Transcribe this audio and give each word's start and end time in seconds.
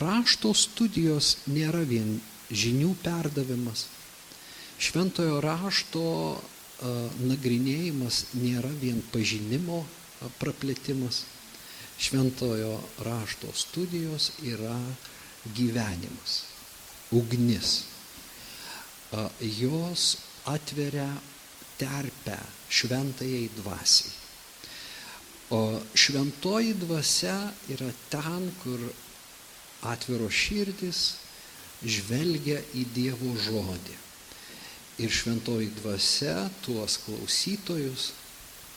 rašto 0.00 0.54
studijos 0.56 1.36
nėra 1.46 1.82
vien 1.88 2.16
žinių 2.50 2.94
perdavimas. 3.02 3.86
Šventojo 4.82 5.40
rašto 5.44 6.04
nagrinėjimas 7.22 8.24
nėra 8.34 8.72
vien 8.80 9.02
pažinimo 9.12 9.82
praplėtimas. 10.40 11.22
Šventojo 12.02 12.80
rašto 13.06 13.52
studijos 13.54 14.32
yra 14.42 14.74
gyvenimas, 15.54 16.40
ugnis. 17.14 17.84
Jos 19.38 20.16
atveria 20.50 21.06
terpę 21.78 22.38
šventajai 22.72 23.46
dvasiai. 23.60 24.18
O 25.52 25.60
šventoji 25.94 26.74
dvasia 26.80 27.36
yra 27.70 27.90
ten, 28.08 28.48
kur 28.62 28.80
atviro 29.82 30.28
širdis 30.30 31.02
žvelgia 31.82 32.60
į 32.78 32.86
Dievo 32.94 33.32
žodį. 33.42 33.98
Ir 35.02 35.10
šventoji 35.10 35.70
dvasia 35.80 36.36
tuos 36.62 36.98
klausytojus 37.02 38.10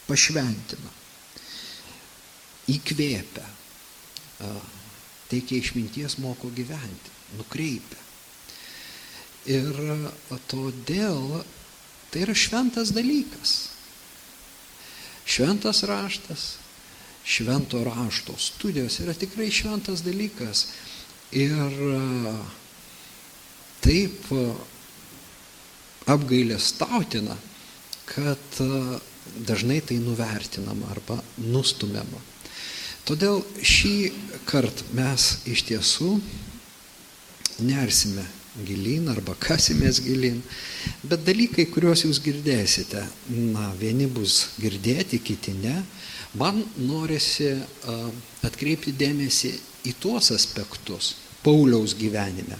pašventina, 0.08 0.92
įkvėpia, 2.72 3.46
teikia 5.30 5.60
išminties 5.60 6.18
moko 6.24 6.50
gyventi, 6.56 7.14
nukreipia. 7.38 8.02
Ir 9.46 9.78
todėl 10.50 11.44
tai 12.10 12.24
yra 12.26 12.34
šventas 12.34 12.96
dalykas. 12.96 13.56
Šventas 15.26 15.84
raštas, 15.86 16.46
švento 17.26 17.84
rašto 17.86 18.38
studijos 18.38 19.00
yra 19.02 19.14
tikrai 19.18 19.52
šventas 19.54 20.02
dalykas. 20.06 20.68
Ir 21.36 21.74
taip 23.84 24.30
apgailę 26.08 26.60
stautina, 26.60 27.36
kad 28.06 28.62
dažnai 29.48 29.82
tai 29.82 29.98
nuvertinama 30.00 30.88
arba 30.94 31.18
nustumiama. 31.42 32.22
Todėl 33.06 33.42
šį 33.62 33.96
kartą 34.50 34.88
mes 34.98 35.28
iš 35.50 35.66
tiesų 35.68 36.16
nersime 37.66 38.24
gilin 38.66 39.10
arba 39.12 39.36
kasimės 39.36 40.00
gilin, 40.06 40.40
bet 41.04 41.26
dalykai, 41.28 41.68
kuriuos 41.68 42.06
jūs 42.06 42.22
girdėsite, 42.24 43.04
na, 43.52 43.68
vieni 43.80 44.08
bus 44.08 44.56
girdėti, 44.62 45.20
kiti 45.20 45.54
ne, 45.60 45.76
man 46.40 46.64
norisi 46.80 47.52
atkreipti 48.48 48.96
dėmesį 48.96 49.52
į 49.92 49.94
tuos 50.00 50.32
aspektus 50.34 51.14
Pauliaus 51.46 51.94
gyvenime, 51.94 52.58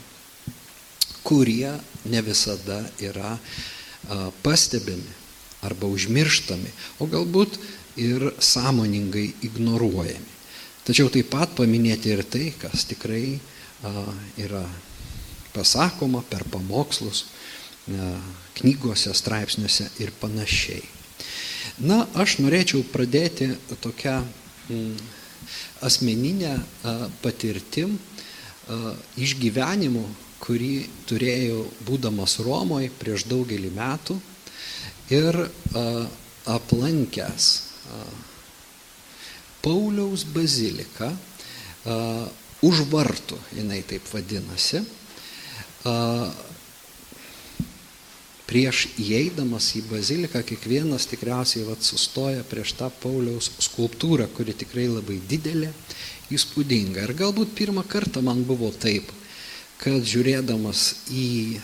kurie 1.26 1.72
ne 2.06 2.22
visada 2.22 2.84
yra 3.02 3.34
pastebimi 4.46 5.16
arba 5.66 5.90
užmirštami, 5.90 6.70
o 7.02 7.10
galbūt 7.10 7.58
ir 7.98 8.28
sąmoningai 8.38 9.26
ignoruojami. 9.48 10.34
Tačiau 10.86 11.10
taip 11.10 11.32
pat 11.34 11.56
paminėti 11.58 12.12
ir 12.14 12.22
tai, 12.30 12.52
kas 12.62 12.86
tikrai 12.86 13.40
yra 14.38 14.62
pasakoma 15.56 16.22
per 16.30 16.46
pamokslus, 16.54 17.26
knygose, 18.60 19.14
straipsniuose 19.18 19.90
ir 20.04 20.14
panašiai. 20.22 20.84
Na, 21.90 22.04
aš 22.14 22.38
norėčiau 22.44 22.86
pradėti 22.94 23.50
tokią 23.82 24.20
asmeninę 25.86 26.54
patirtim 27.26 27.98
išgyvenimu, 29.22 30.04
kurį 30.44 30.74
turėjau 31.10 31.64
būdamas 31.88 32.40
Romoje 32.46 32.92
prieš 33.00 33.26
daugelį 33.30 33.72
metų 33.76 34.18
ir 35.14 35.38
aplankęs 36.46 37.48
Pauliaus 39.66 40.26
bazilika, 40.30 41.10
už 42.66 42.84
vartų 42.92 43.38
jinai 43.58 43.82
taip 43.86 44.06
vadinasi, 44.14 44.84
prieš 48.46 48.86
įeidamas 49.02 49.72
į 49.80 49.86
baziliką 49.90 50.42
kiekvienas 50.46 51.08
tikriausiai 51.10 51.66
vat, 51.68 51.82
sustoja 51.86 52.44
prieš 52.48 52.76
tą 52.80 52.92
Pauliaus 53.02 53.50
skulptūrą, 53.68 54.28
kuri 54.38 54.54
tikrai 54.58 54.86
labai 54.92 55.18
didelė, 55.30 55.72
įspūdinga. 56.34 57.06
Ir 57.06 57.16
galbūt 57.18 57.56
pirmą 57.58 57.86
kartą 57.90 58.22
man 58.26 58.44
buvo 58.46 58.72
taip, 58.72 59.10
kad 59.82 60.06
žiūrėdamas 60.06 60.86
į 61.14 61.60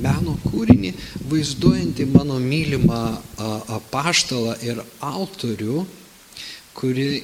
meno 0.00 0.36
kūrinį, 0.46 0.92
vaizduojantį 1.30 2.06
mano 2.14 2.38
mylimą 2.40 3.00
apaštalą 3.76 4.56
ir 4.64 4.80
autorių, 5.04 5.84
kuri, 6.76 7.22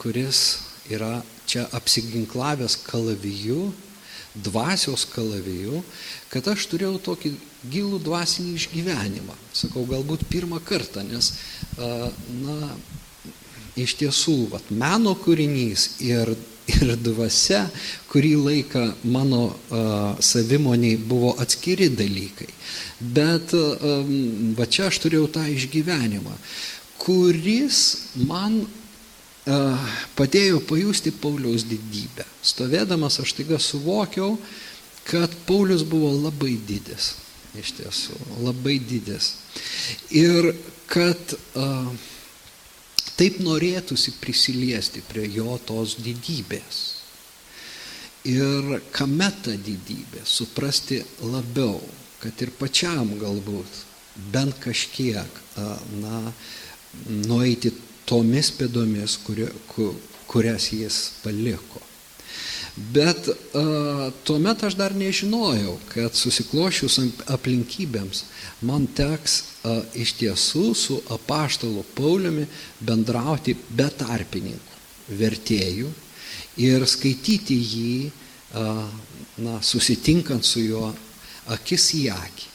kuris 0.00 0.42
yra 0.88 1.18
čia 1.48 1.66
apsiginklavęs 1.76 2.78
kalaviju, 2.86 3.68
dvasios 4.34 5.06
kalaviju, 5.12 5.82
kad 6.32 6.48
aš 6.52 6.66
turėjau 6.70 6.98
tokį 7.10 7.32
gilų 7.72 8.00
dvasinį 8.04 8.54
išgyvenimą. 8.58 9.36
Sakau, 9.56 9.84
galbūt 9.88 10.26
pirmą 10.30 10.60
kartą, 10.64 11.02
nes, 11.06 11.32
na, 11.78 12.72
iš 13.78 13.96
tiesų, 13.98 14.36
vat, 14.52 14.70
meno 14.70 15.14
kūrinys 15.18 15.88
ir, 16.04 16.34
ir 16.70 16.94
dvasia 17.02 17.64
kurį 18.10 18.34
laiką 18.42 18.84
mano 19.10 19.42
uh, 19.48 20.18
savimoniai 20.20 20.98
buvo 21.00 21.34
atskiri 21.40 21.88
dalykai. 21.92 22.48
Bet 22.98 23.54
um, 23.56 24.54
va 24.58 24.66
čia 24.66 24.88
aš 24.90 25.00
turėjau 25.04 25.28
tą 25.38 25.46
išgyvenimą, 25.54 26.34
kuris 26.98 27.80
man 28.26 28.64
padėjo 30.18 30.60
pajusti 30.68 31.12
Pauliaus 31.14 31.64
didybę. 31.68 32.26
Stovėdamas 32.44 33.20
aš 33.22 33.32
taiga 33.38 33.58
suvokiau, 33.62 34.36
kad 35.08 35.32
Paulius 35.48 35.84
buvo 35.88 36.10
labai 36.12 36.58
didis, 36.68 37.14
iš 37.56 37.72
tiesų, 37.78 38.18
labai 38.44 38.76
didis. 38.82 39.32
Ir 40.12 40.52
kad 40.90 41.34
a, 41.56 41.88
taip 43.16 43.40
norėtųsi 43.44 44.18
prisiliesti 44.20 45.02
prie 45.08 45.26
jo 45.32 45.56
tos 45.64 45.96
didybės. 46.02 46.84
Ir 48.28 48.80
kame 48.92 49.30
ta 49.42 49.54
didybė, 49.56 50.26
suprasti 50.28 51.00
labiau, 51.24 51.80
kad 52.20 52.36
ir 52.44 52.52
pačiam 52.58 53.14
galbūt 53.16 53.84
bent 54.34 54.58
kažkiek, 54.60 55.42
a, 55.56 55.76
na, 56.02 56.20
nueiti 57.08 57.72
tomis 58.08 58.50
pėdomis, 58.56 59.18
kurio, 59.26 59.50
kurias 60.28 60.72
jis 60.72 61.02
paliko. 61.22 61.82
Bet 62.78 63.26
uh, 63.26 64.12
tuomet 64.22 64.62
aš 64.62 64.76
dar 64.78 64.94
nežinojau, 64.94 65.74
kad 65.90 66.14
susiklošius 66.14 67.00
aplinkybėms 67.34 68.22
man 68.68 68.86
teks 68.94 69.34
uh, 69.66 69.80
iš 69.98 70.14
tiesų 70.20 70.62
su 70.78 71.00
apaštalu 71.10 71.82
Pauliumi 71.98 72.46
bendrauti 72.78 73.56
be 73.74 73.88
tarpininkų, 73.98 74.78
vertėjų 75.10 75.90
ir 76.68 76.86
skaityti 76.86 77.58
jį, 77.58 77.98
uh, 78.54 78.86
na, 79.42 79.58
susitinkant 79.58 80.46
su 80.46 80.62
juo 80.62 80.92
akis 81.50 81.90
į 81.98 82.04
akį, 82.14 82.50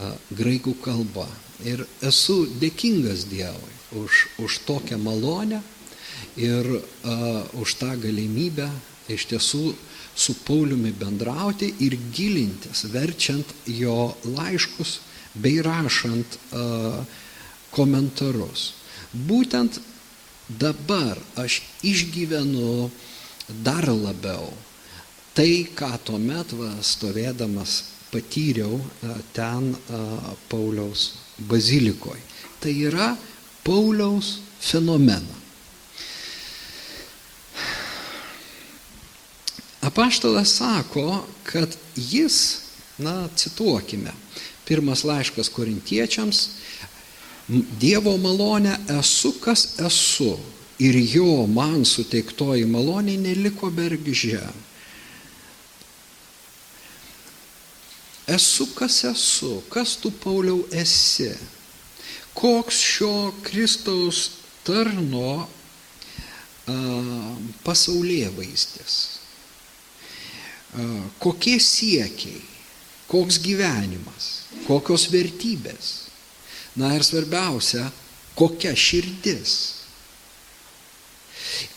uh, 0.00 0.16
graikų 0.32 0.78
kalba. 0.80 1.28
Ir 1.64 1.84
esu 2.04 2.46
dėkingas 2.60 3.28
Dievui 3.28 3.75
už, 3.96 4.28
už 4.44 4.58
tokią 4.68 4.98
malonę 4.98 5.62
ir 6.36 6.66
uh, 6.68 6.82
už 7.60 7.76
tą 7.80 7.94
galimybę 8.00 8.68
iš 9.12 9.26
tiesų 9.32 9.74
su 10.16 10.34
Pauliumi 10.46 10.92
bendrauti 10.96 11.68
ir 11.84 11.96
gilintis, 12.12 12.86
verčiant 12.92 13.52
jo 13.68 14.14
laiškus 14.24 15.00
bei 15.36 15.60
rašant 15.64 16.38
uh, 16.56 17.02
komentarus. 17.70 18.72
Būtent 19.12 19.80
dabar 20.48 21.18
aš 21.36 21.60
išgyvenu 21.84 22.88
dar 23.64 23.88
labiau 23.88 24.52
tai, 25.36 25.68
ką 25.76 25.92
tuomet 26.06 26.54
va, 26.56 26.70
stovėdamas 26.80 27.82
patyriau 28.08 28.78
ten 29.36 29.74
Pauliaus 30.48 31.10
bazilikoje. 31.50 32.22
Tai 32.62 32.72
yra 32.72 33.10
Pauliaus 33.66 34.36
fenomeną. 34.62 35.34
Apaštalas 39.86 40.56
sako, 40.58 41.26
kad 41.44 41.76
jis, 41.96 42.58
na, 42.98 43.28
cituokime, 43.36 44.12
pirmas 44.64 45.04
laiškas 45.04 45.48
korintiečiams, 45.48 46.48
Dievo 47.80 48.16
malonę 48.18 48.72
esu, 48.98 49.30
kas 49.38 49.78
esu, 49.78 50.32
ir 50.82 50.96
jo 50.98 51.46
man 51.46 51.84
suteiktoji 51.86 52.66
malonė 52.66 53.14
neliko 53.22 53.70
bergžė. 53.70 54.40
Esu, 58.26 58.66
kas 58.74 59.04
esu, 59.06 59.60
kas 59.70 59.94
tu, 60.02 60.10
Pauliau, 60.10 60.64
esi 60.74 61.30
koks 62.36 62.80
šio 62.84 63.32
Kristaus 63.46 64.30
tarno 64.66 65.46
pasaulyje 67.64 68.28
vaizdės, 68.34 68.96
kokie 71.22 71.56
siekiai, 71.62 72.42
koks 73.06 73.38
gyvenimas, 73.44 74.26
kokios 74.66 75.06
vertybės. 75.12 75.94
Na 76.76 76.90
ir 76.92 77.06
svarbiausia, 77.06 77.86
kokia 78.36 78.74
širdis. 78.76 79.52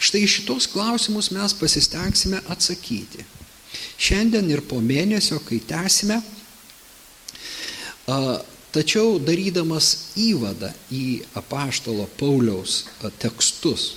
Štai 0.02 0.26
šitos 0.28 0.68
klausimus 0.68 1.30
mes 1.32 1.54
pasistengsime 1.56 2.42
atsakyti. 2.52 3.24
Šiandien 4.00 4.50
ir 4.52 4.66
po 4.68 4.82
mėnesio, 4.84 5.38
kai 5.46 5.62
tęsime, 5.64 6.18
tačiau 8.76 9.18
darydamas 9.22 10.16
įvadą 10.20 10.72
į 10.94 11.06
apaštalo 11.40 12.08
Pauliaus 12.20 12.84
tekstus, 13.22 13.94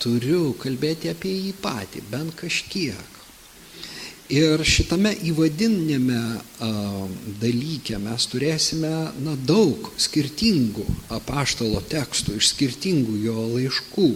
turiu 0.00 0.54
kalbėti 0.60 1.10
apie 1.12 1.32
jį 1.36 1.54
patį, 1.62 2.04
bent 2.10 2.36
kažkiek. 2.38 3.16
Ir 4.30 4.62
šitame 4.62 5.10
įvadinėme 5.26 6.20
dalyke 7.42 7.98
mes 7.98 8.26
turėsime 8.30 8.92
na, 9.26 9.34
daug 9.34 9.90
skirtingų 9.98 10.84
apaštalo 11.16 11.82
tekstų 11.90 12.36
iš 12.38 12.52
skirtingų 12.52 13.16
jo 13.24 13.48
laiškų. 13.56 14.12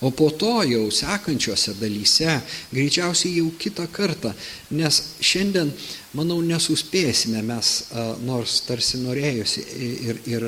O 0.00 0.10
po 0.14 0.30
to 0.30 0.62
jau 0.66 0.84
sekančiose 0.94 1.76
dalyse, 1.78 2.36
greičiausiai 2.70 3.38
jau 3.38 3.48
kitą 3.58 3.86
kartą, 3.90 4.30
nes 4.70 5.00
šiandien, 5.22 5.72
manau, 6.18 6.40
nesuspėsime 6.44 7.42
mes, 7.46 7.72
nors 8.26 8.58
tarsi 8.66 9.00
norėjusi 9.02 9.64
ir, 10.10 10.20
ir 10.26 10.46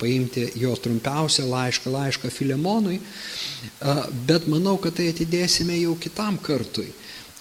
paimti 0.00 0.46
jo 0.62 0.72
trumpiausią 0.78 1.48
laišką, 1.50 1.92
laišką 1.92 2.30
Filemonui, 2.32 3.00
bet 4.30 4.48
manau, 4.50 4.78
kad 4.82 4.96
tai 4.98 5.10
atidėsime 5.12 5.80
jau 5.80 5.96
kitam 6.00 6.38
kartui. 6.42 6.90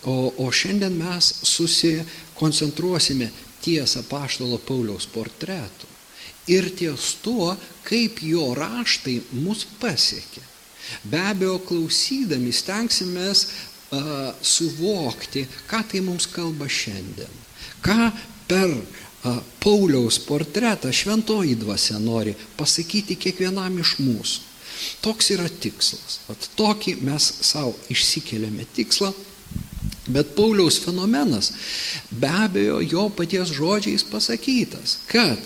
O, 0.10 0.34
o 0.42 0.50
šiandien 0.50 0.96
mes 0.98 1.28
susikoncentruosime 1.46 3.30
ties 3.62 3.94
apaštalo 4.02 4.58
Pauliaus 4.66 5.06
portretu 5.06 5.90
ir 6.50 6.72
ties 6.74 7.16
tuo, 7.22 7.54
kaip 7.86 8.24
jo 8.26 8.52
raštai 8.58 9.20
mus 9.44 9.68
pasiekė. 9.82 10.42
Be 11.06 11.22
abejo, 11.22 11.60
klausydami 11.68 12.52
stengsimės 12.52 13.46
uh, 13.46 14.34
suvokti, 14.42 15.46
ką 15.70 15.84
tai 15.92 16.02
mums 16.04 16.28
kalba 16.32 16.68
šiandien. 16.68 17.40
Ką 17.82 18.12
per 18.48 18.76
Pauliaus 19.62 20.18
portretą 20.26 20.90
šventoji 20.94 21.56
dvasia 21.56 22.00
nori 22.02 22.34
pasakyti 22.58 23.18
kiekvienam 23.22 23.78
iš 23.84 23.98
mūsų. 24.02 24.48
Toks 25.06 25.28
yra 25.36 25.46
tikslas. 25.46 26.22
Vat 26.26 26.48
tokį 26.58 26.96
mes 27.06 27.28
savo 27.46 27.76
išsikeliame 27.94 28.66
tikslą. 28.74 29.12
Bet 30.12 30.34
Pauliaus 30.36 30.80
fenomenas 30.82 31.52
be 32.10 32.32
abejo 32.46 32.80
jo 32.82 33.06
paties 33.14 33.54
žodžiais 33.54 34.04
pasakytas, 34.10 34.98
kad 35.12 35.38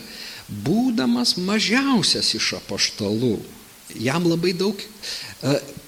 būdamas 0.47 1.35
mažiausias 1.41 2.31
iš 2.37 2.53
apaštalų, 2.61 3.35
jam 3.99 4.23
labai 4.29 4.53
daug 4.55 4.79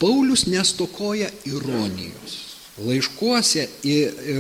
Paulius 0.02 0.44
nestokoja 0.52 1.32
ironijos. 1.48 2.47
Laiškuose 2.77 3.68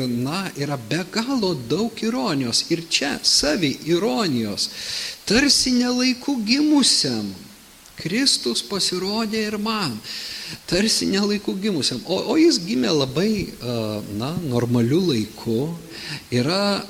na, 0.07 0.45
yra 0.57 0.77
be 0.77 1.01
galo 1.11 1.55
daug 1.69 2.03
ironijos 2.03 2.65
ir 2.71 2.83
čia 2.89 3.17
savi 3.23 3.77
ironijos. 3.85 4.69
Tarsi 5.25 5.73
nelaiku 5.79 6.37
gimusiam 6.45 7.33
Kristus 7.97 8.61
pasirodė 8.61 9.41
ir 9.47 9.57
man. 9.57 9.95
Tarsi 10.69 11.07
nelaiku 11.09 11.55
gimusiam. 11.57 12.03
O, 12.05 12.19
o 12.33 12.37
jis 12.37 12.59
gimė 12.61 12.93
labai 12.93 13.31
na, 14.19 14.35
normaliu 14.45 15.01
laiku. 15.07 15.73
Yra, 16.31 16.83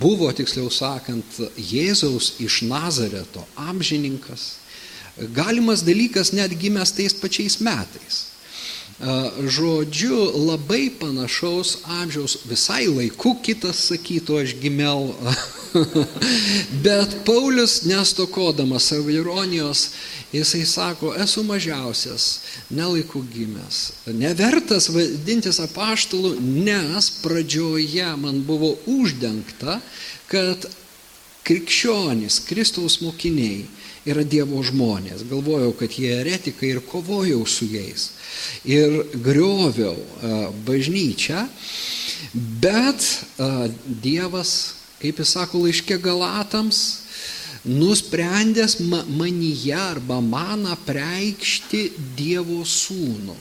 buvo, 0.00 0.30
tiksliau 0.32 0.72
sakant, 0.72 1.36
Jėzaus 1.60 2.38
iš 2.40 2.62
Nazareto 2.66 3.44
amžininkas 3.68 4.54
Galimas 5.18 5.82
dalykas 5.82 6.30
net 6.32 6.54
gimęs 6.54 6.94
tais 6.94 7.14
pačiais 7.14 7.58
metais. 7.58 8.27
Žodžiu, 8.98 10.34
labai 10.34 10.90
panašaus 10.90 11.76
amžiaus 11.86 12.40
visai 12.50 12.88
laiku 12.90 13.36
kitas 13.46 13.84
sakytų, 13.92 14.40
aš 14.42 14.54
gimiau. 14.58 15.14
Bet 16.84 17.20
Paulius, 17.22 17.84
nestokodamas 17.86 18.88
savo 18.90 19.12
ironijos, 19.14 19.92
jisai 20.34 20.64
sako, 20.66 21.12
esu 21.14 21.44
mažiausias, 21.46 22.40
nelaiku 22.74 23.22
gimęs, 23.22 23.78
nevertas 24.18 24.90
vadintis 24.90 25.62
apaštalu, 25.62 26.34
nes 26.42 27.12
pradžioje 27.22 28.10
man 28.18 28.42
buvo 28.42 28.74
uždengta, 28.90 29.78
kad 30.26 30.66
krikščionys, 31.46 32.42
Kristaus 32.50 32.98
mokiniai 33.00 33.62
yra 34.06 34.22
Dievo 34.22 34.62
žmonės. 34.62 35.24
Galvojau, 35.30 35.72
kad 35.78 35.96
jie 35.98 36.12
eretikai 36.20 36.74
ir 36.74 36.82
kovojau 36.86 37.42
su 37.48 37.66
jais. 37.70 38.10
Ir 38.68 39.02
grioviau 39.24 39.96
bažnyčią, 40.66 41.46
bet 42.62 43.04
Dievas, 44.04 44.54
kaip 45.02 45.22
jis 45.22 45.34
sako 45.34 45.64
laiškė 45.66 45.98
Galatams, 46.02 46.80
nusprendęs 47.68 48.78
manyje 48.80 49.74
arba 49.74 50.20
man 50.22 50.66
apreikšti 50.72 51.88
Dievo 52.16 52.62
sūnų. 52.64 53.36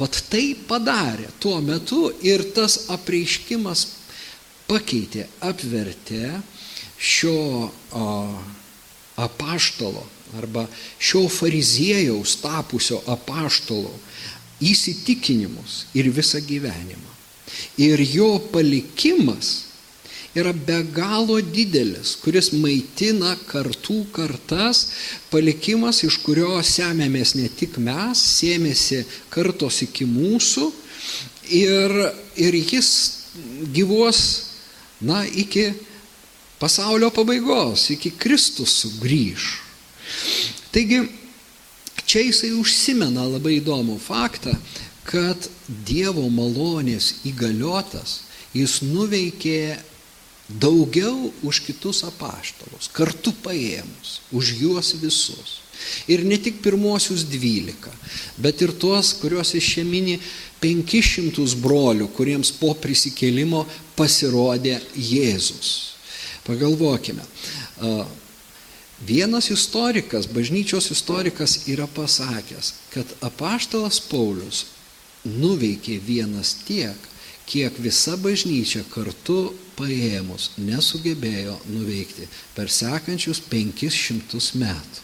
Vat 0.00 0.16
tai 0.32 0.54
padarė 0.68 1.28
tuo 1.40 1.58
metu 1.60 2.06
ir 2.24 2.46
tas 2.56 2.88
apreiškimas 2.92 3.86
pakeitė, 4.64 5.26
apvertė 5.44 6.40
šio 6.96 7.68
o, 7.92 8.06
apaštalo 9.16 10.06
arba 10.38 10.66
šio 10.98 11.28
fariziejaus 11.28 12.36
tapusio 12.40 13.02
apaštalo 13.06 13.92
įsitikinimus 14.62 15.84
ir 15.94 16.08
visą 16.14 16.40
gyvenimą. 16.40 17.10
Ir 17.76 18.00
jo 18.00 18.38
palikimas 18.52 19.72
yra 20.34 20.52
be 20.52 20.78
galo 20.94 21.36
didelis, 21.44 22.14
kuris 22.22 22.52
maitina 22.56 23.34
kartų 23.50 23.98
kartas, 24.14 24.86
palikimas, 25.28 26.00
iš 26.06 26.16
kurio 26.24 26.56
semėmės 26.64 27.34
ne 27.36 27.50
tik 27.52 27.76
mes, 27.76 28.22
sėmėsi 28.38 29.02
kartos 29.32 29.82
iki 29.84 30.08
mūsų 30.08 30.70
ir, 31.52 31.92
ir 32.40 32.56
jis 32.62 32.88
gyvuos, 33.74 34.22
na, 35.04 35.24
iki 35.26 35.72
pasaulio 36.62 37.10
pabaigos, 37.10 37.88
iki 37.90 38.12
Kristus 38.14 38.76
sugrįž. 38.84 39.48
Taigi, 40.70 41.02
čia 42.06 42.22
jisai 42.28 42.52
užsimena 42.54 43.26
labai 43.26 43.58
įdomų 43.58 43.98
faktą, 44.02 44.54
kad 45.02 45.48
Dievo 45.66 46.28
malonės 46.30 47.24
įgaliotas 47.26 48.20
jis 48.54 48.78
nuveikė 48.86 49.80
daugiau 50.62 51.32
už 51.42 51.62
kitus 51.66 52.02
apaštalus, 52.06 52.90
kartu 52.92 53.32
paėmus, 53.42 54.20
už 54.30 54.54
juos 54.60 54.92
visus. 55.00 55.58
Ir 56.06 56.22
ne 56.22 56.36
tik 56.38 56.60
pirmosius 56.62 57.24
dvylika, 57.26 57.90
bet 58.38 58.60
ir 58.62 58.70
tuos, 58.78 59.16
kuriuos 59.18 59.50
iš 59.58 59.70
čia 59.74 59.84
mini 59.86 60.20
500 60.62 61.56
brolių, 61.58 62.06
kuriems 62.14 62.52
po 62.54 62.70
prisikėlimo 62.78 63.64
pasirodė 63.98 64.78
Jėzus. 64.94 65.91
Pagalvokime. 66.46 67.22
Vienas 69.06 69.50
istorikas, 69.50 70.28
bažnyčios 70.30 70.90
istorikas 70.90 71.56
yra 71.66 71.86
pasakęs, 71.86 72.74
kad 72.94 73.06
apaštalas 73.20 73.98
Paulius 74.10 74.66
nuveikė 75.26 75.98
vienas 76.06 76.54
tiek, 76.66 77.08
kiek 77.46 77.78
visa 77.82 78.14
bažnyčia 78.16 78.84
kartu 78.92 79.54
paėmus 79.78 80.52
nesugebėjo 80.58 81.56
nuveikti 81.66 82.28
per 82.54 82.70
sekančius 82.70 83.42
500 83.50 84.62
metų. 84.62 85.02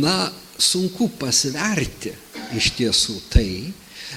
Na, 0.00 0.32
sunku 0.56 1.10
pasverti 1.20 2.14
iš 2.56 2.70
tiesų 2.78 3.18
tai, 3.28 3.72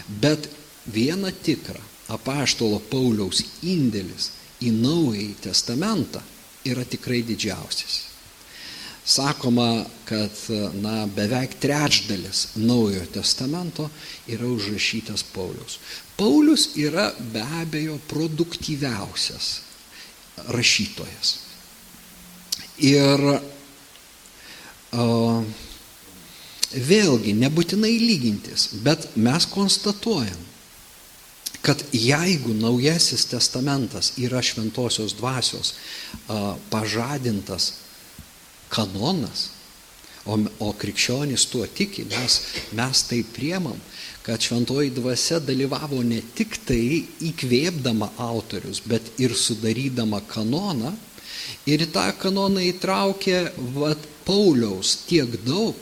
bet 0.08 0.48
viena 0.88 1.34
tikra 1.44 1.82
apaštalo 2.08 2.80
Pauliaus 2.88 3.44
indėlis 3.60 4.32
į 4.64 4.74
Naująjį 4.74 5.34
Testamentą 5.44 6.22
yra 6.68 6.84
tikrai 6.86 7.22
didžiausias. 7.26 8.08
Sakoma, 9.08 9.86
kad 10.04 10.32
na, 10.84 11.06
beveik 11.08 11.54
trečdalis 11.64 12.58
Naujojo 12.60 13.06
Testamento 13.14 13.90
yra 14.28 14.50
užrašytas 14.52 15.24
Paulius. 15.32 15.80
Paulius 16.18 16.76
yra 16.76 17.14
be 17.32 17.44
abejo 17.62 18.00
produktyviausias 18.10 19.62
rašytojas. 20.52 21.38
Ir 22.84 23.24
uh, 24.92 25.40
vėlgi 26.76 27.34
nebūtinai 27.38 27.96
lygintis, 28.02 28.68
bet 28.84 29.08
mes 29.16 29.48
konstatuojam, 29.50 30.44
kad 31.62 31.84
jeigu 31.92 32.54
naujasis 32.54 33.26
testamentas 33.32 34.14
yra 34.18 34.42
šventosios 34.42 35.16
dvasios 35.18 35.74
pažadintas 36.70 37.74
kanonas, 38.70 39.50
o, 40.28 40.38
o 40.60 40.74
krikščionys 40.76 41.48
tuo 41.52 41.66
tiki, 41.68 42.06
mes, 42.12 42.40
mes 42.76 43.04
tai 43.08 43.22
priemam, 43.36 43.80
kad 44.28 44.44
šventoji 44.44 44.92
dvasia 44.92 45.40
dalyvavo 45.40 46.02
ne 46.04 46.20
tik 46.36 46.60
tai 46.68 46.82
įkvėpdama 47.30 48.12
autorius, 48.20 48.82
bet 48.84 49.14
ir 49.24 49.36
sudarydama 49.36 50.20
kanoną. 50.28 50.92
Ir 51.68 51.86
į 51.86 51.92
tą 51.96 52.04
kanoną 52.20 52.64
įtraukė 52.74 53.40
vat, 53.78 54.04
Pauliaus 54.28 55.06
tiek 55.08 55.32
daug, 55.48 55.80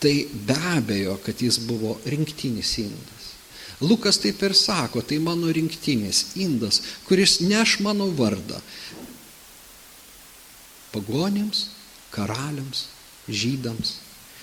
tai 0.00 0.24
be 0.32 0.56
abejo, 0.72 1.18
kad 1.20 1.42
jis 1.44 1.58
buvo 1.68 1.98
rinktinis 2.08 2.78
indas. 2.80 3.19
Lukas 3.80 4.18
taip 4.20 4.42
ir 4.44 4.54
sako, 4.54 5.00
tai 5.00 5.18
mano 5.18 5.48
rinktinis 5.52 6.36
indas, 6.36 6.82
kuris 7.08 7.40
neš 7.40 7.78
mano 7.80 8.10
vardą 8.12 8.60
pagonims, 10.92 11.68
karaliams, 12.10 12.86
žydams. 13.28 13.94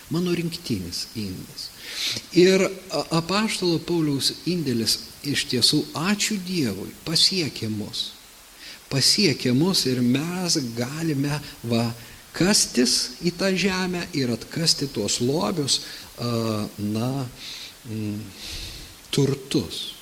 Mano 0.10 0.32
rinktinis 0.32 1.08
indas. 1.20 1.68
Ir 2.32 2.64
apaštalo 3.12 3.82
Pauliaus 3.84 4.32
indėlis 4.48 5.02
iš 5.28 5.44
tiesų, 5.52 5.82
ačiū 6.00 6.38
Dievui, 6.48 6.94
pasiekė 7.04 7.68
mus. 7.68 8.14
Pasiekė 8.88 9.52
mus 9.52 9.84
ir 9.92 10.00
mes 10.00 10.56
galime 10.78 11.42
va, 11.68 11.90
kastis 12.32 13.20
į 13.20 13.34
tą 13.36 13.52
žemę 13.52 14.06
ir 14.16 14.32
atkasti 14.32 14.88
tuos 14.96 15.20
lobius, 15.20 15.82
na, 16.80 17.12
turtus. 19.12 19.98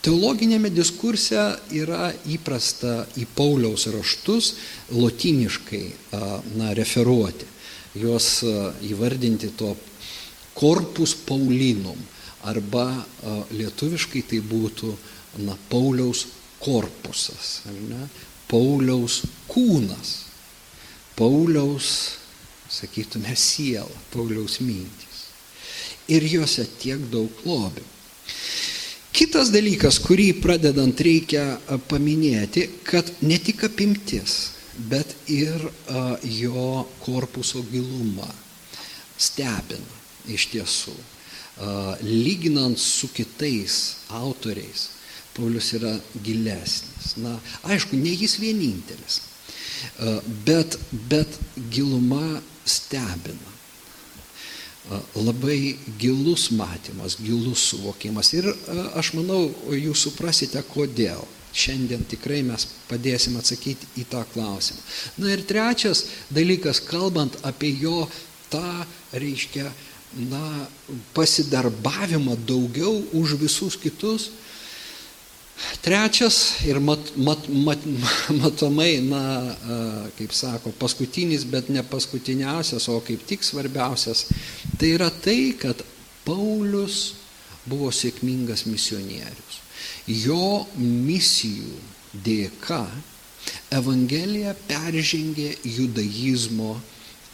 Teologinėme 0.00 0.70
diskurse 0.72 1.40
yra 1.76 2.08
įprasta 2.32 3.04
į 3.20 3.26
Pauliaus 3.36 3.84
raštus 3.92 4.54
lotiniškai 4.96 5.82
na, 6.56 6.70
referuoti, 6.76 7.44
juos 8.00 8.38
įvardinti 8.88 9.50
to 9.60 9.74
korpus 10.56 11.12
Paulinum 11.28 12.00
arba 12.48 12.86
lietuviškai 13.52 14.24
tai 14.30 14.40
būtų 14.40 14.94
na, 15.44 15.58
Pauliaus 15.68 16.24
korpusas? 16.64 17.60
Pauliaus 18.50 19.20
kūnas, 19.52 20.14
Pauliaus, 21.14 21.92
sakytume, 22.72 23.36
siela, 23.36 24.00
Pauliaus 24.10 24.56
mintis. 24.64 25.09
Ir 26.10 26.26
juose 26.26 26.66
tiek 26.80 27.02
daug 27.12 27.44
lobių. 27.46 27.84
Kitas 29.14 29.50
dalykas, 29.52 29.98
kurį 30.02 30.32
pradedant 30.40 31.00
reikia 31.02 31.58
paminėti, 31.90 32.68
kad 32.86 33.10
ne 33.26 33.36
tik 33.42 33.64
apimtis, 33.66 34.36
bet 34.90 35.12
ir 35.30 35.66
jo 36.24 36.84
korpuso 37.02 37.62
gilumą 37.72 38.28
stebina 39.20 39.98
iš 40.30 40.46
tiesų. 40.54 40.94
Lyginant 42.06 42.78
su 42.80 43.10
kitais 43.12 43.74
autoriais, 44.08 44.88
Paulius 45.34 45.72
yra 45.76 45.92
gilesnis. 46.24 47.14
Na, 47.20 47.34
aišku, 47.68 47.98
ne 47.98 48.14
jis 48.14 48.38
vienintelis, 48.40 49.20
bet, 50.46 50.78
bet 51.10 51.38
giluma 51.70 52.40
stebina 52.64 53.49
labai 55.14 55.76
gilus 55.98 56.50
matymas, 56.50 57.18
gilus 57.20 57.68
suvokimas. 57.70 58.32
Ir 58.34 58.48
aš 58.98 59.12
manau, 59.18 59.50
jūs 59.74 60.06
suprasite, 60.08 60.62
kodėl. 60.72 61.22
Šiandien 61.50 62.04
tikrai 62.06 62.44
mes 62.46 62.62
padėsim 62.86 63.34
atsakyti 63.40 63.88
į 63.98 64.04
tą 64.12 64.22
klausimą. 64.30 64.82
Na 65.18 65.32
ir 65.34 65.42
trečias 65.42 66.04
dalykas, 66.30 66.78
kalbant 66.86 67.34
apie 67.42 67.72
jo 67.80 68.04
tą, 68.52 68.84
reiškia, 69.10 69.66
na, 70.30 70.42
pasidarbavimą 71.14 72.36
daugiau 72.46 73.02
už 73.18 73.34
visus 73.42 73.76
kitus, 73.78 74.30
Trečias 75.84 76.60
ir 76.68 76.80
mat, 76.80 77.12
mat, 77.16 77.46
mat, 77.48 77.84
matomai, 78.40 79.00
na, 79.04 79.22
kaip 80.18 80.34
sako, 80.36 80.72
paskutinis, 80.80 81.46
bet 81.48 81.70
ne 81.72 81.84
paskutiniausias, 81.86 82.88
o 82.92 82.98
kaip 83.04 83.24
tik 83.28 83.44
svarbiausias, 83.46 84.26
tai 84.80 84.94
yra 84.96 85.10
tai, 85.12 85.54
kad 85.60 85.84
Paulius 86.24 87.14
buvo 87.68 87.90
sėkmingas 87.94 88.66
misionierius. 88.68 89.60
Jo 90.06 90.66
misijų 90.76 91.78
dėka 92.26 92.84
Evangelija 93.72 94.52
peržengė 94.68 95.54
judaizmo 95.64 96.74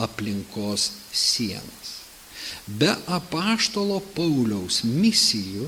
aplinkos 0.02 0.90
sienas. 1.10 1.94
Be 2.66 2.92
apaštalo 3.10 3.98
Pauliaus 4.14 4.82
misijų 4.84 5.66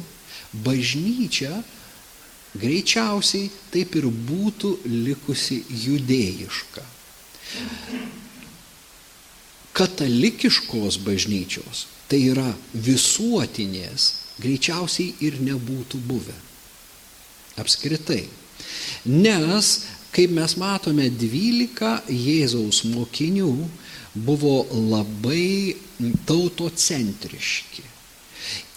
bažnyčia 0.67 1.63
greičiausiai 2.57 3.51
taip 3.73 3.97
ir 3.99 4.09
būtų 4.09 4.73
likusi 4.87 5.61
judėjiška. 5.69 6.85
Katalikiškos 9.79 10.99
bažnyčios, 11.07 11.87
tai 12.11 12.23
yra 12.33 12.49
visuotinės, 12.75 14.09
greičiausiai 14.43 15.15
ir 15.27 15.39
nebūtų 15.45 16.01
buvę. 16.09 16.35
Apskritai. 17.59 18.25
Nes, 19.11 19.71
kaip 20.15 20.33
mes 20.35 20.57
matome, 20.59 21.11
12 21.11 22.11
Jėzaus 22.11 22.83
mokinių 22.91 23.53
buvo 24.27 24.57
labai 24.73 25.77
tautocentriški 26.27 27.87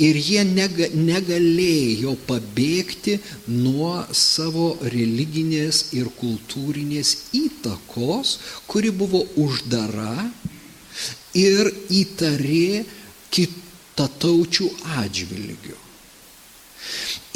Ir 0.01 0.17
jie 0.17 0.43
nega, 0.47 0.87
negalėjo 0.93 2.15
pabėgti 2.27 3.17
nuo 3.47 4.01
savo 4.15 4.73
religinės 4.81 5.91
ir 5.97 6.09
kultūrinės 6.17 7.13
įtakos, 7.37 8.37
kuri 8.67 8.91
buvo 8.91 9.23
uždara 9.39 10.15
ir 11.37 11.71
įtarė 12.01 12.83
kitataučių 13.31 14.67
atžvilgių. 15.03 15.77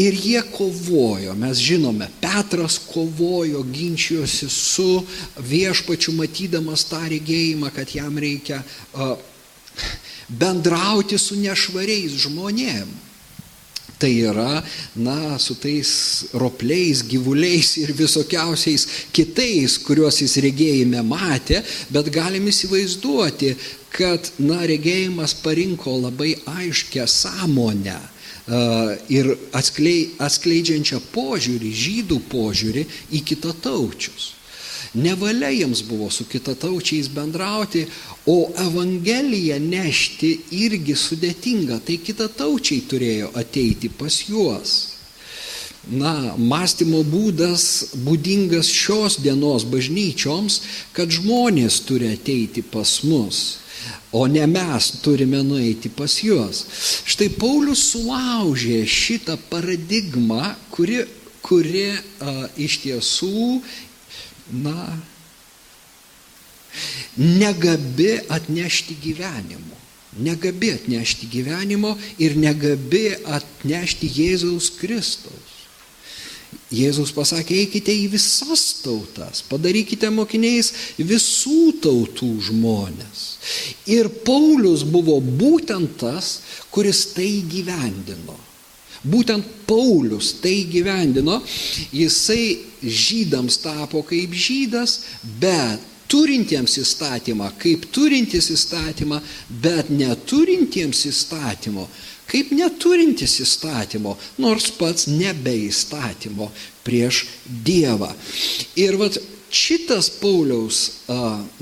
Ir 0.02 0.16
jie 0.20 0.42
kovojo, 0.52 1.36
mes 1.40 1.62
žinome, 1.64 2.10
Petras 2.20 2.80
kovojo, 2.90 3.62
ginčijosi 3.64 4.50
su 4.52 5.06
viešpačiu, 5.40 6.12
matydamas 6.18 6.84
tą 6.90 7.00
regėjimą, 7.14 7.70
kad 7.72 7.94
jam 7.96 8.18
reikia 8.20 8.60
uh, 8.60 9.16
bendrauti 10.30 11.20
su 11.22 11.38
nešvariais 11.40 12.16
žmonėm. 12.26 12.94
Tai 13.96 14.12
yra, 14.12 14.60
na, 15.00 15.38
su 15.40 15.56
tais 15.56 15.90
ropliais, 16.36 17.00
gyvuliais 17.08 17.78
ir 17.80 17.94
visokiausiais 17.96 18.84
kitais, 19.16 19.78
kuriuos 19.80 20.20
jis 20.20 20.36
regėjime 20.44 21.00
matė, 21.08 21.62
bet 21.96 22.12
galim 22.12 22.50
įsivaizduoti, 22.52 23.54
kad, 23.96 24.34
na, 24.44 24.66
regėjimas 24.68 25.38
parinko 25.40 25.96
labai 26.02 26.36
aiškę 26.58 27.08
sąmonę 27.08 27.96
ir 29.10 29.32
atskleidžiančią 29.56 31.00
požiūrį, 31.16 31.72
žydų 31.86 32.20
požiūrį 32.30 32.84
į 33.16 33.24
kitataučius. 33.32 34.35
Nevalia 34.96 35.52
jiems 35.52 35.84
buvo 35.84 36.10
su 36.10 36.26
kitataučiais 36.26 37.10
bendrauti, 37.12 37.86
o 38.26 38.38
Evangeliją 38.56 39.60
nešti 39.60 40.32
irgi 40.64 40.96
sudėtinga, 40.96 41.82
tai 41.84 42.00
kitataučiai 42.00 42.86
turėjo 42.90 43.32
ateiti 43.36 43.92
pas 43.92 44.22
juos. 44.30 44.76
Na, 45.86 46.34
mąstymo 46.38 47.04
būdas 47.06 47.94
būdingas 48.08 48.72
šios 48.74 49.20
dienos 49.22 49.68
bažnyčioms, 49.70 50.62
kad 50.96 51.12
žmonės 51.14 51.84
turi 51.86 52.10
ateiti 52.16 52.64
pas 52.66 53.04
mus, 53.06 53.60
o 54.10 54.26
ne 54.26 54.48
mes 54.50 54.88
turime 55.06 55.44
nueiti 55.46 55.92
pas 55.94 56.10
juos. 56.24 56.64
Štai 57.06 57.30
Paulius 57.38 57.84
sulaužė 57.92 58.82
šitą 58.90 59.38
paradigmą, 59.52 60.56
kuri, 60.74 61.04
kuri 61.46 61.92
a, 61.94 62.48
iš 62.58 62.80
tiesų 62.88 63.62
na, 64.52 64.98
negabi 67.18 68.20
atnešti 68.30 68.98
gyvenimo. 69.02 69.76
Negabi 70.20 70.72
atnešti 70.72 71.28
gyvenimo 71.28 71.98
ir 72.20 72.38
negabi 72.40 73.10
atnešti 73.26 74.08
Jėzaus 74.08 74.72
Kristaus. 74.80 75.56
Jėzus 76.72 77.12
pasakė, 77.14 77.58
eikite 77.66 77.94
į 77.94 78.08
visas 78.16 78.64
tautas, 78.82 79.42
padarykite 79.46 80.10
mokiniais 80.10 80.72
visų 80.98 81.76
tautų 81.84 82.30
žmonės. 82.48 83.26
Ir 83.92 84.10
Paulius 84.26 84.86
buvo 84.88 85.20
būtent 85.20 85.98
tas, 86.02 86.40
kuris 86.72 87.06
tai 87.14 87.44
gyvendino. 87.52 88.38
Būtent 89.06 89.46
Paulius 89.70 90.34
tai 90.42 90.64
gyvendino, 90.70 91.40
jisai 91.94 92.58
žydams 92.82 93.60
tapo 93.64 94.02
kaip 94.06 94.34
žydas, 94.34 95.00
bet 95.42 95.94
turintiems 96.10 96.78
įstatymą 96.82 97.52
kaip 97.62 97.88
turintys 97.94 98.52
įstatymą, 98.54 99.22
bet 99.62 99.90
neturintiems 99.94 101.06
įstatymo 101.10 101.88
kaip 102.30 102.52
neturintis 102.56 103.38
įstatymo, 103.44 104.16
nors 104.42 104.72
pats 104.80 105.08
nebe 105.12 105.54
įstatymo 105.68 106.50
prieš 106.86 107.26
Dievą. 107.46 108.12
Ir 108.80 108.98
vat 109.02 109.20
šitas 109.56 110.10
Pauliaus 110.20 110.82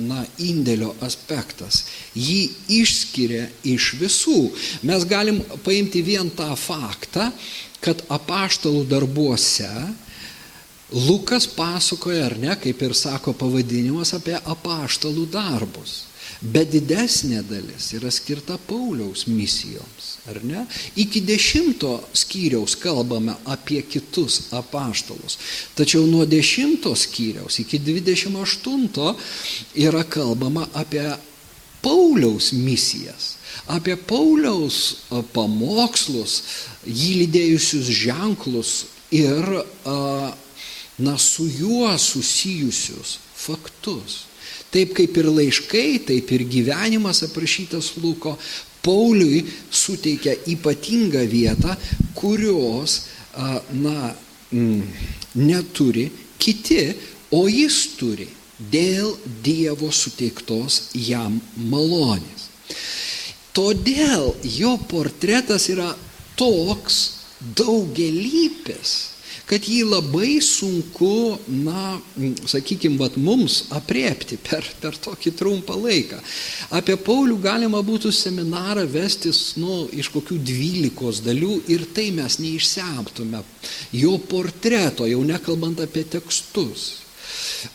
na, 0.02 0.24
indėlio 0.42 0.94
aspektas 1.06 1.84
jį 2.18 2.42
išskiria 2.82 3.46
iš 3.70 3.94
visų. 4.02 4.40
Mes 4.88 5.06
galim 5.10 5.42
paimti 5.66 6.02
vien 6.06 6.32
tą 6.34 6.50
faktą, 6.60 7.30
kad 7.84 8.02
apaštalų 8.14 8.86
darbuose 8.90 9.70
Lukas 10.94 11.48
pasakoja, 11.50 12.28
ar 12.30 12.36
ne, 12.38 12.54
kaip 12.62 12.82
ir 12.86 12.94
sako 12.94 13.34
pavadinimas, 13.34 14.14
apie 14.14 14.36
apaštalų 14.38 15.26
darbus. 15.34 16.04
Bet 16.44 16.74
didesnė 16.74 17.40
dalis 17.48 17.94
yra 17.96 18.10
skirta 18.12 18.58
Pauliaus 18.68 19.30
misijoms, 19.32 20.08
ar 20.28 20.42
ne? 20.44 20.66
Iki 21.00 21.22
dešimto 21.24 21.94
skyriaus 22.20 22.76
kalbame 22.82 23.38
apie 23.48 23.80
kitus 23.88 24.50
apaštalus. 24.52 25.38
Tačiau 25.78 26.04
nuo 26.04 26.26
dešimto 26.28 26.92
skyriaus 27.00 27.62
iki 27.64 27.80
dvidešimt 27.80 28.42
aštunto 28.44 29.14
yra 29.86 30.04
kalbama 30.04 30.68
apie 30.76 31.06
Pauliaus 31.84 32.52
misijas, 32.52 33.38
apie 33.72 33.96
Pauliaus 33.96 35.08
pamokslus, 35.32 36.42
jį 36.84 37.24
lydėjusius 37.24 37.88
ženklus 38.04 38.76
ir 39.16 39.48
na, 41.00 41.16
su 41.16 41.48
juo 41.48 41.96
susijusius 41.96 43.18
faktus. 43.32 44.33
Taip 44.74 44.94
kaip 44.98 45.18
ir 45.22 45.30
laiškai, 45.30 45.90
taip 46.08 46.32
ir 46.34 46.46
gyvenimas 46.50 47.24
aprašytas 47.28 47.94
Luko, 48.02 48.38
Pauliui 48.84 49.46
suteikia 49.72 50.34
ypatingą 50.50 51.22
vietą, 51.32 51.76
kurios, 52.18 53.04
na, 53.80 54.12
neturi 55.40 56.10
kiti, 56.42 56.82
o 57.32 57.46
jis 57.48 57.78
turi 57.98 58.28
dėl 58.74 59.14
Dievo 59.46 59.90
suteiktos 59.94 60.90
jam 60.98 61.40
malonės. 61.56 62.50
Todėl 63.54 64.34
jo 64.58 64.76
portretas 64.90 65.70
yra 65.72 65.94
toks 66.36 67.00
daugelypis 67.56 69.13
kad 69.50 69.66
jį 69.68 69.82
labai 69.88 70.38
sunku, 70.44 71.38
na, 71.64 71.98
sakykime, 72.48 72.98
vat 73.02 73.18
mums 73.20 73.64
apriepti 73.76 74.38
per, 74.42 74.66
per 74.82 74.98
tokį 75.04 75.34
trumpą 75.40 75.76
laiką. 75.80 76.20
Apie 76.80 76.96
Paulių 76.96 77.38
galima 77.44 77.84
būtų 77.84 78.14
seminarą 78.16 78.86
vestis, 78.90 79.54
nu, 79.60 79.84
iš 79.92 80.10
kokių 80.16 80.40
dvylikos 80.40 81.22
dalių 81.26 81.60
ir 81.74 81.88
tai 81.96 82.10
mes 82.16 82.40
neišsiaptume 82.40 83.44
jo 83.94 84.18
portreto, 84.32 85.08
jau 85.10 85.24
nekalbant 85.28 85.84
apie 85.84 86.06
tekstus. 86.08 87.04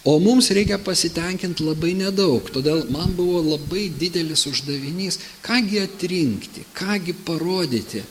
O 0.04 0.18
mums 0.20 0.50
reikia 0.54 0.78
pasitenkinti 0.80 1.64
labai 1.64 1.94
nedaug, 1.98 2.48
todėl 2.52 2.84
man 2.92 3.12
buvo 3.16 3.40
labai 3.44 3.88
didelis 4.00 4.44
uždavinys, 4.48 5.18
kągi 5.44 5.80
atrinkti, 5.82 6.64
kągi 6.76 7.14
parodyti, 7.26 8.02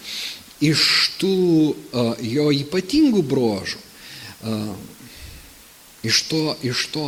iš 0.64 0.84
tų 1.22 1.76
jo 2.26 2.46
ypatingų 2.56 3.24
brožų, 3.28 3.82
iš 6.08 6.22
to, 6.30 6.44
iš 6.66 6.88
to 6.94 7.06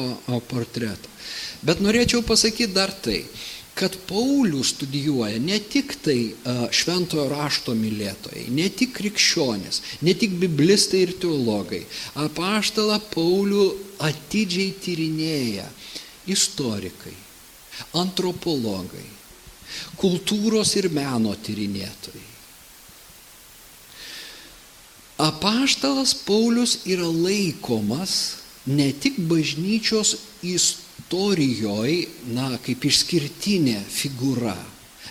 portreto. 0.49 1.09
Bet 1.65 1.81
norėčiau 1.83 2.21
pasakyti 2.25 2.71
dar 2.73 2.93
tai, 2.93 3.23
kad 3.79 3.95
Paulių 4.09 4.59
studijuoja 4.65 5.39
ne 5.39 5.55
tik 5.63 5.93
tai 6.03 6.17
šventojo 6.75 7.29
rašto 7.31 7.75
mylėtojai, 7.79 8.49
ne 8.51 8.67
tik 8.75 8.91
krikščionis, 8.97 9.81
ne 10.03 10.15
tik 10.19 10.35
biblistai 10.41 11.05
ir 11.05 11.13
teologai. 11.21 11.85
Apaštalą 12.19 12.99
Paulių 13.13 13.67
atidžiai 14.03 14.73
tyrinėja 14.83 15.67
istorikai, 16.29 17.15
antropologai, 17.99 19.07
kultūros 19.99 20.75
ir 20.79 20.89
meno 20.91 21.31
tyrinėtojai 21.39 22.28
apaštalas 25.19 26.13
Paulius 26.13 26.77
yra 26.87 27.07
laikomas 27.07 28.35
ne 28.65 28.91
tik 28.91 29.19
bažnyčios 29.19 30.15
istorijoje, 30.41 32.05
na, 32.31 32.53
kaip 32.63 32.85
išskirtinė 32.87 33.81
figūra, 33.91 34.55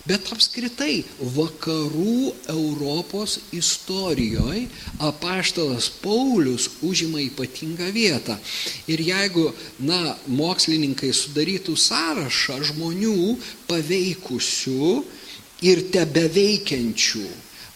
bet 0.08 0.30
apskritai 0.32 1.02
vakarų 1.34 2.32
Europos 2.54 3.34
istorijoje 3.52 4.62
apaštalas 5.10 5.90
Paulius 6.00 6.70
užima 6.80 7.20
ypatingą 7.26 7.90
vietą. 7.92 8.38
Ir 8.88 9.02
jeigu, 9.10 9.50
na, 9.90 10.16
mokslininkai 10.40 11.12
sudarytų 11.12 11.76
sąrašą 11.76 12.62
žmonių 12.70 13.36
paveikusių 13.68 14.94
ir 15.68 15.84
tebeveikiančių 15.92 17.26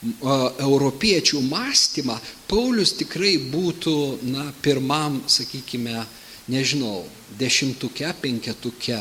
europiečių 0.03 1.41
mąstymą, 1.47 2.17
Paulius 2.51 2.93
tikrai 2.99 3.37
būtų, 3.53 3.95
na, 4.33 4.49
pirmam, 4.63 5.21
sakykime, 5.31 6.03
nežinau, 6.51 7.05
dešimtuke, 7.39 8.11
penketuke, 8.21 8.99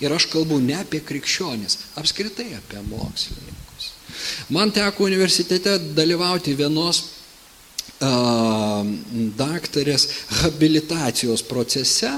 ir 0.00 0.14
aš 0.14 0.28
kalbu 0.30 0.60
ne 0.62 0.78
apie 0.78 1.02
krikščionis, 1.04 1.78
apskritai 2.00 2.52
apie 2.60 2.80
mokslininkus. 2.86 3.90
Man 4.54 4.70
teko 4.70 5.08
universitete 5.10 5.78
dalyvauti 5.96 6.54
vienos 6.54 7.02
daktarės 9.38 10.08
habilitacijos 10.42 11.44
procese 11.46 12.10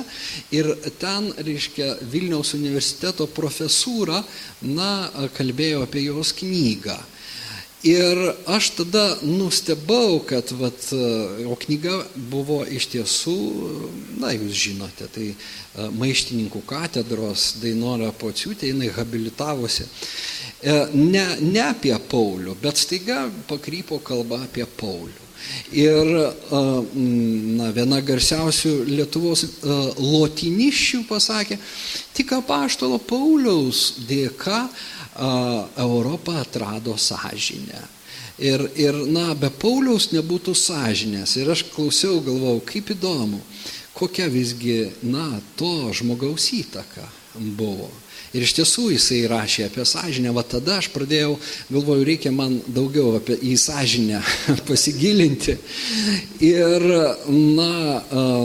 ir 0.51 0.71
ten, 0.99 1.29
reiškia, 1.37 1.97
Vilniaus 2.11 2.55
universiteto 2.57 3.27
profesūra, 3.29 4.23
na, 4.63 5.11
kalbėjo 5.37 5.85
apie 5.85 6.07
jos 6.09 6.33
knygą. 6.41 6.97
Ir 7.85 8.19
aš 8.49 8.71
tada 8.79 9.05
nustebau, 9.23 10.19
kad, 10.25 10.49
vat, 10.57 10.89
o 11.45 11.57
knyga 11.61 11.99
buvo 12.17 12.63
iš 12.65 12.89
tiesų, 12.95 13.37
na 14.23 14.33
jūs 14.33 14.57
žinote, 14.57 15.09
tai 15.13 15.27
e, 15.29 15.37
maištininkų 16.01 16.63
katedros 16.67 17.51
Dainora 17.61 18.09
Pociūtė, 18.17 18.73
jinai 18.73 18.89
habilitavosi. 18.97 19.85
E, 19.85 20.79
ne, 20.97 21.27
ne 21.45 21.63
apie 21.67 21.93
Paulių, 22.09 22.57
bet 22.65 22.81
staiga 22.81 23.27
pakrypo 23.51 24.01
kalba 24.01 24.41
apie 24.49 24.65
Paulių. 24.81 25.23
Ir 25.77 26.11
e, 26.17 26.33
na, 27.61 27.71
viena 27.77 28.01
garsiausių 28.01 28.73
Lietuvos 28.89 29.45
lotiniščių 30.01 31.05
pasakė, 31.13 31.61
tik 32.17 32.33
apaštalo 32.41 32.99
Pauliaus 33.05 33.93
dėka 34.09 34.65
Europą 35.77 36.37
atrado 36.41 36.97
sąžinę. 36.99 37.83
Ir, 38.39 38.61
ir, 38.77 38.97
na, 39.09 39.31
be 39.33 39.49
Pauliaus 39.49 40.11
nebūtų 40.13 40.53
sąžinės. 40.53 41.39
Ir 41.41 41.49
aš 41.55 41.63
klausiau, 41.73 42.19
galvojau, 42.21 42.61
kaip 42.69 42.93
įdomu, 42.93 43.41
kokia 43.97 44.29
visgi, 44.33 44.91
na, 45.03 45.29
to 45.57 45.93
žmogaus 45.97 46.51
įtaka 46.53 47.07
buvo. 47.37 47.89
Ir 48.37 48.45
iš 48.45 48.53
tiesų 48.59 48.91
jisai 48.91 49.23
rašė 49.31 49.67
apie 49.69 49.85
sąžinę, 49.89 50.33
va 50.37 50.43
tada 50.45 50.77
aš 50.81 50.91
pradėjau, 50.93 51.37
galvoju, 51.73 52.05
reikia 52.05 52.33
man 52.35 52.59
daugiau 52.67 53.15
apie 53.17 53.37
į 53.39 53.55
sąžinę 53.61 54.21
pasigilinti. 54.69 55.55
Ir, 56.45 56.85
na, 57.31 57.71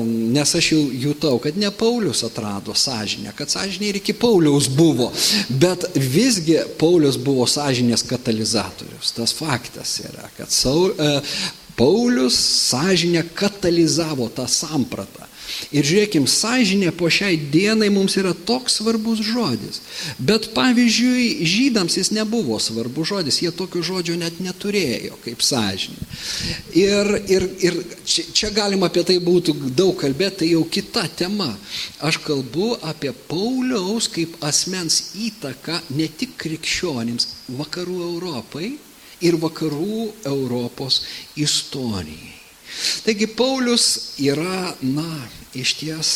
nes 0.05 0.53
aš 0.59 0.69
jau 0.71 0.81
jutau, 1.07 1.39
kad 1.43 1.57
ne 1.59 1.71
Paulius 1.75 2.23
atrado 2.27 2.75
sąžinę, 2.77 3.33
kad 3.35 3.51
sąžinė 3.51 3.89
ir 3.89 3.99
iki 3.99 4.15
Pauliaus 4.15 4.69
buvo, 4.71 5.09
bet 5.49 5.89
visgi 5.95 6.61
Paulius 6.79 7.19
buvo 7.19 7.47
sąžinės 7.49 8.05
katalizatorius. 8.07 9.11
Tas 9.17 9.35
faktas 9.35 9.97
yra, 10.05 10.29
kad 10.37 10.53
Saul, 10.55 10.95
Paulius 11.75 12.37
sąžinę 12.69 13.25
katalizavo 13.35 14.29
tą 14.29 14.47
sampratą 14.47 15.30
Ir 15.71 15.87
žiūrėkim, 15.87 16.27
sąžinė 16.29 16.91
po 16.97 17.09
šiai 17.11 17.37
dienai 17.53 17.89
mums 17.93 18.17
yra 18.19 18.33
toks 18.33 18.79
svarbus 18.79 19.21
žodis. 19.25 19.81
Bet 20.19 20.49
pavyzdžiui, 20.55 21.45
žydams 21.47 21.97
jis 21.99 22.11
nebuvo 22.15 22.59
svarbus 22.59 23.11
žodis, 23.11 23.41
jie 23.43 23.51
tokio 23.55 23.83
žodžio 23.85 24.17
net 24.19 24.41
neturėjo 24.43 25.19
kaip 25.25 25.45
sąžinė. 25.45 26.09
Ir, 26.81 27.11
ir, 27.31 27.47
ir 27.63 27.79
čia, 28.05 28.25
čia 28.33 28.51
galima 28.55 28.91
apie 28.91 29.05
tai 29.07 29.17
būtų 29.23 29.55
daug 29.77 29.95
kalbėti, 30.01 30.43
tai 30.43 30.51
jau 30.51 30.65
kita 30.65 31.05
tema. 31.23 31.49
Aš 32.01 32.21
kalbu 32.25 32.73
apie 32.87 33.13
Pauliaus 33.29 34.09
kaip 34.11 34.37
asmens 34.45 35.13
įtaką 35.27 35.81
ne 35.97 36.07
tik 36.09 36.37
krikščionims, 36.41 37.27
vakarų 37.59 37.97
Europai 38.11 38.75
ir 39.21 39.37
vakarų 39.41 40.11
Europos 40.25 41.03
istorijai. 41.39 42.40
Taigi 43.05 43.27
Paulius 43.27 44.17
yra, 44.21 44.75
na, 44.81 45.27
iš 45.57 45.75
ties 45.79 46.11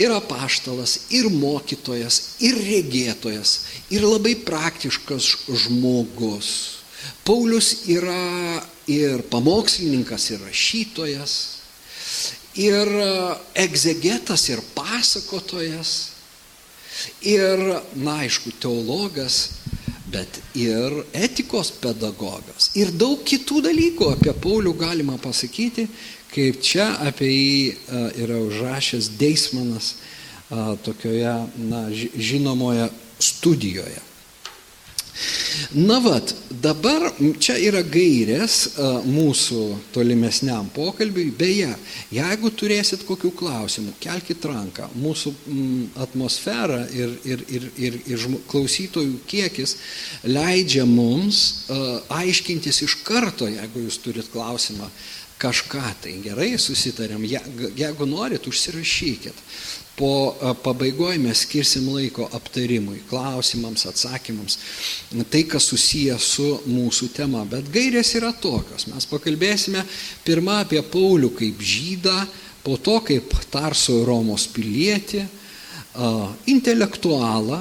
ir 0.00 0.12
apaštalas, 0.16 0.96
ir 1.12 1.28
mokytojas, 1.28 2.40
ir 2.40 2.56
regėtojas, 2.56 3.56
ir 3.92 4.06
labai 4.06 4.32
praktiškas 4.46 5.26
žmogus. 5.66 6.52
Paulius 7.24 7.84
yra 7.92 8.62
ir 8.88 9.20
pamokslininkas, 9.32 10.30
ir 10.32 10.40
rašytojas, 10.46 11.34
ir 12.56 12.88
egzegetas, 13.54 14.48
ir 14.48 14.64
pasakotojas, 14.74 15.92
ir, 17.20 17.60
na, 17.94 18.20
aišku, 18.24 18.52
teologas, 18.60 19.60
bet 20.12 20.40
ir 20.58 21.02
etikos 21.16 21.72
pedagogas. 21.82 22.70
Ir 22.78 22.92
daug 22.98 23.22
kitų 23.26 23.62
dalykų 23.68 24.10
apie 24.14 24.34
Paulių 24.34 24.74
galima 24.78 25.18
pasakyti, 25.22 25.86
kaip 26.34 26.60
čia 26.62 26.92
apie 27.06 27.30
jį 27.30 27.62
yra 28.24 28.38
užrašęs 28.44 29.12
Deismanas 29.20 29.94
tokioje 30.84 31.34
na, 31.70 31.86
žinomoje 31.94 32.88
studijoje. 33.22 34.09
Na 35.74 36.00
vad, 36.02 36.32
dabar 36.62 37.10
čia 37.42 37.54
yra 37.60 37.82
gairės 37.86 38.56
mūsų 39.06 39.60
tolimesniam 39.94 40.70
pokalbiui. 40.74 41.28
Beje, 41.36 41.70
jeigu 42.14 42.50
turėsit 42.50 43.04
kokių 43.08 43.30
klausimų, 43.38 43.94
kelkite 44.02 44.50
ranką. 44.50 44.88
Mūsų 44.98 45.32
atmosfera 46.02 46.82
ir, 46.90 47.14
ir, 47.28 47.44
ir, 47.48 47.68
ir, 47.76 48.00
ir 48.14 48.26
klausytojų 48.50 49.20
kiekis 49.30 49.76
leidžia 50.26 50.86
mums 50.88 51.70
aiškintis 52.20 52.82
iš 52.88 52.98
karto, 53.06 53.48
jeigu 53.50 53.86
jūs 53.86 54.00
turit 54.02 54.30
klausimą 54.32 54.90
kažką 55.40 55.86
tai 56.04 56.18
gerai 56.24 56.50
susitarėm, 56.60 57.22
jeigu 57.24 58.08
norit, 58.08 58.44
užsirašykit 58.50 59.38
po 60.00 60.32
pabaigoje 60.64 61.18
mes 61.20 61.42
skirsim 61.44 61.90
laiko 61.92 62.24
aptarimui, 62.32 63.02
klausimams, 63.10 63.84
atsakymams, 63.90 64.56
tai, 65.28 65.42
kas 65.44 65.66
susiję 65.68 66.16
su 66.16 66.46
mūsų 66.64 67.10
tema. 67.12 67.44
Bet 67.48 67.68
gairės 67.72 68.14
yra 68.16 68.32
tokios. 68.32 68.88
Mes 68.88 69.04
pakalbėsime 69.10 69.84
pirmą 70.24 70.62
apie 70.64 70.80
Paulių 70.80 71.34
kaip 71.36 71.60
žydą, 71.60 72.16
po 72.64 72.78
to 72.80 72.96
kaip 73.04 73.34
Tarso 73.52 73.98
Romos 74.08 74.46
pilietį, 74.54 75.26
intelektualą. 76.48 77.60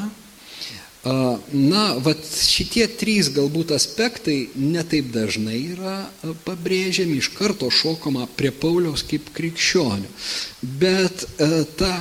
Na, 1.56 1.84
vat 2.04 2.24
šitie 2.28 2.84
trys 3.00 3.30
galbūt 3.32 3.72
aspektai 3.72 4.50
netaip 4.60 5.08
dažnai 5.14 5.58
yra 5.72 5.96
pabrėžiami, 6.44 7.22
iš 7.22 7.32
karto 7.38 7.70
šokama 7.72 8.28
prie 8.36 8.52
Pauliaus 8.52 9.06
kaip 9.08 9.32
krikščionių. 9.36 10.12
Bet 10.84 11.24
ta 11.80 11.94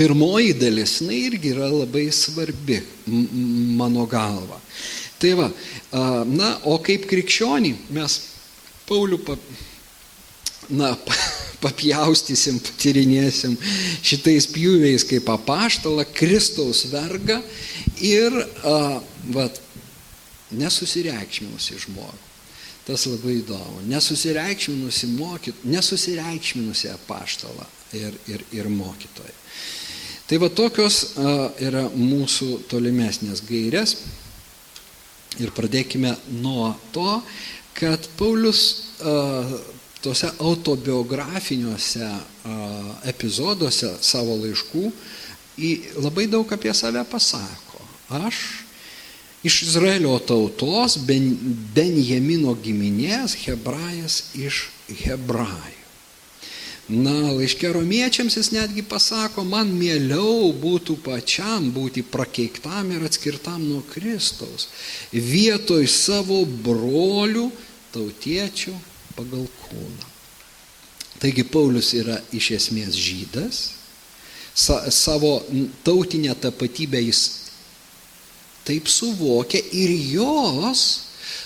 pirmoji 0.00 0.54
dalis, 0.56 0.96
jinai 1.02 1.18
irgi 1.28 1.52
yra 1.52 1.68
labai 1.68 2.06
svarbi 2.14 2.80
mano 3.76 4.06
galva. 4.08 4.56
Tai 5.20 5.32
va, 5.36 5.48
na, 6.24 6.54
o 6.64 6.78
kaip 6.80 7.04
krikščionį 7.10 7.74
mes 7.92 8.16
Paulių 8.88 9.18
pa, 9.22 9.36
na, 10.72 10.94
papjaustysim, 11.64 12.56
patyrinėsim 12.64 13.58
šitais 14.00 14.48
pjūviais 14.50 15.04
kaip 15.06 15.28
apaštalą, 15.30 16.06
Kristaus 16.16 16.86
vergą 16.90 17.36
ir 18.00 18.34
va, 19.36 19.46
nesusireikšminusi 20.56 21.78
žmogų. 21.84 22.26
Tas 22.88 23.04
labai 23.06 23.36
įdomu. 23.42 23.84
Nesusireikšminusi 23.92 25.12
mokyt, 25.12 25.60
nesusireikšminusi 25.68 26.88
apaštalą 26.96 27.68
ir, 28.00 28.16
ir, 28.32 28.42
ir 28.56 28.72
mokytoją. 28.72 29.36
Tai 30.30 30.38
va 30.38 30.46
tokios 30.54 31.16
yra 31.58 31.88
mūsų 31.90 32.60
tolimesnės 32.70 33.40
gairės. 33.48 33.96
Ir 35.42 35.50
pradėkime 35.56 36.12
nuo 36.38 36.68
to, 36.94 37.16
kad 37.74 38.06
Paulius 38.14 38.60
tose 40.04 40.30
autobiografiniuose 40.38 42.12
epizoduose 43.10 43.90
savo 44.06 44.38
laiškų 44.44 44.84
labai 45.98 46.28
daug 46.30 46.54
apie 46.54 46.76
save 46.78 47.02
pasako. 47.10 47.82
Aš 48.22 48.38
iš 49.42 49.58
Izraelio 49.66 50.14
tautos, 50.30 50.94
ben, 51.10 51.26
Benjamino 51.74 52.54
giminės, 52.54 53.34
hebrajas 53.48 54.22
iš 54.38 54.68
hebrajų. 55.02 55.79
Na, 56.90 57.30
laiškė 57.30 57.68
romiečiams 57.70 58.34
jis 58.34 58.48
netgi 58.50 58.82
pasako, 58.82 59.44
man 59.46 59.68
mieliau 59.78 60.48
būtų 60.58 60.96
pačiam 61.04 61.68
būti 61.70 62.02
prakeiktam 62.02 62.90
ir 62.90 63.04
atskirtam 63.06 63.62
nuo 63.62 63.84
Kristaus, 63.92 64.66
vietoj 65.14 65.86
savo 65.86 66.40
brolių 66.42 67.46
tautiečių 67.94 68.74
pagal 69.14 69.46
kūną. 69.60 70.08
Taigi 71.22 71.44
Paulius 71.46 71.92
yra 71.94 72.16
iš 72.34 72.50
esmės 72.58 72.98
žydas, 72.98 73.60
sa, 74.50 74.82
savo 74.90 75.36
tautinę 75.86 76.34
tapatybę 76.42 77.04
jis 77.04 77.22
taip 78.66 78.90
suvokia 78.90 79.62
ir 79.70 79.94
jos, 79.94 80.82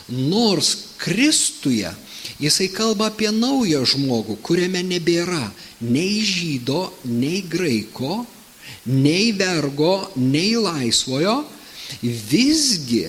nors 0.09 0.73
Kristuje 1.05 1.93
Jisai 2.41 2.69
kalba 2.75 3.09
apie 3.13 3.31
naują 3.31 3.85
žmogų, 3.87 4.39
kuriame 4.43 4.83
nebėra 4.83 5.53
nei 5.81 6.23
žydo, 6.27 6.89
nei 7.07 7.45
graiko, 7.47 8.25
nei 8.91 9.31
vergo, 9.39 10.09
nei 10.17 10.57
laisvojo. 10.59 11.45
Visgi 12.03 13.07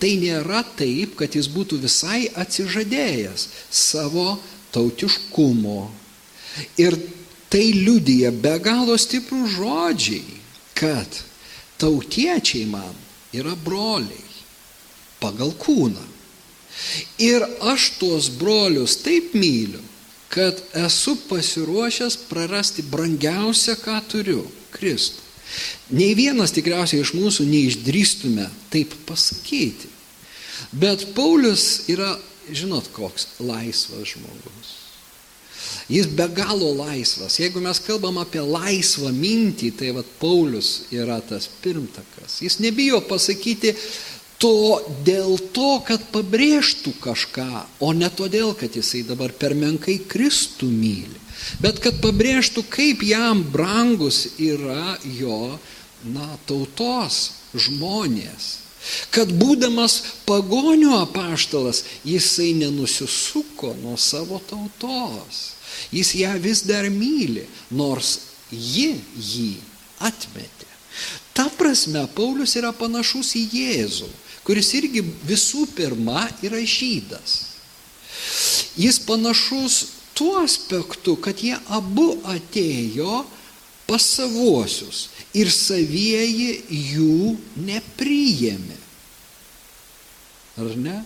tai 0.00 0.14
nėra 0.22 0.62
taip, 0.78 1.16
kad 1.18 1.34
jis 1.36 1.50
būtų 1.52 1.82
visai 1.82 2.24
atsižadėjęs 2.40 3.48
savo 3.68 4.38
tautiškumo. 4.72 5.90
Ir 6.80 6.96
tai 7.52 7.66
liudyja 7.74 8.32
be 8.32 8.56
galo 8.62 8.96
stiprų 8.98 9.44
žodžiai, 9.58 10.40
kad 10.78 11.20
tautiečiai 11.82 12.64
man 12.70 12.94
yra 13.34 13.54
broliai 13.58 14.24
pagal 15.20 15.52
kūną. 15.58 16.13
Ir 17.18 17.44
aš 17.60 17.90
tuos 17.98 18.28
brolius 18.28 18.96
taip 19.02 19.34
myliu, 19.34 19.82
kad 20.28 20.58
esu 20.74 21.16
pasiruošęs 21.28 22.16
prarasti 22.28 22.82
brangiausią, 22.82 23.76
ką 23.78 24.00
turiu- 24.10 24.46
Kristų. 24.74 25.22
Nei 25.94 26.14
vienas 26.18 26.50
tikriausiai 26.54 27.04
iš 27.04 27.12
mūsų 27.14 27.46
neišdrįstume 27.46 28.48
taip 28.70 28.94
pasakyti. 29.06 29.90
Bet 30.72 31.14
Paulius 31.14 31.84
yra, 31.92 32.16
žinot, 32.50 32.88
koks 32.92 33.26
laisvas 33.38 34.14
žmogus. 34.14 34.72
Jis 35.88 36.08
be 36.16 36.26
galo 36.32 36.72
laisvas. 36.76 37.36
Jeigu 37.38 37.60
mes 37.60 37.78
kalbam 37.84 38.18
apie 38.20 38.40
laisvą 38.40 39.10
mintį, 39.12 39.70
tai 39.78 39.92
vad 39.96 40.08
Paulius 40.20 40.88
yra 40.92 41.18
tas 41.24 41.46
pirmtakas. 41.62 42.40
Jis 42.44 42.58
nebijo 42.64 43.02
pasakyti, 43.04 43.74
to 44.44 44.80
dėl 45.06 45.38
to, 45.56 45.78
kad 45.88 46.02
pabrėžtų 46.12 46.92
kažką, 47.00 47.64
o 47.80 47.94
ne 47.96 48.10
todėl, 48.12 48.52
kad 48.52 48.74
jisai 48.76 49.00
dabar 49.08 49.32
per 49.32 49.54
menkai 49.56 49.96
Kristų 50.04 50.68
myli, 50.68 51.20
bet 51.64 51.80
kad 51.80 51.96
pabrėžtų, 52.04 52.66
kaip 52.68 53.00
jam 53.08 53.40
brangus 53.54 54.34
yra 54.36 54.98
jo, 55.16 55.56
na, 56.04 56.28
tautos 56.44 57.30
žmonės. 57.56 58.50
Kad 59.08 59.30
būdamas 59.32 59.94
pagonių 60.28 60.92
apaštalas, 60.98 61.80
jisai 62.04 62.50
nenusisuko 62.58 63.72
nuo 63.80 63.96
savo 63.96 64.42
tautos. 64.44 65.54
Jis 65.88 66.10
ją 66.20 66.34
vis 66.44 66.60
dar 66.68 66.90
myli, 66.92 67.46
nors 67.72 68.18
ji 68.52 68.90
jį 69.16 69.54
atmetė. 70.04 70.68
Ta 71.32 71.48
prasme, 71.48 72.04
Paulius 72.12 72.52
yra 72.60 72.74
panašus 72.76 73.32
į 73.40 73.46
Jėzų 73.56 74.10
kuris 74.44 74.70
irgi 74.76 75.02
visų 75.28 75.66
pirma 75.76 76.26
yra 76.44 76.60
žydas. 76.60 77.38
Jis 78.76 78.98
panašus 79.06 79.78
tuo 80.14 80.38
aspektu, 80.42 81.16
kad 81.16 81.40
jie 81.42 81.56
abu 81.72 82.14
atėjo 82.30 83.24
pas 83.88 84.04
savuosius 84.16 85.08
ir 85.36 85.50
savieji 85.52 86.62
jų 86.94 87.34
nepriėmė. 87.66 88.78
Ar 90.62 90.76
ne? 90.78 91.00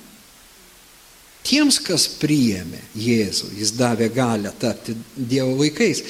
Tiems, 1.48 1.78
kas 1.80 2.04
priėmė 2.20 2.82
Jėzų, 2.98 3.54
jis 3.56 3.72
davė 3.78 4.10
galę 4.12 4.50
tapti 4.60 4.92
Dievo 5.16 5.54
vaikais. 5.62 6.02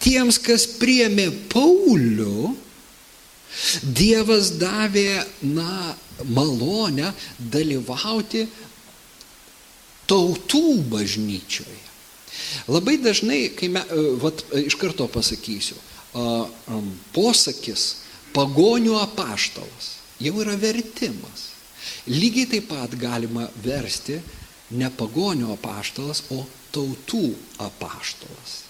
Tiems, 0.00 0.38
kas 0.40 0.64
priėmė 0.80 1.26
Paulių, 1.52 2.54
Dievas 3.82 4.52
davė, 4.60 5.24
na, 5.42 5.94
malonę 6.28 7.12
dalyvauti 7.38 8.46
tautų 10.08 10.80
bažnyčioje. 10.90 11.84
Labai 12.68 12.96
dažnai, 13.02 13.48
kai 13.56 13.70
me, 13.72 13.82
vat, 14.22 14.44
iš 14.56 14.76
karto 14.80 15.08
pasakysiu, 15.10 15.76
posakis 17.16 17.88
pagonių 18.36 18.96
apaštalas 19.00 19.94
jau 20.22 20.34
yra 20.42 20.56
vertimas. 20.58 21.48
Lygiai 22.08 22.48
taip 22.50 22.68
pat 22.70 22.94
galima 22.98 23.46
versti 23.64 24.18
ne 24.76 24.88
pagonio 24.92 25.52
apaštalas, 25.54 26.24
o 26.34 26.44
tautų 26.74 27.32
apaštalas. 27.64 28.67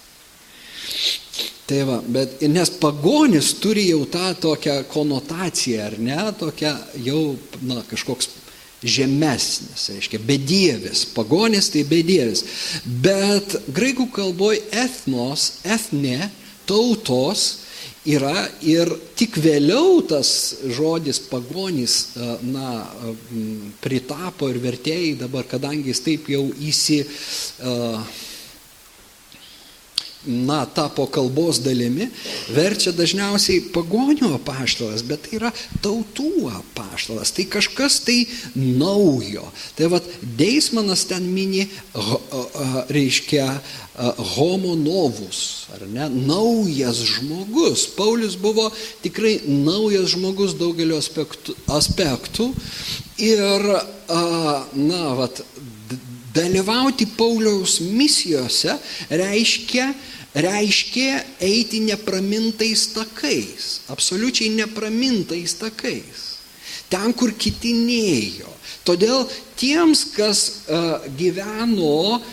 Tai 1.69 1.83
va, 1.85 1.99
bet 2.01 2.39
nes 2.49 2.71
pagonis 2.81 3.51
turi 3.61 3.85
jau 3.91 4.01
tą 4.09 4.31
tokią 4.41 4.79
konotaciją, 4.89 5.83
ar 5.85 5.97
ne, 6.01 6.19
tokia 6.39 6.73
jau, 7.05 7.35
na, 7.61 7.83
kažkoks 7.89 8.31
žemesnis, 8.81 9.89
reiškia, 9.91 10.21
bedievis. 10.25 11.03
Pagonis 11.13 11.69
tai 11.73 11.83
bedievis. 11.87 12.45
Bet 13.03 13.57
graikų 13.75 14.07
kalboje 14.15 14.63
etnos, 14.71 15.59
etne, 15.67 16.31
tautos 16.69 17.65
yra 18.09 18.47
ir 18.65 18.89
tik 19.19 19.37
vėliau 19.41 19.99
tas 20.09 20.31
žodis 20.73 21.19
pagonys, 21.29 22.15
na, 22.49 22.87
pritapo 23.83 24.49
ir 24.49 24.61
vertėjai 24.63 25.17
dabar, 25.19 25.45
kadangi 25.49 25.91
jis 25.91 26.03
taip 26.05 26.31
jau 26.31 26.47
įsi, 26.57 27.03
na, 30.27 30.65
tapo 30.65 31.05
kalbos 31.07 31.61
dalimi, 31.63 32.09
verčia 32.51 32.91
dažniausiai 32.95 33.69
pagonių 33.73 34.33
apaštalas, 34.35 35.03
bet 35.07 35.23
tai 35.25 35.37
yra 35.39 35.51
tautų 35.83 36.49
apaštalas, 36.51 37.31
tai 37.35 37.47
kažkas 37.47 38.01
tai 38.03 38.17
naujo. 38.55 39.47
Tai 39.77 39.91
vad, 39.95 40.09
Deismanas 40.39 41.05
ten 41.07 41.29
mini, 41.31 41.69
reiškia, 42.91 43.47
homo 44.35 44.75
novus, 44.79 45.67
ar 45.75 45.83
ne, 45.87 46.07
naujas 46.09 47.01
žmogus. 47.03 47.87
Paulius 47.95 48.37
buvo 48.39 48.69
tikrai 49.03 49.39
naujas 49.47 50.13
žmogus 50.15 50.55
daugeliu 50.59 50.99
aspektų, 50.99 51.55
aspektų 51.75 52.51
ir, 53.19 53.65
na, 54.09 55.01
vat, 55.19 55.43
dalyvauti 56.39 57.09
Pauliaus 57.17 57.79
misijose 57.83 58.77
reiškia, 59.11 59.91
reiškia 60.35 61.19
eiti 61.43 61.83
nepramintais 61.83 62.87
takais, 62.95 63.81
absoliučiai 63.91 64.55
nepramintais 64.55 65.59
takais. 65.59 66.25
Ten, 66.89 67.13
kur 67.13 67.35
kiti 67.37 67.75
nėjo. 67.77 68.58
Todėl 68.89 69.27
tiems, 69.59 69.99
kas 70.15 70.39
uh, 70.65 71.03
gyveno 71.13 72.17
uh, 72.17 72.23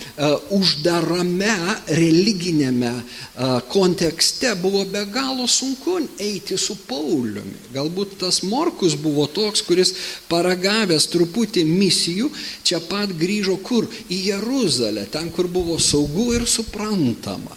uždarame 0.57 1.53
religinėme 1.99 2.93
uh, 2.97 3.59
kontekste, 3.69 4.55
buvo 4.63 4.87
be 4.89 5.03
galo 5.13 5.45
sunku 5.45 5.99
eiti 6.17 6.57
su 6.57 6.79
Pauliumi. 6.89 7.69
Galbūt 7.77 8.17
tas 8.23 8.41
Morkus 8.49 8.97
buvo 8.97 9.27
toks, 9.29 9.61
kuris 9.69 9.93
paragavęs 10.31 11.11
truputį 11.13 11.67
misijų, 11.69 12.33
čia 12.65 12.81
pat 12.89 13.13
grįžo 13.13 13.59
kur? 13.61 13.85
Į 14.09 14.23
Jeruzalę, 14.31 15.05
ten, 15.13 15.29
kur 15.29 15.53
buvo 15.53 15.77
saugu 15.77 16.31
ir 16.39 16.49
suprantama. 16.49 17.53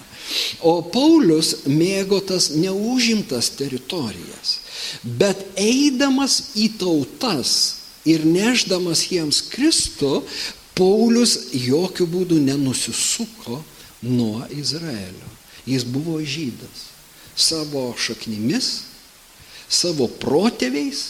O 0.60 0.82
Paulius 0.92 1.64
mėgo 1.72 2.20
tas 2.20 2.52
neužimtas 2.52 3.54
teritorijas. 3.56 4.60
Bet 5.04 5.48
eidamas 5.56 6.52
į 6.60 6.74
tautas, 6.82 7.79
ir 8.10 8.26
neždamas 8.26 9.06
jiems 9.12 9.44
Kristų, 9.52 10.24
Paulius 10.80 11.52
jokių 11.54 12.06
būdų 12.08 12.38
nenusisuko 12.46 13.60
nuo 14.06 14.46
Izraelio. 14.56 15.28
Jis 15.68 15.84
buvo 15.84 16.18
žydas 16.24 16.88
savo 17.40 17.94
šaknimis, 18.00 18.70
savo 19.70 20.10
protėviais, 20.20 21.04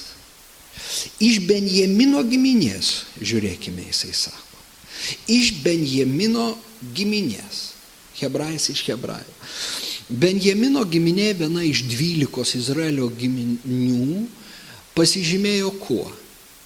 iš 1.22 1.40
Benjamino 1.50 2.22
giminės, 2.28 3.06
žiūrėkime, 3.22 3.88
jisai 3.90 4.14
sako, 4.16 4.62
iš 5.32 5.54
Benjamino 5.64 6.52
giminės, 6.96 7.64
hebrajais 8.20 8.70
iš 8.74 8.84
hebrajų. 8.92 9.38
Benjamino 10.10 10.84
giminė 10.90 11.32
viena 11.38 11.64
iš 11.66 11.84
dvylikos 11.86 12.56
Izraelio 12.58 13.10
giminių 13.14 14.26
pasižymėjo 14.98 15.74
kuo? 15.82 16.08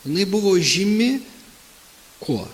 Jinai 0.05 0.25
buvo 0.25 0.55
žymi 0.59 1.21
kuo? 2.19 2.47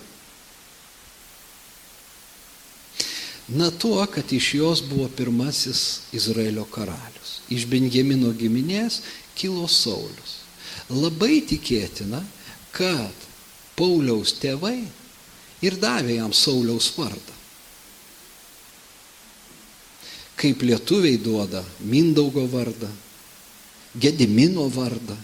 Na 3.50 3.70
tuo, 3.70 4.06
kad 4.06 4.32
iš 4.32 4.54
jos 4.54 4.82
buvo 4.82 5.08
pirmasis 5.08 6.00
Izraelio 6.12 6.64
karalius. 6.70 7.40
Iš 7.50 7.66
Benjamino 7.66 8.30
giminės 8.30 9.00
kilo 9.34 9.66
Saulis. 9.66 10.36
Labai 10.90 11.40
tikėtina, 11.50 12.22
kad 12.70 13.26
Pauliaus 13.74 14.36
tėvai 14.38 14.84
ir 15.66 15.76
davė 15.82 16.20
jam 16.20 16.34
Sauliaus 16.36 16.92
vardą. 16.94 17.34
Kaip 20.40 20.62
lietuviai 20.62 21.18
duoda 21.20 21.64
Mindaugo 21.82 22.46
vardą, 22.48 22.88
Gedimino 23.98 24.68
vardą, 24.70 25.16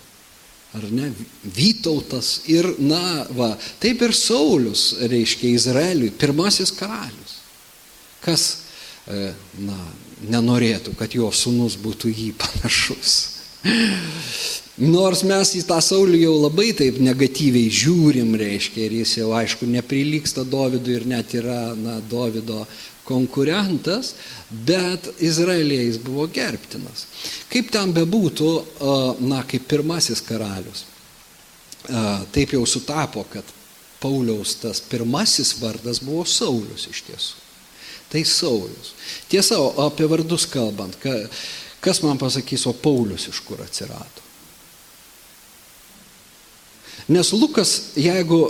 ar 0.76 0.86
ne, 0.92 1.10
Vytautas 1.56 2.42
ir, 2.52 2.68
na, 2.78 3.26
va, 3.36 3.52
taip 3.82 4.02
ir 4.04 4.14
Saulis, 4.16 4.90
reiškia 5.08 5.54
Izraeliui, 5.56 6.12
pirmasis 6.18 6.74
karalius. 6.76 7.38
Kas, 8.24 8.44
e, 9.08 9.30
na, 9.64 9.78
nenorėtų, 10.32 10.96
kad 10.98 11.14
jo 11.14 11.30
sunus 11.34 11.76
būtų 11.80 12.12
jį 12.12 12.30
panašus. 12.40 13.16
Nors 14.76 15.22
mes 15.24 15.54
į 15.56 15.62
tą 15.64 15.78
Saulį 15.80 16.18
jau 16.26 16.34
labai 16.36 16.68
taip 16.76 16.98
negatyviai 17.00 17.70
žiūrim, 17.72 18.34
reiškia, 18.36 18.84
ir 18.84 18.98
jis 18.98 19.14
jau 19.22 19.30
aišku 19.38 19.68
neprilyksta 19.72 20.44
Dovydui 20.44 20.98
ir 20.98 21.06
net 21.08 21.32
yra, 21.38 21.72
na, 21.80 21.96
Dovydo 22.04 22.66
konkurentas, 23.06 24.14
bet 24.50 25.06
Izraelėje 25.22 25.86
jis 25.86 25.98
buvo 26.02 26.26
gerbtinas. 26.32 27.06
Kaip 27.52 27.70
ten 27.74 27.94
bebūtų, 27.94 28.50
na, 29.26 29.44
kaip 29.46 29.68
pirmasis 29.70 30.20
karalius, 30.26 30.84
taip 32.34 32.56
jau 32.56 32.64
sutapo, 32.66 33.22
kad 33.30 33.54
Pauliaus 34.02 34.58
tas 34.60 34.82
pirmasis 34.84 35.54
vardas 35.62 36.02
buvo 36.04 36.26
Saulius 36.28 36.88
iš 36.90 37.06
tiesų. 37.06 37.42
Tai 38.10 38.20
Saulius. 38.28 38.92
Tiesa, 39.30 39.56
apie 39.86 40.06
vardus 40.10 40.44
kalbant, 40.50 40.98
kas 41.82 42.02
man 42.04 42.20
pasakys, 42.20 42.66
o 42.68 42.74
Paulius 42.74 43.26
iš 43.30 43.40
kur 43.46 43.62
atsirado? 43.64 44.22
Nes 47.06 47.30
Lukas, 47.30 47.72
jeigu 47.94 48.40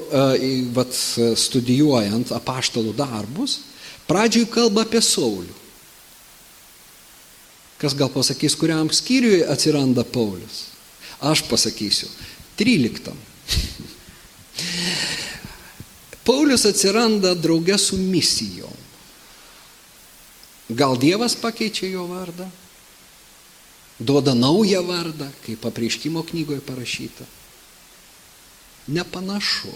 vat, 0.73 0.93
studijuojant 1.37 2.31
apaštalų 2.33 2.95
darbus, 2.97 3.59
Pradžioj 4.07 4.47
kalba 4.51 4.87
apie 4.87 5.03
Saulių. 5.03 5.55
Kas 7.77 7.93
gal 7.93 8.09
pasakys, 8.09 8.57
kuriam 8.57 8.89
skyriui 8.89 9.43
atsiranda 9.45 10.05
Paulius? 10.07 10.71
Aš 11.21 11.43
pasakysiu. 11.51 12.09
13. 12.57 13.13
Paulius 16.27 16.65
atsiranda 16.67 17.35
draugė 17.37 17.77
su 17.79 17.99
misijom. 18.01 18.85
Gal 20.69 20.97
Dievas 20.99 21.37
pakeičia 21.39 21.91
jo 21.93 22.07
vardą? 22.11 22.49
Duoda 24.01 24.35
naują 24.35 24.83
vardą, 24.85 25.29
kaip 25.45 25.65
apreiškimo 25.65 26.25
knygoje 26.27 26.61
parašyta. 26.61 27.25
Nepanašu. 28.89 29.73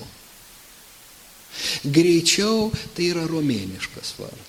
Greičiau 1.85 2.71
tai 2.97 3.11
yra 3.13 3.27
romėniškas 3.29 4.15
vardas. 4.19 4.49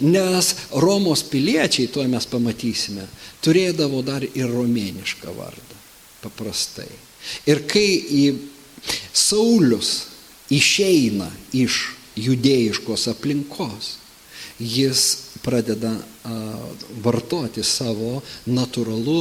Nes 0.00 0.52
Romos 0.72 1.22
piliečiai, 1.28 1.90
tuo 1.92 2.04
mes 2.08 2.26
pamatysime, 2.30 3.04
turėdavo 3.44 4.02
dar 4.06 4.24
ir 4.24 4.48
romėnišką 4.48 5.34
vardą. 5.36 5.80
Paprastai. 6.22 6.88
Ir 7.48 7.64
kai 7.68 7.88
į 7.96 8.24
Saulius 9.12 10.06
išeina 10.52 11.28
iš 11.56 11.90
judėjiškos 12.16 13.08
aplinkos, 13.12 13.96
jis 14.56 15.25
pradeda 15.46 15.94
vartoti 17.04 17.62
savo 17.64 18.20
natūralų 18.50 19.18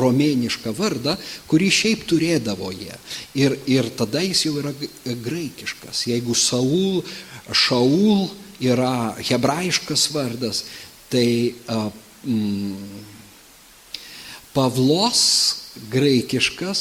romėnišką 0.00 0.72
vardą, 0.78 1.16
kurį 1.50 1.68
šiaip 1.78 2.06
turėdavo 2.08 2.72
jie. 2.72 2.96
Ir, 3.38 3.58
ir 3.68 3.90
tada 3.98 4.24
jis 4.24 4.46
jau 4.48 4.56
yra 4.62 4.72
graikiškas. 5.04 6.06
Jeigu 6.08 6.36
Saul, 6.38 7.02
Šaul 7.52 8.30
yra 8.62 9.12
hebrajiškas 9.20 10.08
vardas, 10.14 10.64
tai 11.12 11.54
mm, 12.24 13.10
Pavlos 14.52 15.22
graikiškas, 15.92 16.80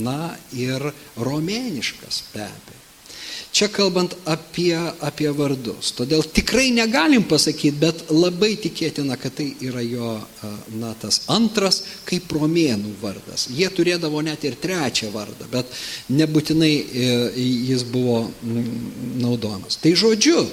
na 0.00 0.20
ir 0.56 0.86
romėniškas 1.20 2.22
be 2.32 2.46
abejo. 2.46 2.81
Čia 3.52 3.66
kalbant 3.68 4.14
apie, 4.24 4.72
apie 5.04 5.28
vardus. 5.36 5.90
Todėl 5.92 6.24
tikrai 6.24 6.70
negalim 6.72 7.26
pasakyti, 7.28 7.74
bet 7.76 7.98
labai 8.08 8.54
tikėtina, 8.56 9.18
kad 9.20 9.36
tai 9.36 9.50
yra 9.60 9.82
jo, 9.84 10.14
na, 10.80 10.94
tas 10.96 11.26
antras 11.32 11.82
kaip 12.08 12.32
romėnų 12.32 12.94
vardas. 13.02 13.50
Jie 13.52 13.68
turėdavo 13.68 14.24
net 14.24 14.46
ir 14.48 14.56
trečią 14.56 15.10
vardą, 15.12 15.50
bet 15.52 15.68
nebūtinai 16.08 16.72
e, 16.72 17.12
jis 17.68 17.84
buvo 17.92 18.22
naudojamas. 19.20 19.76
Tai 19.84 19.92
žodžiu, 20.00 20.46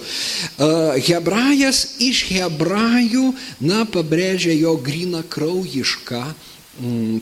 hebrajas 1.07 1.85
iš 2.03 2.25
hebrajų, 2.33 3.31
na, 3.63 3.85
pabrėžia 3.87 4.59
jo 4.59 4.75
gryną 4.83 5.23
kraujišką 5.31 6.25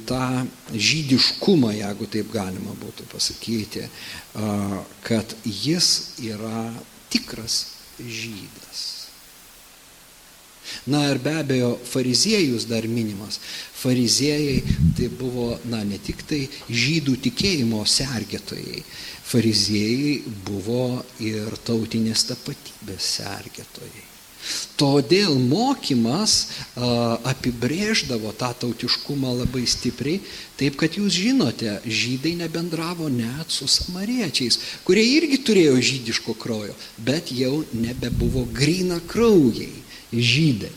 tą 0.09 0.45
žydiškumą, 0.73 1.71
jeigu 1.79 2.07
taip 2.11 2.29
galima 2.33 2.75
būtų 2.77 3.07
pasakyti, 3.13 3.87
kad 5.07 5.35
jis 5.45 5.89
yra 6.21 6.67
tikras 7.09 7.63
žydas. 7.97 8.85
Na 10.85 11.05
ir 11.11 11.19
be 11.23 11.31
abejo, 11.39 11.77
fariziejus 11.83 12.67
dar 12.67 12.87
minimas. 12.87 13.39
Fariziejai 13.77 14.63
tai 14.97 15.07
buvo, 15.07 15.59
na, 15.71 15.83
ne 15.83 15.99
tik 15.99 16.25
tai 16.27 16.41
žydų 16.67 17.15
tikėjimo 17.27 17.85
sergėtojai, 17.87 18.83
fariziejai 19.31 20.17
buvo 20.47 21.05
ir 21.23 21.55
tautinės 21.67 22.27
tapatybės 22.33 23.13
sergėtojai. 23.15 24.06
Todėl 24.77 25.39
mokymas 25.41 26.35
apibrėždavo 26.77 28.33
tą 28.37 28.51
tautiškumą 28.61 29.33
labai 29.39 29.65
stipriai, 29.69 30.21
taip 30.59 30.77
kad 30.77 30.97
jūs 30.99 31.17
žinote, 31.17 31.79
žydai 31.85 32.35
nebendravo 32.37 33.09
net 33.09 33.53
su 33.53 33.65
samariečiais, 33.69 34.59
kurie 34.85 35.05
irgi 35.17 35.41
turėjo 35.41 35.81
žydiško 35.89 36.37
kraujo, 36.37 36.77
bet 36.97 37.33
jau 37.33 37.63
nebebuvo 37.73 38.45
grina 38.53 39.01
kraujai 39.09 39.73
žydai. 40.13 40.71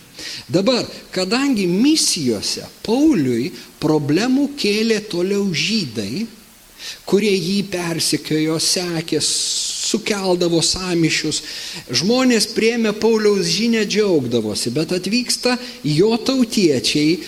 Dabar, 0.49 0.85
kadangi 1.15 1.65
misijose 1.71 2.67
Pauliui 2.85 3.53
problemų 3.81 4.51
kėlė 4.59 5.01
toliau 5.09 5.47
žydai, 5.53 6.27
kurie 7.09 7.33
jį 7.33 7.63
persikiojo, 7.73 8.59
sekė, 8.61 9.21
sukeldavo 9.91 10.63
samišius. 10.65 11.43
Žmonės 12.01 12.49
priemė 12.55 12.93
Pauliaus 13.01 13.49
žinę 13.51 13.85
džiaugdavosi, 13.89 14.73
bet 14.75 14.95
atvyksta 14.97 15.57
jo 15.87 16.13
tautiečiai, 16.17 17.19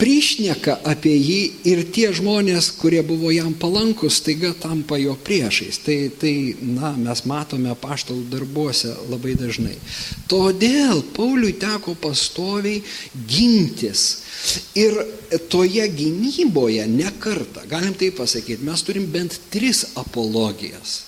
prišneka 0.00 0.78
apie 0.86 1.14
jį 1.16 1.40
ir 1.72 1.82
tie 1.94 2.10
žmonės, 2.16 2.72
kurie 2.80 3.02
buvo 3.06 3.32
jam 3.34 3.54
palankus, 3.58 4.20
taiga 4.24 4.52
tampa 4.60 4.98
jo 5.00 5.16
priešais. 5.26 5.80
Tai, 5.86 5.98
tai 6.20 6.34
na, 6.62 6.92
mes 6.98 7.24
matome 7.28 7.74
paštalų 7.80 8.26
darbuose 8.32 8.94
labai 9.10 9.36
dažnai. 9.38 9.76
Todėl 10.30 11.02
Pauliui 11.16 11.56
teko 11.60 11.96
pastoviai 12.00 12.82
gintis. 13.28 14.06
Ir 14.78 14.94
toje 15.50 15.86
gynyboje 15.90 16.84
ne 16.90 17.10
kartą, 17.18 17.64
galim 17.70 17.94
tai 17.98 18.12
pasakyti, 18.14 18.64
mes 18.66 18.84
turim 18.86 19.08
bent 19.10 19.40
tris 19.50 19.84
apologijas. 19.98 21.05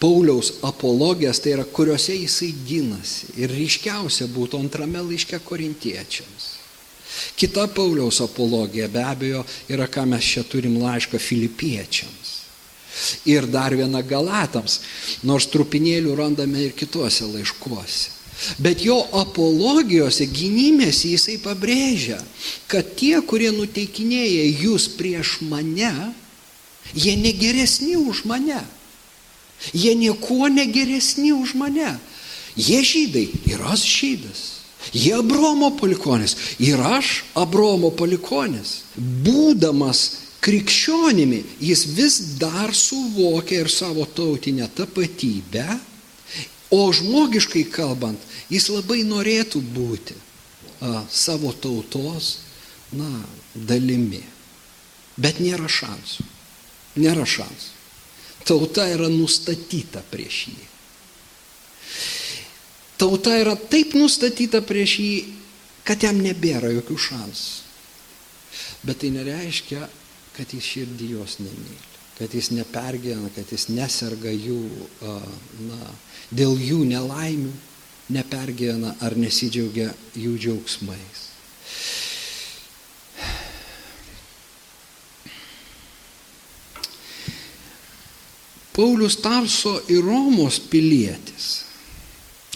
Pauliaus 0.00 0.52
apologijas, 0.62 1.40
tai 1.40 1.54
yra 1.56 1.64
kuriuose 1.64 2.18
jisai 2.18 2.52
ginasi. 2.68 3.30
Ir 3.40 3.52
ryškiausia 3.52 4.28
būtų 4.28 4.60
antrame 4.60 5.00
laiške 5.00 5.40
korintiečiams. 5.44 6.50
Kita 7.36 7.64
Pauliaus 7.72 8.20
apologija 8.20 8.90
be 8.92 9.04
abejo 9.04 9.44
yra, 9.72 9.86
ką 9.88 10.04
mes 10.10 10.24
čia 10.24 10.44
turim 10.44 10.76
laišką 10.82 11.20
filipiečiams. 11.20 12.34
Ir 13.28 13.48
dar 13.48 13.72
viena 13.76 14.02
galatams, 14.04 14.80
nors 15.24 15.48
trupinėlių 15.52 16.14
randame 16.16 16.68
ir 16.68 16.76
kituose 16.76 17.28
laiškuose. 17.28 18.12
Bet 18.60 18.82
jo 18.84 18.98
apologijose 19.16 20.26
gynimėsi 20.28 21.14
jisai 21.14 21.38
pabrėžia, 21.40 22.18
kad 22.68 22.92
tie, 23.00 23.14
kurie 23.24 23.48
nuteikinėja 23.48 24.44
jūs 24.60 24.90
prieš 24.98 25.38
mane, 25.48 26.12
jie 26.92 27.16
negeresni 27.16 27.96
už 27.96 28.26
mane. 28.28 28.60
Jie 29.72 29.94
niekuo 29.94 30.48
negeresni 30.48 31.32
už 31.32 31.54
mane. 31.54 31.96
Jie 32.56 32.80
žydai 32.84 33.28
ir 33.48 33.60
aš 33.62 33.82
žydas. 33.82 34.40
Jie 34.94 35.16
Abromo 35.18 35.72
palikonis 35.76 36.36
ir 36.62 36.80
aš 36.80 37.24
Abromo 37.34 37.90
palikonis. 37.90 38.86
Būdamas 38.96 40.22
krikščionimi, 40.40 41.42
jis 41.60 41.84
vis 41.96 42.16
dar 42.38 42.74
suvokia 42.74 43.64
ir 43.64 43.70
savo 43.72 44.06
tautinę 44.06 44.68
tapatybę, 44.68 45.66
o 46.70 46.80
žmogiškai 46.92 47.64
kalbant, 47.70 48.20
jis 48.50 48.68
labai 48.70 49.02
norėtų 49.06 49.62
būti 49.74 50.14
a, 50.14 51.02
savo 51.10 51.52
tautos, 51.52 52.46
na, 52.94 53.10
dalimi. 53.54 54.22
Bet 55.16 55.40
nėra 55.42 55.70
šansų. 55.70 56.26
Nėra 57.00 57.26
šansų 57.26 57.75
tauta 58.46 58.86
yra 58.88 59.10
nustatyta 59.10 60.02
prieš 60.10 60.46
jį. 60.52 60.66
Tauta 62.96 63.34
yra 63.36 63.56
taip 63.58 63.92
nustatyta 63.98 64.62
prieš 64.64 64.98
jį, 65.02 65.12
kad 65.86 66.02
jam 66.02 66.18
nebėra 66.22 66.70
jokių 66.72 66.96
šansų. 67.10 67.66
Bet 68.86 69.02
tai 69.02 69.10
nereiškia, 69.14 69.84
kad 70.36 70.52
jis 70.54 70.64
širdį 70.64 71.10
jos 71.16 71.38
nemyli, 71.42 71.78
kad 72.16 72.32
jis 72.34 72.52
nepergyvena, 72.54 73.30
kad 73.34 73.50
jis 73.52 73.68
neserga 73.72 74.30
jų, 74.32 74.60
na, 75.66 75.92
dėl 76.30 76.54
jų 76.60 76.84
nelaimių, 76.88 77.52
nepergyvena 78.14 78.94
ar 79.02 79.16
nesidžiaugia 79.18 79.90
jų 80.14 80.36
džiaugsmais. 80.38 81.25
Paulius 88.76 89.16
Tarso 89.24 89.78
ir 89.88 90.04
Romos 90.04 90.58
pilietis. 90.60 91.64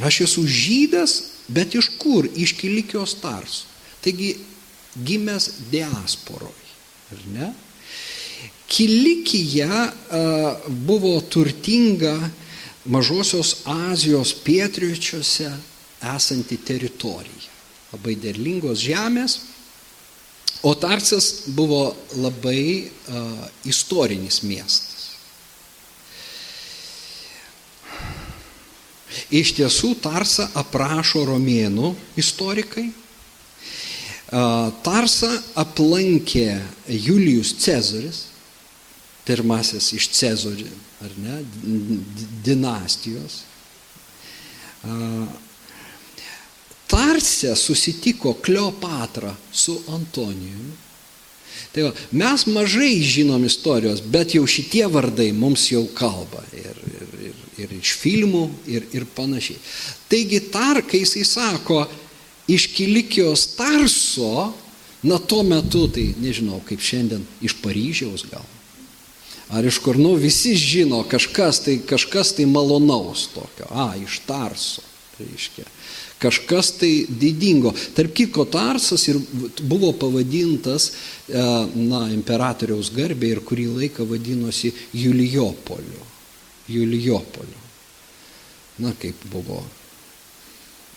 Aš 0.05 0.21
esu 0.27 0.45
žydas, 0.45 1.17
bet 1.49 1.75
iš 1.75 1.91
kur? 2.01 2.29
Iš 2.37 2.53
Kilikijos 2.61 3.17
Tarso. 3.23 3.65
Taigi 4.05 4.35
gimęs 4.97 5.49
diasporoj. 5.73 6.61
Ar 7.13 7.25
ne? 7.33 7.51
Kilikija 8.69 9.93
buvo 10.69 11.21
turtinga 11.21 12.15
Mažosios 12.85 13.57
Azijos 13.65 14.33
pietryčiuose 14.45 15.51
esanti 16.17 16.57
teritorija. 16.57 17.49
Labai 17.93 18.15
derlingos 18.17 18.81
žemės. 18.81 19.41
O 20.63 20.75
Tarsas 20.77 21.49
buvo 21.57 21.97
labai 22.21 22.85
uh, 22.85 23.45
istorinis 23.65 24.43
miestas. 24.45 25.00
Iš 29.31 29.55
tiesų 29.59 29.95
Tarsą 30.03 30.49
aprašo 30.59 31.25
romėnų 31.29 31.93
istorikai. 32.21 32.89
Tarsą 34.87 35.31
aplankė 35.59 36.61
Julijus 36.87 37.51
Cezaris, 37.59 38.25
pirmasis 39.27 39.91
iš 39.97 40.07
Cezarių, 40.15 40.71
ar 41.03 41.17
ne, 41.19 41.41
dinastijos. 42.47 43.41
Tarsė 46.91 47.57
susitiko 47.59 48.37
Kleopatra 48.43 49.35
su 49.53 49.77
Antonijumi. 49.91 50.90
Tai 51.75 51.87
va, 51.87 51.93
mes 52.23 52.47
mažai 52.51 52.95
žinom 53.07 53.45
istorijos, 53.47 54.03
bet 54.03 54.35
jau 54.35 54.47
šitie 54.49 54.87
vardai 54.91 55.31
mums 55.37 55.69
jau 55.71 55.85
kalba. 55.95 56.43
Ir, 56.57 56.75
ir, 56.91 57.15
ir 57.29 57.39
ir 57.61 57.73
iš 57.77 57.95
filmų 58.01 58.45
ir, 58.71 58.87
ir 58.97 59.07
panašiai. 59.17 59.59
Taigi 60.11 60.41
tar, 60.53 60.83
kai 60.87 61.03
jisai 61.05 61.25
sako, 61.29 61.83
iš 62.51 62.71
Kilikijos 62.75 63.47
Tarso, 63.59 64.51
na 65.07 65.19
tuo 65.19 65.43
metu, 65.47 65.87
tai 65.93 66.11
nežinau, 66.21 66.61
kaip 66.67 66.83
šiandien, 66.85 67.25
iš 67.45 67.57
Paryžiaus 67.63 68.27
gal. 68.31 68.45
Ar 69.51 69.67
iš 69.67 69.81
kur, 69.83 69.99
nu, 69.99 70.15
visi 70.21 70.55
žino, 70.59 71.03
kažkas 71.11 71.65
tai, 71.65 71.81
kažkas 71.83 72.37
tai 72.37 72.47
malonaus 72.47 73.27
tokio. 73.35 73.67
A, 73.71 73.93
iš 73.99 74.21
Tarso. 74.29 74.85
Tai 75.17 75.27
reiškia. 75.27 75.67
Kažkas 76.21 76.75
tai 76.77 76.93
didingo. 77.09 77.73
Tarp 77.97 78.13
kitko, 78.13 78.45
Tarsas 78.45 79.07
ir 79.09 79.17
buvo 79.63 79.95
pavadintas, 79.97 80.91
e, 81.29 81.45
na, 81.81 82.05
imperatoriaus 82.13 82.93
garbė 82.93 83.35
ir 83.35 83.43
kurį 83.47 83.67
laiką 83.79 84.05
vadinosi 84.09 84.73
Julijopoliu. 84.93 86.05
Julijopoliu. 86.69 87.67
Na, 88.85 88.93
kaip 89.01 89.25
buvo 89.33 89.63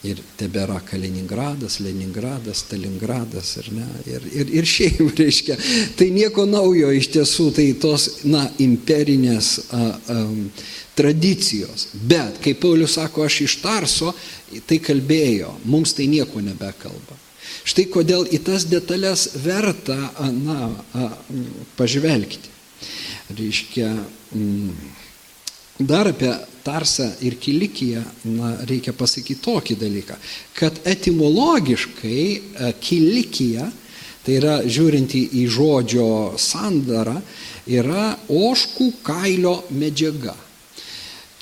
ir 0.03 0.19
tebėra 0.37 0.79
Kaliningradas, 0.83 1.79
Leningradas, 1.83 2.63
Stalingradas 2.65 3.53
ir, 3.61 3.69
ne, 3.77 3.87
ir, 4.09 4.27
ir, 4.41 4.53
ir 4.59 4.67
šiaip, 4.67 5.01
reiškia, 5.21 5.57
tai 5.99 6.09
nieko 6.15 6.45
naujo 6.49 6.91
iš 6.93 7.09
tiesų, 7.15 7.49
tai 7.55 7.67
tos, 7.79 8.07
na, 8.27 8.45
imperinės 8.63 9.53
a, 9.71 9.83
a, 9.95 10.21
tradicijos. 10.97 11.87
Bet, 11.93 12.41
kai 12.43 12.55
Paulius 12.59 12.97
sako, 12.99 13.25
aš 13.27 13.41
iš 13.47 13.57
Tarso, 13.63 14.13
tai 14.69 14.81
kalbėjo, 14.83 15.55
mums 15.65 15.95
tai 15.97 16.09
nieko 16.11 16.43
nebekalba. 16.43 17.19
Štai 17.63 17.85
kodėl 17.91 18.27
į 18.33 18.41
tas 18.43 18.65
detalės 18.67 19.29
verta, 19.39 19.95
na, 20.35 20.67
a, 20.99 21.07
pažvelgti. 21.79 22.51
Reiškia, 23.33 23.87
mm, 24.35 24.91
dar 25.79 26.07
apie 26.07 26.31
Tarsą 26.63 27.09
ir 27.21 27.35
Kilikiją 27.39 28.01
na, 28.37 28.53
reikia 28.63 28.93
pasakyti 28.95 29.41
tokį 29.43 29.75
dalyką, 29.81 30.15
kad 30.55 30.77
etimologiškai 30.87 32.21
e, 32.23 32.69
Kilikija, 32.79 33.67
tai 34.23 34.37
yra 34.39 34.53
žiūrinti 34.63 35.25
į 35.41 35.43
žodžio 35.51 36.07
sandarą, 36.39 37.17
yra 37.67 38.13
oškų 38.31 38.89
kailio 39.03 39.57
medžiaga. 39.75 40.37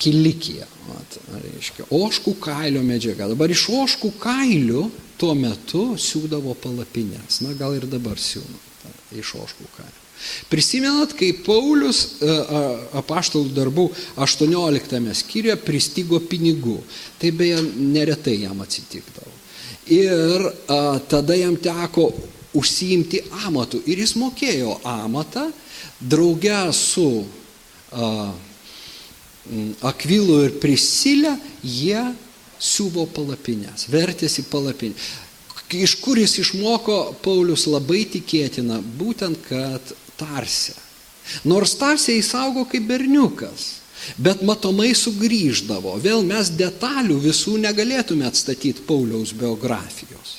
Kilikija, 0.02 0.66
mat, 0.88 1.20
reiškia, 1.44 1.86
oškų 1.94 2.34
kailio 2.42 2.82
medžiaga. 2.82 3.30
Dabar 3.30 3.54
iš 3.54 3.68
oškų 3.70 4.10
kailių 4.18 4.88
tuo 5.22 5.36
metu 5.38 5.92
siūdavo 5.94 6.56
palapinės, 6.58 7.44
na 7.46 7.54
gal 7.54 7.78
ir 7.78 7.86
dabar 7.86 8.18
siūna 8.18 8.58
iš 9.14 9.36
oškų 9.38 9.70
kailio. 9.76 10.01
Prisimenat, 10.50 11.14
kai 11.18 11.32
Paulius 11.44 12.02
e, 12.20 12.36
apaštalų 13.00 13.52
darbų 13.56 13.86
18 14.22 15.16
skyriuje 15.22 15.56
pristigo 15.64 16.20
pinigų. 16.20 16.78
Tai 17.20 17.32
beje 17.36 17.62
neretai 17.76 18.40
jam 18.44 18.60
atsitikdavo. 18.64 19.32
Ir 19.92 20.46
a, 20.70 21.00
tada 21.10 21.34
jam 21.36 21.56
teko 21.58 22.10
užsiimti 22.54 23.24
amatu. 23.46 23.80
Ir 23.88 24.04
jis 24.04 24.14
mokėjo 24.20 24.78
amatą 24.86 25.48
drauge 25.98 26.62
su 26.76 27.08
a, 27.90 28.32
Akvilu 29.82 30.36
ir 30.46 30.52
Prisilė, 30.62 31.32
jie 31.66 31.98
siuvo 32.62 33.08
palapinės, 33.10 33.88
vertėsi 33.90 34.44
palapinę. 34.46 34.94
Iš 35.72 35.96
kur 36.04 36.20
jis 36.20 36.36
išmoko 36.42 37.16
Paulius 37.24 37.64
labai 37.66 38.04
tikėtina, 38.12 38.78
būtent, 39.00 39.40
kad 39.48 39.94
Tarsę. 40.20 40.74
Nors 41.44 41.76
Tarsę 41.78 42.12
jis 42.16 42.34
augo 42.34 42.64
kaip 42.66 42.84
berniukas, 42.88 43.66
bet 44.18 44.42
matomai 44.42 44.90
sugrįždavo. 44.98 45.94
Vėl 46.02 46.24
mes 46.26 46.50
detalių 46.58 47.20
visų 47.22 47.58
negalėtume 47.62 48.26
atstatyti 48.26 48.82
Pauliaus 48.88 49.30
biografijos. 49.32 50.38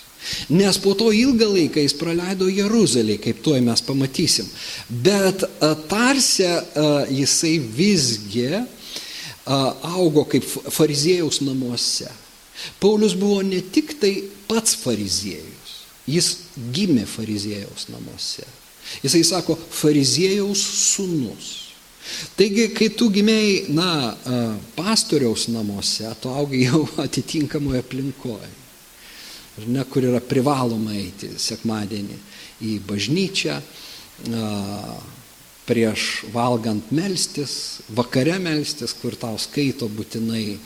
Nes 0.55 0.77
po 0.79 0.93
to 0.95 1.09
ilgą 1.11 1.49
laiką 1.51 1.81
jis 1.83 1.95
praleido 1.99 2.47
Jeruzalėje, 2.47 3.19
kaip 3.25 3.41
tuoj 3.43 3.59
mes 3.63 3.81
pamatysim. 3.83 4.47
Bet 4.87 5.43
Tarsė 5.91 6.51
jisai 7.11 7.57
visgi 7.59 8.47
augo 9.43 10.23
kaip 10.31 10.47
fariziejaus 10.47 11.41
namuose. 11.43 12.07
Paulius 12.79 13.17
buvo 13.19 13.41
ne 13.43 13.59
tik 13.75 13.97
tai 13.99 14.13
pats 14.47 14.77
fariziejus, 14.79 15.71
jis 16.07 16.29
gimė 16.71 17.03
fariziejaus 17.09 17.89
namuose. 17.91 18.47
Jisai 19.03 19.23
sako, 19.27 19.57
fariziejaus 19.71 20.63
sunus. 20.93 21.51
Taigi, 22.37 22.67
kai 22.75 22.89
tu 22.97 23.07
gimėjai, 23.13 23.73
na, 23.75 23.87
pastoriaus 24.75 25.47
namuose, 25.53 26.09
tu 26.21 26.31
augai 26.33 26.65
jau 26.65 26.83
atitinkamoje 27.05 27.83
aplinkoje. 27.83 28.51
Ir 29.61 29.69
ne, 29.69 29.83
kur 29.85 30.05
yra 30.09 30.21
privaloma 30.25 30.95
eiti 30.97 31.29
sekmadienį 31.37 32.15
į 32.65 32.77
bažnyčią, 32.87 33.59
prieš 35.67 36.25
valgant 36.33 36.89
melstis, 36.91 37.81
vakare 37.95 38.35
melstis, 38.41 38.95
kur 38.99 39.15
tau 39.19 39.37
skaito 39.39 39.87
būtinai 39.87 40.57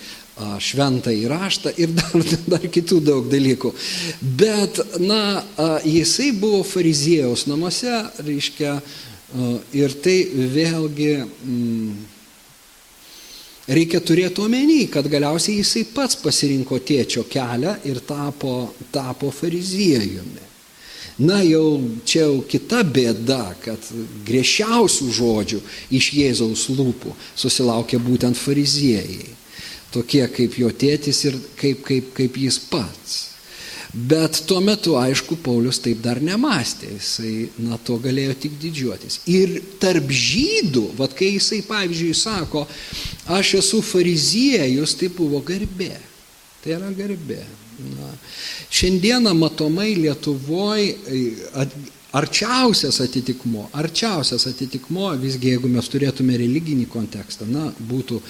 šventą 0.62 1.12
įraštą 1.14 1.74
ir 1.82 1.94
dar, 2.00 2.28
dar 2.48 2.68
kitų 2.72 3.02
daug 3.04 3.30
dalykų. 3.32 3.74
Bet, 4.22 4.80
na, 5.02 5.44
jisai 5.86 6.32
buvo 6.38 6.64
fariziejaus 6.68 7.48
namuose, 7.50 8.04
reiškia, 8.22 8.78
ir 9.76 9.96
tai 10.04 10.18
vėlgi 10.54 11.14
mm, 11.20 11.96
reikia 13.68 14.02
turėti 14.02 14.44
omeny, 14.44 14.86
kad 14.92 15.08
galiausiai 15.12 15.60
jisai 15.60 15.88
pats 15.94 16.20
pasirinko 16.22 16.80
tėčio 16.80 17.26
kelią 17.30 17.80
ir 17.90 18.00
tapo, 18.08 18.74
tapo 18.94 19.32
fariziejumi. 19.32 20.46
Na 21.18 21.40
jau 21.42 21.82
čia 22.06 22.28
jau 22.28 22.44
kita 22.46 22.84
bėda, 22.86 23.56
kad 23.64 23.82
griežčiausių 24.28 25.08
žodžių 25.18 25.62
iš 25.98 26.12
Jėzaus 26.14 26.68
lūpų 26.78 27.16
susilaukė 27.34 27.98
būtent 27.98 28.38
fariziejai 28.38 29.37
tokie 29.98 30.24
kaip 30.32 30.60
jo 30.62 30.70
tėtis 30.70 31.26
ir 31.28 31.42
kaip, 31.60 31.82
kaip, 31.88 32.14
kaip 32.18 32.38
jis 32.46 32.62
pats. 32.70 33.18
Bet 33.98 34.44
tuo 34.46 34.60
metu, 34.62 34.98
aišku, 35.00 35.40
Paulius 35.42 35.80
taip 35.82 36.02
dar 36.04 36.20
nemastė, 36.22 36.90
jisai 36.98 37.32
na 37.64 37.80
to 37.82 37.96
galėjo 38.04 38.36
tik 38.44 38.58
didžiuotis. 38.62 39.22
Ir 39.32 39.56
tarp 39.82 40.12
žydų, 40.12 40.84
vad 41.00 41.16
kai 41.18 41.32
jisai, 41.38 41.64
pavyzdžiui, 41.66 42.12
sako, 42.18 42.66
aš 43.40 43.56
esu 43.62 43.82
fariziejus, 43.82 44.94
tai 45.00 45.10
buvo 45.18 45.42
garbė. 45.48 45.96
Tai 46.62 46.76
yra 46.76 46.92
garbė. 46.94 47.40
Na, 47.78 48.12
šiandieną 48.74 49.34
matomai 49.38 49.94
Lietuvoje 49.96 50.98
arčiausias 52.18 53.00
atitikmo, 53.04 53.68
arčiausias 53.78 54.48
atitikmo, 54.50 55.10
visgi 55.22 55.54
jeigu 55.54 55.70
mes 55.72 55.90
turėtume 55.92 56.38
religinį 56.40 56.88
kontekstą, 56.92 57.48
na, 57.50 57.70
būtų 57.90 58.22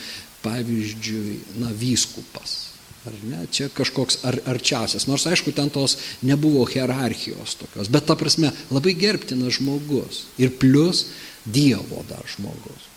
pavyzdžiui, 0.43 1.39
na, 1.61 1.71
vyskupas. 1.73 2.67
Ar 3.07 3.15
ne? 3.23 3.45
Čia 3.51 3.69
kažkoks 3.71 4.19
ar, 4.27 4.35
arčiausias. 4.51 5.07
Nors 5.07 5.27
aišku, 5.29 5.53
ten 5.55 5.71
tos 5.71 5.95
nebuvo 6.27 6.65
hierarchijos 6.67 7.55
tokios, 7.61 7.91
bet 7.91 8.07
ta 8.09 8.17
prasme 8.19 8.51
labai 8.73 8.97
gerbtinas 8.99 9.59
žmogus. 9.61 10.27
Ir 10.41 10.57
plus 10.59 11.07
Dievo 11.47 12.03
dar 12.09 12.25
žmogus. 12.27 12.89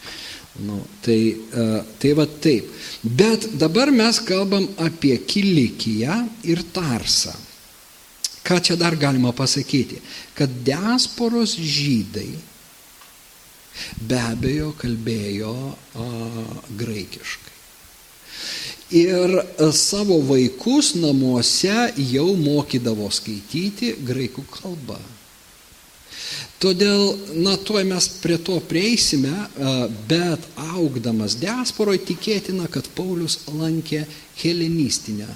Nu, 0.66 0.80
tai, 1.04 1.38
e, 1.38 1.66
tai 2.02 2.10
va 2.18 2.26
taip. 2.26 2.66
Bet 3.02 3.46
dabar 3.54 3.92
mes 3.94 4.18
kalbam 4.26 4.66
apie 4.82 5.14
Kilikiją 5.22 6.16
ir 6.50 6.64
Tarsą. 6.74 7.36
Ką 8.42 8.58
čia 8.58 8.74
dar 8.74 8.96
galima 8.98 9.30
pasakyti? 9.36 10.00
Kad 10.34 10.50
diasporos 10.66 11.54
žydai 11.54 12.34
be 14.00 14.18
abejo 14.20 14.72
kalbėjo 14.80 15.54
a, 15.74 16.08
graikiškai. 16.80 17.56
Ir 19.00 19.36
savo 19.76 20.18
vaikus 20.26 20.94
namuose 20.98 21.92
jau 22.10 22.32
mokydavo 22.34 23.06
skaityti 23.14 23.92
graikų 24.02 24.42
kalbą. 24.50 24.98
Todėl, 26.60 27.04
na, 27.40 27.54
tuoj 27.56 27.84
mes 27.88 28.08
prie 28.20 28.36
to 28.44 28.58
prieisime, 28.68 29.32
bet 30.10 30.44
augdamas 30.74 31.38
diasporoje 31.40 32.02
tikėtina, 32.10 32.66
kad 32.72 32.90
Paulius 32.96 33.38
lankė 33.48 34.02
helenistinę 34.42 35.30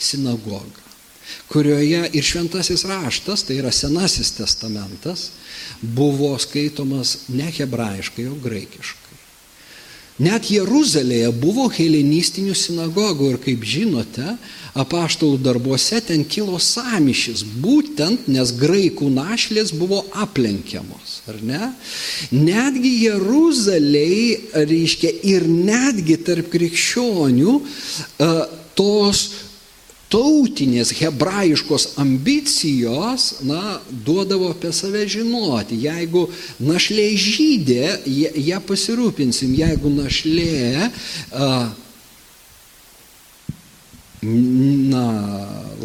sinagogą 0.00 0.89
kurioje 1.50 2.08
ir 2.12 2.24
šventasis 2.24 2.84
raštas, 2.88 3.44
tai 3.46 3.60
yra 3.60 3.72
senasis 3.74 4.32
testamentas, 4.38 5.30
buvo 5.82 6.32
skaitomas 6.38 7.28
ne 7.28 7.50
hebrajiškai, 7.50 8.26
o 8.30 8.36
graikiškai. 8.42 9.10
Net 10.20 10.50
Jeruzalėje 10.52 11.30
buvo 11.40 11.64
helenistinių 11.72 12.52
sinagogų 12.52 13.30
ir 13.30 13.38
kaip 13.40 13.62
žinote, 13.64 14.34
apaštalų 14.76 15.38
darbuose 15.40 15.96
ten 16.04 16.26
kilo 16.28 16.58
samišis, 16.60 17.40
būtent 17.64 18.28
nes 18.28 18.52
graikų 18.60 19.08
našlės 19.14 19.72
buvo 19.72 20.02
aplenkiamos, 20.12 21.22
ar 21.30 21.40
ne? 21.40 21.70
Netgi 22.36 22.92
Jeruzalėje, 23.06 24.64
reiškia, 24.68 25.14
ir 25.32 25.48
netgi 25.48 26.20
tarp 26.28 26.52
krikščionių 26.52 27.56
tos 28.76 29.24
tautinės 30.10 30.90
hebrajiškos 30.98 31.92
ambicijos, 32.02 33.28
na, 33.46 33.78
duodavo 33.90 34.50
apie 34.50 34.72
save 34.74 35.04
žinoti. 35.10 35.78
Jeigu 35.84 36.26
našlė 36.58 37.06
žydė, 37.14 37.84
ją 38.50 38.58
pasirūpinsim, 38.66 39.54
jeigu 39.60 39.92
našlė 39.94 40.90
na, 44.90 45.06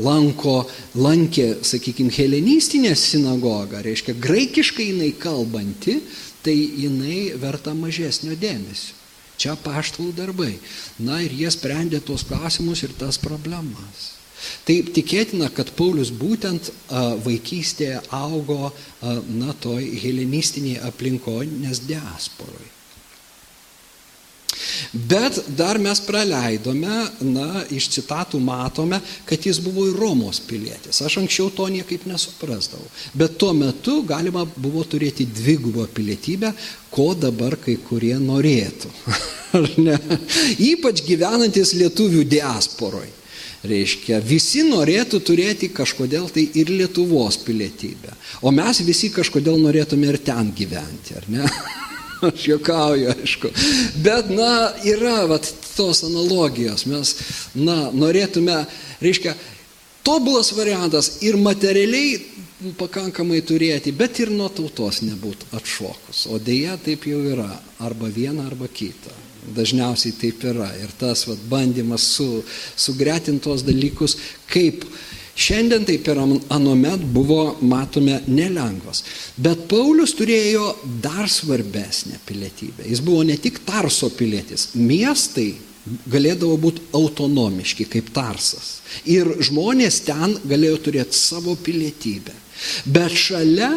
lanko, 0.02 0.58
lankė, 0.98 1.48
sakykime, 1.64 2.12
helenistinę 2.18 2.96
sinagogą, 2.98 3.84
reiškia 3.86 4.18
graikiškai 4.20 4.90
jinai 4.90 5.14
kalbanti, 5.22 6.00
tai 6.46 6.58
jinai 6.58 7.36
verta 7.42 7.74
mažesnio 7.78 8.36
dėmesio. 8.42 8.98
Čia 9.36 9.58
paštalų 9.60 10.14
darbai. 10.16 10.54
Na 11.04 11.20
ir 11.24 11.34
jie 11.36 11.50
sprendė 11.52 12.00
tuos 12.00 12.24
klausimus 12.24 12.86
ir 12.88 12.96
tas 12.96 13.20
problemas. 13.20 14.15
Taip 14.68 14.94
tikėtina, 14.96 15.50
kad 15.54 15.74
Paulius 15.78 16.12
būtent 16.14 16.72
vaikystėje 17.26 18.02
augo, 18.16 18.72
na, 19.02 19.54
toj 19.62 19.84
helenistinėje 20.04 20.82
aplinkoje, 20.90 21.52
nes 21.66 21.84
diasporoj. 21.86 22.72
Bet 24.92 25.38
dar 25.58 25.78
mes 25.80 26.00
praleidome, 26.04 26.98
na, 27.28 27.64
iš 27.74 27.88
citatų 27.96 28.40
matome, 28.44 29.00
kad 29.28 29.44
jis 29.46 29.60
buvo 29.64 29.86
ir 29.90 29.98
Romos 30.00 30.40
pilietis. 30.48 31.02
Aš 31.04 31.20
anksčiau 31.22 31.52
to 31.56 31.68
niekaip 31.72 32.06
nesuprasdavau. 32.08 32.88
Bet 33.14 33.38
tuo 33.42 33.52
metu 33.58 34.02
galima 34.08 34.46
buvo 34.56 34.84
turėti 34.88 35.28
dvigubą 35.28 35.88
pilietybę, 35.96 36.54
ko 36.92 37.12
dabar 37.20 37.58
kai 37.60 37.78
kurie 37.88 38.16
norėtų. 38.22 38.92
Ypač 40.72 41.04
gyvenantis 41.08 41.76
lietuvių 41.76 42.26
diasporoj. 42.32 43.08
Reiškia, 43.66 44.20
visi 44.22 44.64
norėtų 44.68 45.22
turėti 45.26 45.72
kažkodėl 45.74 46.28
tai 46.34 46.46
ir 46.60 46.70
Lietuvos 46.70 47.40
pilietybę. 47.46 48.14
O 48.46 48.54
mes 48.54 48.82
visi 48.86 49.10
kažkodėl 49.14 49.58
norėtume 49.62 50.12
ir 50.12 50.20
ten 50.22 50.52
gyventi, 50.56 51.18
ar 51.18 51.26
ne? 51.32 51.50
Aš 52.26 52.46
juokauju, 52.48 53.10
aišku. 53.12 53.52
Bet, 54.04 54.30
na, 54.32 54.72
yra 54.88 55.26
vat, 55.30 55.50
tos 55.76 56.04
analogijos. 56.08 56.86
Mes, 56.90 57.12
na, 57.58 57.90
norėtume, 57.94 58.62
reiškia, 59.04 59.36
tobulas 60.06 60.54
variantas 60.56 61.18
ir 61.26 61.38
materialiai 61.42 62.22
pakankamai 62.80 63.42
turėti, 63.46 63.92
bet 63.92 64.22
ir 64.24 64.32
nuo 64.34 64.48
tautos 64.54 65.02
nebūtų 65.06 65.52
atšokus. 65.60 66.26
O 66.32 66.40
dėja 66.40 66.80
taip 66.86 67.06
jau 67.10 67.20
yra. 67.36 67.52
Arba 67.84 68.10
viena, 68.10 68.48
arba 68.48 68.70
kita. 68.72 69.12
Dažniausiai 69.56 70.16
taip 70.18 70.44
yra. 70.50 70.70
Ir 70.82 70.94
tas 71.00 71.26
vat, 71.30 71.42
bandymas 71.50 72.08
su, 72.16 72.30
sugretintos 72.76 73.66
dalykus, 73.68 74.18
kaip 74.50 74.88
Šiandien 75.36 75.84
taip 75.84 76.08
ir 76.08 76.20
anomet 76.56 77.02
buvo, 77.12 77.58
matome, 77.68 78.22
nelengvas. 78.32 79.02
Bet 79.36 79.66
Paulius 79.68 80.14
turėjo 80.16 80.70
dar 81.04 81.28
svarbesnę 81.28 82.22
pilietybę. 82.24 82.86
Jis 82.88 83.02
buvo 83.04 83.26
ne 83.28 83.36
tik 83.36 83.60
Tarso 83.68 84.08
pilietis. 84.16 84.70
Miestai 84.80 85.50
galėdavo 86.10 86.58
būti 86.62 86.88
autonomiški 86.98 87.86
kaip 87.90 88.10
Tarsas. 88.16 88.80
Ir 89.06 89.30
žmonės 89.44 90.02
ten 90.08 90.38
galėjo 90.48 90.82
turėti 90.88 91.18
savo 91.18 91.56
pilietybę. 91.56 92.34
Bet 92.88 93.14
šalia 93.20 93.74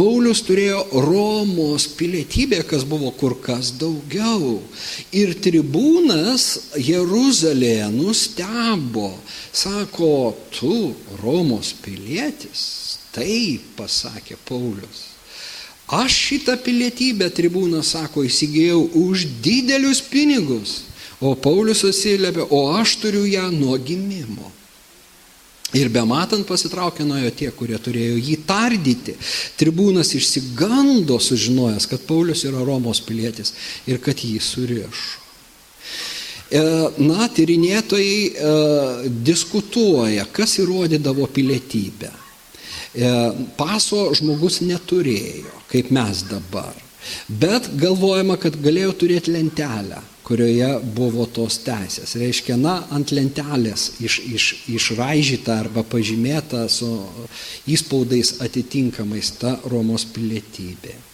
Paulius 0.00 0.40
turėjo 0.46 0.84
Romos 1.04 1.84
pilietybę, 1.98 2.62
kas 2.64 2.86
buvo 2.88 3.10
kur 3.12 3.34
kas 3.42 3.72
daugiau. 3.76 4.60
Ir 5.12 5.34
tribūnas 5.42 6.46
Jeruzalėje 6.78 7.90
nustebo, 7.92 9.10
sako, 9.52 10.36
tu 10.54 10.94
Romos 11.20 11.74
pilietis. 11.82 12.62
Taip, 13.12 13.74
pasakė 13.76 14.38
Paulius. 14.48 15.08
Aš 15.90 16.14
šitą 16.14 16.54
pilietybę 16.62 17.26
tribūnas 17.34 17.96
sako 17.96 18.22
įsigijau 18.28 18.84
už 18.94 19.26
didelius 19.42 19.98
pinigus. 20.06 20.84
O 21.20 21.34
Paulius 21.36 21.84
atsiliepia, 21.84 22.46
o 22.48 22.72
aš 22.72 22.96
turiu 23.02 23.26
ją 23.28 23.50
nuo 23.52 23.76
gimimo. 23.78 24.48
Ir 25.76 25.90
be 25.92 26.02
matant 26.02 26.46
pasitraukė 26.48 27.04
nuo 27.06 27.18
jo 27.20 27.30
tie, 27.36 27.50
kurie 27.54 27.76
turėjo 27.78 28.16
jį 28.18 28.36
tardyti. 28.48 29.14
Tribūnas 29.60 30.10
išsigando 30.18 31.20
sužinojęs, 31.22 31.86
kad 31.86 32.06
Paulius 32.08 32.42
yra 32.48 32.64
Romos 32.66 33.02
pilietis 33.06 33.52
ir 33.86 34.00
kad 34.02 34.18
jį 34.18 34.40
surišo. 34.42 35.20
E, 36.50 36.60
na, 37.04 37.28
tyrinėtojai 37.30 38.14
e, 38.26 38.54
diskutuoja, 39.22 40.24
kas 40.34 40.56
įrodydavo 40.58 41.28
pilietybę. 41.30 42.10
E, 42.10 43.10
paso 43.60 44.08
žmogus 44.18 44.58
neturėjo, 44.64 45.52
kaip 45.70 45.92
mes 45.94 46.24
dabar. 46.26 46.74
Bet 47.28 47.70
galvojama, 47.78 48.34
kad 48.40 48.58
galėjo 48.58 48.96
turėti 49.04 49.36
lentelę 49.36 50.00
kurioje 50.30 50.68
buvo 50.94 51.26
tos 51.26 51.58
teisės. 51.66 52.14
Reiškia, 52.22 52.54
na, 52.60 52.76
ant 52.94 53.10
lentelės 53.10 53.88
iš, 53.98 54.20
iš, 54.30 54.48
išraižyta 54.78 55.58
arba 55.64 55.82
pažymėta 55.82 56.68
su 56.70 56.90
įspaudais 57.66 58.36
atitinkamais 58.46 59.34
ta 59.42 59.56
Romos 59.66 60.06
pilietybė. 60.14 61.09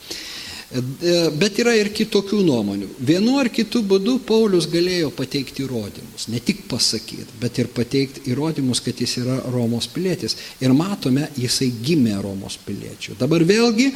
E, 0.76 1.14
bet 1.40 1.60
yra 1.62 1.74
ir 1.78 1.90
kitokių 1.94 2.40
nuomonių. 2.46 2.88
Vienu 3.08 3.36
ar 3.40 3.50
kitu 3.52 3.82
būdu 3.86 4.18
Paulius 4.28 4.68
galėjo 4.70 5.12
pateikti 5.16 5.64
įrodymus. 5.64 6.28
Ne 6.32 6.40
tik 6.44 6.64
pasakyti, 6.70 7.38
bet 7.40 7.60
ir 7.62 7.70
pateikti 7.72 8.26
įrodymus, 8.32 8.82
kad 8.84 9.00
jis 9.00 9.18
yra 9.22 9.38
Romos 9.54 9.88
pilietis. 9.92 10.36
Ir 10.60 10.74
matome, 10.76 11.30
jisai 11.38 11.70
gimė 11.84 12.18
Romos 12.24 12.58
piliečių. 12.66 13.16
Dabar 13.20 13.46
vėlgi 13.46 13.92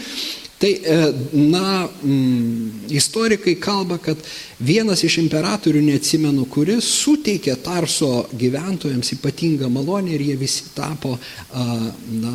Tai, 0.60 0.80
e, 0.84 1.14
na, 1.32 1.88
mm, 1.88 2.84
istorikai 2.92 3.54
kalba, 3.56 3.96
kad 3.96 4.18
vienas 4.60 5.00
iš 5.06 5.14
imperatorių, 5.22 5.80
neatsimenu 5.86 6.44
kuris, 6.52 6.84
suteikė 7.00 7.54
Tarso 7.64 8.26
gyventojams 8.36 9.14
ypatingą 9.16 9.70
malonę 9.72 10.12
ir 10.12 10.26
jie 10.26 10.36
visi 10.36 10.68
tapo, 10.76 11.14
na, 12.20 12.34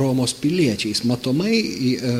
Romos 0.00 0.32
piliečiais. 0.32 1.04
Matomai 1.04 1.60
e, 1.60 2.14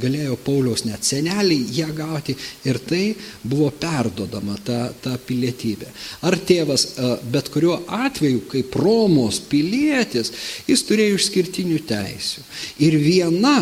galėjo 0.00 0.36
Pauliaus 0.44 0.84
net 0.86 1.04
seneliai 1.06 1.66
ją 1.76 1.88
gauti 1.96 2.34
ir 2.68 2.78
tai 2.86 3.14
buvo 3.42 3.70
perdodama 3.70 4.56
ta, 4.64 4.92
ta 5.02 5.16
pilietybė. 5.20 5.88
Ar 6.28 6.38
tėvas 6.38 6.86
bet 7.32 7.50
kuriuo 7.52 7.80
atveju, 7.86 8.44
kaip 8.52 8.76
Romos 8.80 9.40
pilietis, 9.50 10.32
jis 10.68 10.86
turėjo 10.88 11.18
išskirtinių 11.18 11.80
teisių. 11.88 12.46
Ir 12.86 12.98
viena 13.02 13.58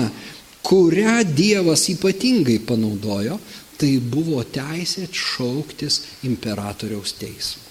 kurią 0.63 1.25
Dievas 1.25 1.89
ypatingai 1.93 2.61
panaudojo, 2.67 3.39
tai 3.81 3.97
buvo 3.99 4.43
teisė 4.45 5.07
šauktis 5.09 6.03
imperatoriaus 6.29 7.15
teismo. 7.17 7.65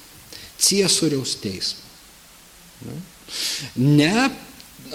Ciesoriaus 0.60 1.36
teismo. 1.43 1.86
Ne, 3.78 4.30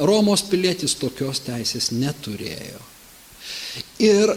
Romos 0.00 0.42
pilietis 0.50 0.96
tokios 0.98 1.40
teisės 1.46 1.92
neturėjo. 1.94 2.80
Ir 4.02 4.32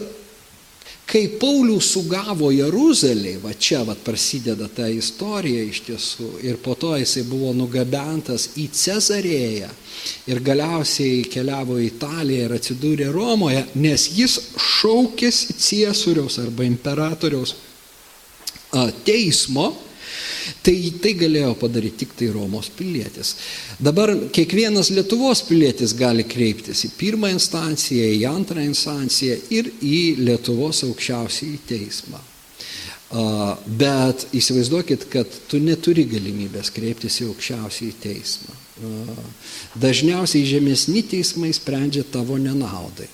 Kai 1.08 1.22
Paulių 1.40 1.78
sugavo 1.80 2.50
Jeruzalėje, 2.52 3.40
va 3.40 3.54
čia 3.56 3.80
va 3.88 3.94
prasideda 3.96 4.66
ta 4.68 4.90
istorija 4.92 5.62
iš 5.64 5.80
tiesų, 5.86 6.32
ir 6.44 6.58
po 6.60 6.76
to 6.76 6.98
jisai 7.00 7.24
buvo 7.30 7.54
nugabentas 7.56 8.50
į 8.60 8.66
Cezarėją 8.76 9.70
ir 10.28 10.42
galiausiai 10.44 11.22
keliavo 11.32 11.78
į 11.80 11.88
Italiją 11.94 12.50
ir 12.50 12.56
atsidūrė 12.58 13.08
Romoje, 13.16 13.64
nes 13.80 14.10
jis 14.18 14.36
šaukėsi 14.60 15.56
ciesuriaus 15.56 16.42
arba 16.44 16.68
imperatoriaus 16.68 17.56
teismo 19.08 19.70
Tai 20.64 20.76
tai 21.02 21.14
galėjo 21.20 21.54
padaryti 21.60 22.04
tik 22.04 22.16
tai 22.20 22.30
Romos 22.34 22.70
pilietis. 22.78 23.36
Dabar 23.84 24.14
kiekvienas 24.34 24.92
Lietuvos 24.94 25.44
pilietis 25.48 25.96
gali 25.98 26.26
kreiptis 26.28 26.86
į 26.88 26.94
pirmą 27.00 27.32
instanciją, 27.36 28.08
į 28.16 28.24
antrą 28.30 28.64
instanciją 28.66 29.38
ir 29.54 29.72
į 29.82 30.00
Lietuvos 30.24 30.84
aukščiausiai 30.88 31.60
teismą. 31.68 32.24
Bet 33.80 34.28
įsivaizduokit, 34.36 35.06
kad 35.12 35.38
tu 35.48 35.62
neturi 35.64 36.04
galimybės 36.12 36.74
kreiptis 36.76 37.22
į 37.22 37.30
aukščiausiai 37.30 37.94
teismą. 38.04 38.58
Dažniausiai 39.80 40.44
žemesni 40.46 41.06
teismai 41.08 41.54
sprendžia 41.56 42.04
tavo 42.12 42.36
nenaudai 42.42 43.08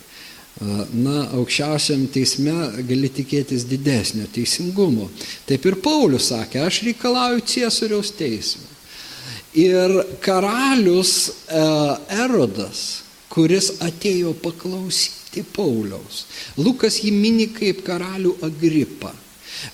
na, 0.62 1.16
aukščiausiam 1.34 2.06
teisme 2.14 2.54
gali 2.88 3.10
tikėtis 3.10 3.66
didesnio 3.68 4.28
teisingumo. 4.34 5.10
Taip 5.50 5.66
ir 5.66 5.80
Paulius 5.82 6.30
sakė, 6.30 6.62
aš 6.68 6.84
reikalauju 6.88 7.42
Ciesoriaus 7.54 8.14
teismo. 8.16 8.70
Ir 9.58 9.92
karalius 10.22 11.46
Erodas, 11.50 13.04
kuris 13.34 13.72
atėjo 13.86 14.34
paklausyti 14.42 15.44
Pauliaus, 15.54 16.26
Lukas 16.58 17.00
jį 17.02 17.12
mini 17.14 17.50
kaip 17.54 17.84
karalių 17.86 18.36
Agripą. 18.46 19.14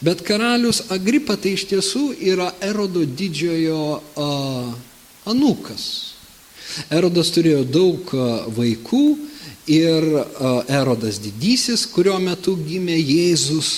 Bet 0.04 0.24
karalius 0.28 0.84
Agripa 0.92 1.36
tai 1.40 1.56
iš 1.56 1.66
tiesų 1.72 2.12
yra 2.32 2.52
Erodo 2.64 3.04
didžiojo 3.04 4.00
anukas. 5.28 5.86
Erodas 6.94 7.32
turėjo 7.36 7.64
daug 7.66 8.12
vaikų 8.56 9.04
ir 9.70 10.06
Erodas 10.68 11.22
didysis, 11.22 11.86
kurio 11.94 12.18
metu 12.22 12.56
gimė 12.58 12.98
Jėzus, 12.98 13.70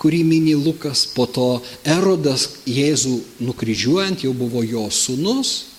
kurį 0.00 0.22
mini 0.26 0.54
Lukas, 0.58 1.06
po 1.14 1.26
to 1.30 1.48
Erodas 1.86 2.46
Jėzų 2.68 3.16
nukryžiuojant 3.46 4.24
jau 4.26 4.34
buvo 4.36 4.64
jo 4.66 4.86
sunus. 4.92 5.70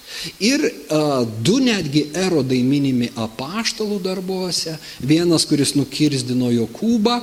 Ir 0.44 0.60
a, 0.92 1.24
du 1.24 1.62
netgi 1.64 2.04
erodai 2.20 2.60
minimi 2.68 3.08
apaštalų 3.16 4.02
darbuose, 4.04 4.76
vienas, 5.00 5.46
kuris 5.48 5.72
nukirzdino 5.78 6.50
Jokūbą 6.52 7.22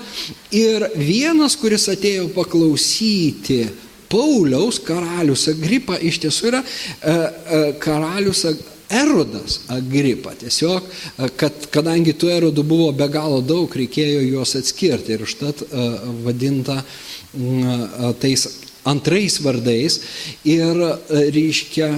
ir 0.56 0.86
vienas, 0.96 1.56
kuris 1.60 1.84
atėjo 1.92 2.30
paklausyti 2.32 3.66
Pauliaus 4.08 4.80
karalius 4.80 5.44
Agripa, 5.52 5.98
iš 6.00 6.22
tiesų 6.24 6.48
yra 6.48 6.62
a, 6.64 7.12
a, 7.12 7.60
karalius 7.82 8.46
Erodas 8.88 9.60
Agripa. 9.68 10.32
Tiesiog, 10.38 10.86
kad, 11.36 11.68
kadangi 11.72 12.14
tų 12.16 12.30
erodų 12.32 12.64
buvo 12.66 12.88
be 12.96 13.08
galo 13.12 13.42
daug, 13.44 13.68
reikėjo 13.68 14.22
juos 14.24 14.54
atskirti 14.58 15.16
ir 15.16 15.24
užtat 15.26 15.60
vadinta 16.24 16.80
tais 18.22 18.46
antrais 18.88 19.38
vardais. 19.44 20.00
Ir 20.48 20.80
reiškia, 21.10 21.90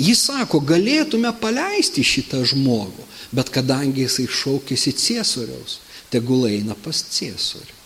jis 0.00 0.26
sako, 0.30 0.62
galėtume 0.64 1.32
paleisti 1.40 2.04
šitą 2.06 2.40
žmogų, 2.48 3.04
bet 3.36 3.52
kadangi 3.52 4.08
jisai 4.08 4.26
šaukėsi 4.30 4.96
ciesoriaus, 4.96 5.80
tegul 6.14 6.48
eina 6.48 6.76
pas 6.78 7.04
ciesorių. 7.18 7.82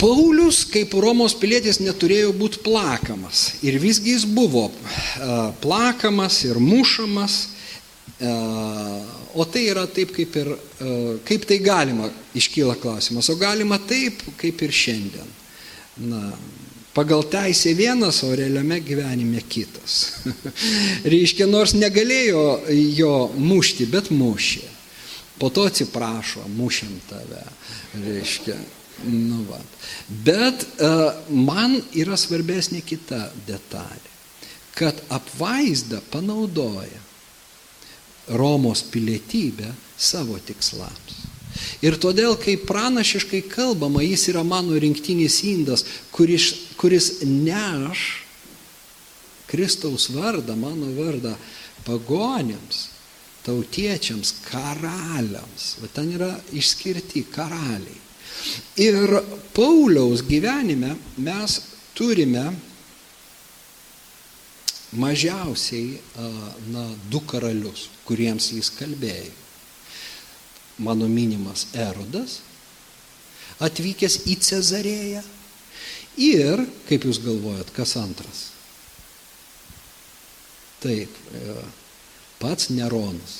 Paulius 0.00 0.64
kaip 0.72 0.94
Romos 1.00 1.34
pilietis 1.38 1.78
neturėjo 1.82 2.32
būti 2.36 2.62
plakamas 2.64 3.60
ir 3.64 3.76
visgi 3.82 4.14
jis 4.14 4.24
buvo 4.24 4.70
plakamas 5.62 6.40
ir 6.48 6.58
mušamas, 6.60 7.36
o 9.34 9.44
tai 9.44 9.66
yra 9.68 9.84
taip 9.90 10.14
kaip 10.16 10.36
ir, 10.40 10.50
kaip 11.28 11.46
tai 11.48 11.58
galima, 11.62 12.08
iškyla 12.36 12.76
klausimas, 12.80 13.28
o 13.28 13.36
galima 13.38 13.78
taip 13.78 14.22
kaip 14.40 14.62
ir 14.64 14.74
šiandien. 14.74 15.32
Na, 16.08 16.32
pagal 16.94 17.24
teisę 17.30 17.74
vienas, 17.74 18.22
o 18.22 18.34
realiame 18.34 18.80
gyvenime 18.80 19.42
kitas. 19.48 20.22
Reiškia, 21.12 21.46
nors 21.50 21.74
negalėjo 21.74 22.44
jo 22.94 23.16
mušti, 23.34 23.86
bet 23.90 24.10
mušė. 24.14 24.70
Po 25.38 25.50
to 25.50 25.66
atsiprašo, 25.66 26.46
mušim 26.54 26.94
tave. 27.10 27.42
Reiškia, 27.98 28.56
Nu, 29.02 29.42
va. 29.48 29.58
Bet 30.06 30.66
uh, 30.78 31.10
man 31.28 31.80
yra 31.98 32.16
svarbesnė 32.18 32.84
kita 32.86 33.26
detalė, 33.48 34.12
kad 34.74 35.02
apvaizda 35.12 36.00
panaudoja 36.12 37.02
Romos 38.38 38.80
pilietybę 38.88 39.68
savo 40.00 40.38
tikslams. 40.40 41.24
Ir 41.84 41.98
todėl, 42.00 42.34
kai 42.40 42.56
pranašiškai 42.58 43.44
kalbama, 43.50 44.02
jis 44.02 44.28
yra 44.32 44.42
mano 44.46 44.78
rinktinis 44.80 45.42
indas, 45.46 45.84
kuris, 46.14 46.48
kuris 46.80 47.20
neš 47.22 48.24
Kristaus 49.50 50.08
vardą, 50.10 50.56
mano 50.58 50.88
vardą 50.96 51.34
pagonėms, 51.84 52.88
tautiečiams, 53.44 54.32
karaliams. 54.48 55.68
Va 55.82 55.90
ten 55.94 56.10
yra 56.16 56.32
išskirti 56.56 57.26
karaliai. 57.34 58.00
Ir 58.80 59.18
Pauliaus 59.54 60.24
gyvenime 60.26 60.94
mes 61.16 61.60
turime 61.94 62.48
mažiausiai 64.94 65.98
na, 66.70 66.84
du 67.10 67.20
karalius, 67.26 67.88
kuriems 68.06 68.50
jis 68.54 68.70
kalbėjo. 68.78 69.32
Mano 70.82 71.06
minimas 71.06 71.68
Erodas, 71.78 72.40
atvykęs 73.62 74.24
į 74.26 74.34
Cezarėją 74.42 75.22
ir, 76.18 76.64
kaip 76.88 77.06
jūs 77.06 77.20
galvojat, 77.22 77.70
kas 77.76 77.94
antras? 78.00 78.40
Taip, 80.82 81.14
e, 81.30 81.54
pats 82.42 82.72
Neronas, 82.74 83.36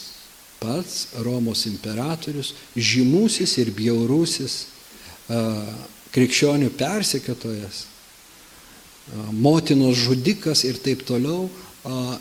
pats 0.63 1.09
Romos 1.27 1.67
imperatorius, 1.67 2.55
žymusis 2.79 3.59
ir 3.61 3.75
bjaurusis 3.75 4.74
krikščionių 6.15 6.71
persekiotojas, 6.79 7.85
motinos 9.33 9.97
žudikas 10.05 10.65
ir 10.69 10.81
taip 10.85 11.05
toliau, 11.09 11.49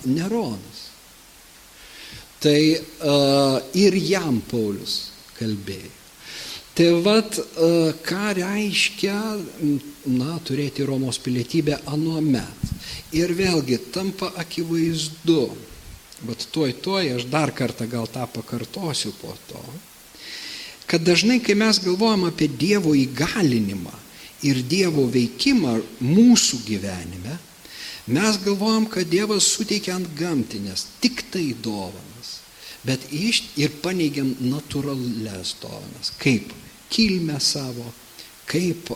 Neronas. 0.10 0.80
Tai 2.44 2.60
ir 3.80 4.00
jam 4.04 4.42
Paulius 4.52 4.96
kalbėjo. 5.38 5.92
Tai 6.74 6.88
vad, 7.06 7.38
ką 8.04 8.24
reiškia, 8.34 9.16
na, 10.10 10.40
turėti 10.42 10.84
Romos 10.88 11.20
pilietybę 11.22 11.78
anuomet. 11.86 12.72
Ir 13.14 13.30
vėlgi 13.38 13.78
tampa 13.94 14.32
akivaizdu, 14.42 15.44
bet 16.26 16.48
tuoj 16.50 16.74
tuoj 16.82 17.12
aš 17.20 17.28
dar 17.30 17.54
kartą 17.54 17.86
gal 17.88 18.10
tą 18.10 18.26
pakartosiu 18.34 19.14
po 19.22 19.36
to, 19.48 19.62
kad 20.88 21.04
dažnai, 21.06 21.40
kai 21.44 21.56
mes 21.56 21.80
galvojam 21.84 22.28
apie 22.28 22.48
Dievo 22.48 22.94
įgalinimą 22.98 23.94
ir 24.44 24.62
Dievo 24.68 25.08
veikimą 25.12 25.78
mūsų 26.04 26.60
gyvenime, 26.68 27.38
mes 28.08 28.40
galvojam, 28.44 28.88
kad 28.92 29.08
Dievas 29.10 29.48
suteikia 29.56 29.96
ant 29.98 30.10
gamtinės 30.20 30.88
tik 31.04 31.24
tai 31.32 31.54
dovanas, 31.64 32.40
bet 32.84 33.06
iš 33.16 33.46
ir 33.60 33.72
paneigiam 33.84 34.34
natūrales 34.44 35.56
dovanas, 35.64 36.12
kaip 36.20 36.52
kilmę 36.94 37.40
savo, 37.42 37.88
kaip 38.50 38.92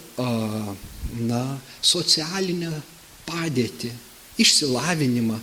na, 1.24 1.44
socialinę 1.82 2.74
padėtį, 3.28 3.92
išsilavinimą 4.38 5.40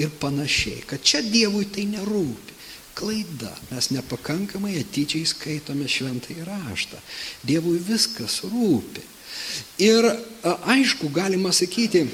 ir 0.00 0.12
panašiai, 0.22 0.86
kad 0.88 1.02
čia 1.04 1.20
Dievui 1.26 1.66
tai 1.72 1.84
nerūpi. 1.90 2.56
Klaida. 2.98 3.52
Mes 3.70 3.90
nepakankamai 3.94 4.76
atidžiai 4.80 5.28
skaitome 5.28 5.88
šventąjį 5.88 6.46
raštą. 6.48 7.00
Dievui 7.46 7.78
viskas 7.82 8.42
rūpi. 8.46 9.04
Ir 9.82 10.06
aišku, 10.44 11.08
galima 11.12 11.52
sakyti, 11.52 12.06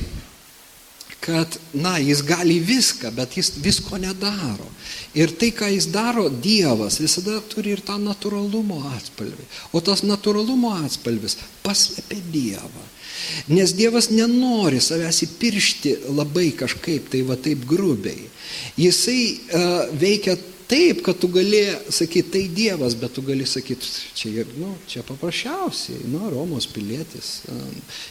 kad, 1.20 1.58
na, 1.74 1.98
jis 1.98 2.22
gali 2.22 2.58
viską, 2.62 3.10
bet 3.12 3.36
jis 3.36 3.50
visko 3.62 3.98
nedaro. 4.00 4.68
Ir 5.18 5.34
tai, 5.36 5.50
ką 5.52 5.68
jis 5.74 5.88
daro, 5.92 6.28
Dievas 6.30 7.00
visada 7.02 7.40
turi 7.50 7.74
ir 7.74 7.82
tą 7.84 7.98
natūralumo 8.00 8.78
atspalvį. 8.94 9.48
O 9.74 9.82
tas 9.84 10.04
natūralumo 10.06 10.72
atspalvis 10.84 11.36
paslėpia 11.64 12.22
Dievą. 12.32 12.86
Nes 13.50 13.74
Dievas 13.76 14.12
nenori 14.14 14.80
savęs 14.80 15.24
įpiršti 15.26 15.96
labai 16.14 16.52
kažkaip 16.56 17.10
tai 17.12 17.24
va 17.26 17.36
taip 17.36 17.66
grubiai. 17.68 18.28
Jisai 18.78 19.20
uh, 19.34 19.90
veikia 19.98 20.38
taip, 20.68 21.02
kad 21.06 21.18
tu 21.18 21.28
gali 21.32 21.62
sakyti, 21.90 22.30
tai 22.30 22.42
Dievas, 22.54 22.96
bet 22.98 23.14
tu 23.16 23.22
gali 23.26 23.46
sakyti, 23.46 23.88
čia, 24.14 24.44
nu, 24.58 24.74
čia 24.88 25.02
paprasčiausiai, 25.06 26.04
nu, 26.12 26.28
Romos 26.32 26.68
pilietis. 26.70 27.42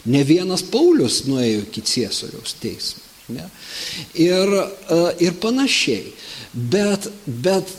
Ne 0.10 0.24
vienas 0.28 0.66
Paulius 0.66 1.24
nuėjo 1.30 1.66
iki 1.68 1.84
ciesoriaus 1.86 2.58
teismo. 2.62 3.03
Ne? 3.36 3.43
Ir, 4.24 4.53
ir 5.20 5.36
panašiai. 5.43 6.14
Bet, 6.53 7.10
bet 7.26 7.74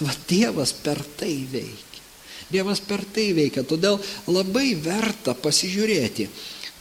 va, 0.00 0.14
Dievas 0.28 0.72
per 0.72 1.02
tai 1.20 1.34
veikia. 1.52 2.04
Dievas 2.48 2.80
per 2.80 3.04
tai 3.12 3.28
veikia. 3.36 3.66
Todėl 3.66 4.00
labai 4.32 4.70
verta 4.80 5.36
pasižiūrėti, 5.36 6.30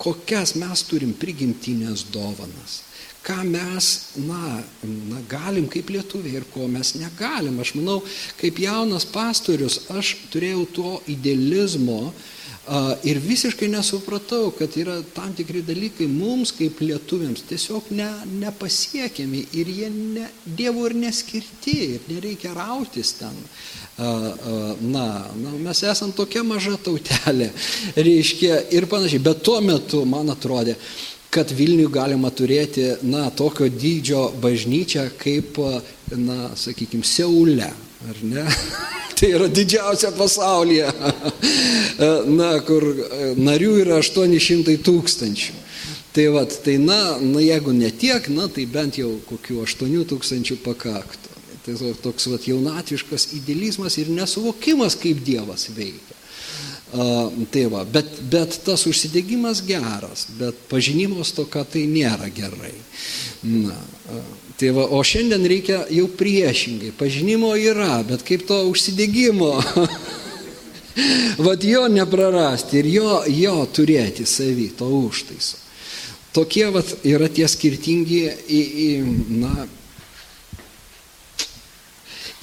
kokias 0.01 0.55
mes 0.61 0.85
turim 0.87 1.13
prigimtinės 1.19 2.07
dovanas 2.13 2.84
ką 3.25 3.41
mes, 3.49 3.89
na, 4.27 4.61
na, 4.83 5.21
galim 5.29 5.65
kaip 5.71 5.89
lietuviai 5.89 6.39
ir 6.41 6.45
ko 6.53 6.67
mes 6.69 6.93
negalim. 6.99 7.57
Aš 7.61 7.73
manau, 7.79 7.99
kaip 8.41 8.61
jaunas 8.61 9.07
pastorius, 9.09 9.81
aš 9.89 10.15
turėjau 10.33 10.65
to 10.75 10.91
idealizmo 11.11 11.99
uh, 12.11 12.91
ir 13.07 13.17
visiškai 13.23 13.69
nesupratau, 13.71 14.51
kad 14.57 14.77
yra 14.77 14.99
tam 15.15 15.33
tikri 15.37 15.63
dalykai 15.65 16.05
mums 16.11 16.53
kaip 16.55 16.83
lietuviams 16.83 17.47
tiesiog 17.49 17.89
ne, 17.97 18.11
nepasiekiami 18.43 19.41
ir 19.57 19.73
jie 19.73 19.89
ne, 19.95 20.29
Dievo 20.45 20.85
ir 20.85 20.93
neskirti 20.97 21.75
ir 21.95 22.05
nereikia 22.11 22.53
rautis 22.53 23.15
ten. 23.17 23.41
Uh, 23.95 24.05
uh, 24.05 24.71
na, 24.83 25.07
na, 25.39 25.55
mes 25.65 25.81
esam 25.87 26.11
tokia 26.13 26.43
maža 26.43 26.75
tautelė, 26.83 27.49
reiškia 28.07 28.59
ir 28.75 28.89
panašiai, 28.91 29.23
bet 29.23 29.41
tuo 29.47 29.61
metu 29.63 30.03
man 30.05 30.29
atrodė, 30.33 30.75
kad 31.35 31.51
Vilniui 31.51 31.91
galima 31.91 32.31
turėti, 32.31 32.93
na, 33.03 33.27
tokio 33.35 33.67
dydžio 33.67 34.29
bažnyčią 34.43 35.09
kaip, 35.19 35.59
na, 36.15 36.53
sakykime, 36.55 37.03
Seule, 37.03 37.67
ar 38.07 38.21
ne? 38.23 38.45
tai 39.19 39.33
yra 39.35 39.49
didžiausia 39.51 40.13
pasaulyje, 40.15 40.87
na, 42.39 42.53
kur 42.67 42.87
narių 43.35 43.75
yra 43.83 43.99
800 44.03 44.79
tūkstančių. 44.85 45.61
Tai 46.15 46.29
vad, 46.31 46.55
tai 46.63 46.77
na, 46.79 47.17
na, 47.19 47.43
jeigu 47.43 47.75
ne 47.75 47.91
tiek, 47.91 48.29
na, 48.31 48.47
tai 48.47 48.63
bent 48.71 49.01
jau 49.01 49.17
kokių 49.27 49.59
8 49.65 49.95
tūkstančių 50.13 50.61
pakaktų. 50.63 51.33
Tai 51.65 51.91
toks 51.99 52.29
vat, 52.31 52.45
jaunatviškas 52.47 53.33
idealizmas 53.35 53.97
ir 53.99 54.11
nesuvokimas, 54.13 54.95
kaip 55.01 55.23
Dievas 55.25 55.67
veikia. 55.75 56.14
Tai 56.93 57.63
va, 57.73 57.81
bet, 57.89 58.07
bet 58.31 58.59
tas 58.63 58.85
užsidėgymas 58.87 59.63
geras, 59.65 60.27
bet 60.39 60.59
pažinimo 60.69 61.25
stoka 61.27 61.65
tai 61.67 61.87
nėra 61.89 62.29
gerai. 62.31 62.75
Na, 63.43 63.75
tai 64.59 64.69
va, 64.75 64.85
o 64.93 65.01
šiandien 65.03 65.43
reikia 65.49 65.81
jau 65.91 66.05
priešingai. 66.07 66.93
Pažinimo 66.95 67.51
yra, 67.57 67.97
bet 68.07 68.23
kaip 68.27 68.45
to 68.47 68.61
užsidėgymo. 68.69 69.51
Vat 71.45 71.63
jo 71.67 71.87
neprarasti 71.91 72.79
ir 72.79 72.87
jo, 72.87 73.15
jo 73.27 73.55
turėti 73.75 74.23
savį, 74.23 74.69
to 74.79 74.87
užtaiso. 74.87 75.57
Tokie 76.35 76.69
vat, 76.71 76.87
yra 77.07 77.27
tie 77.31 77.47
skirtingi 77.47 78.21
į, 78.27 78.61
į, 78.85 78.87
na, 79.41 79.67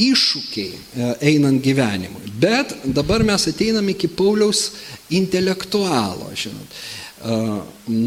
iššūkiai 0.09 0.73
e, 0.73 1.13
einant 1.33 1.63
gyvenimui. 1.65 2.33
Bet 2.43 2.75
dabar 2.85 3.25
mes 3.27 3.47
ateinam 3.51 3.89
iki 3.93 4.11
Pauliaus 4.11 4.65
intelektualo, 5.15 6.31
žinot. 6.37 6.69
E, 6.73 7.41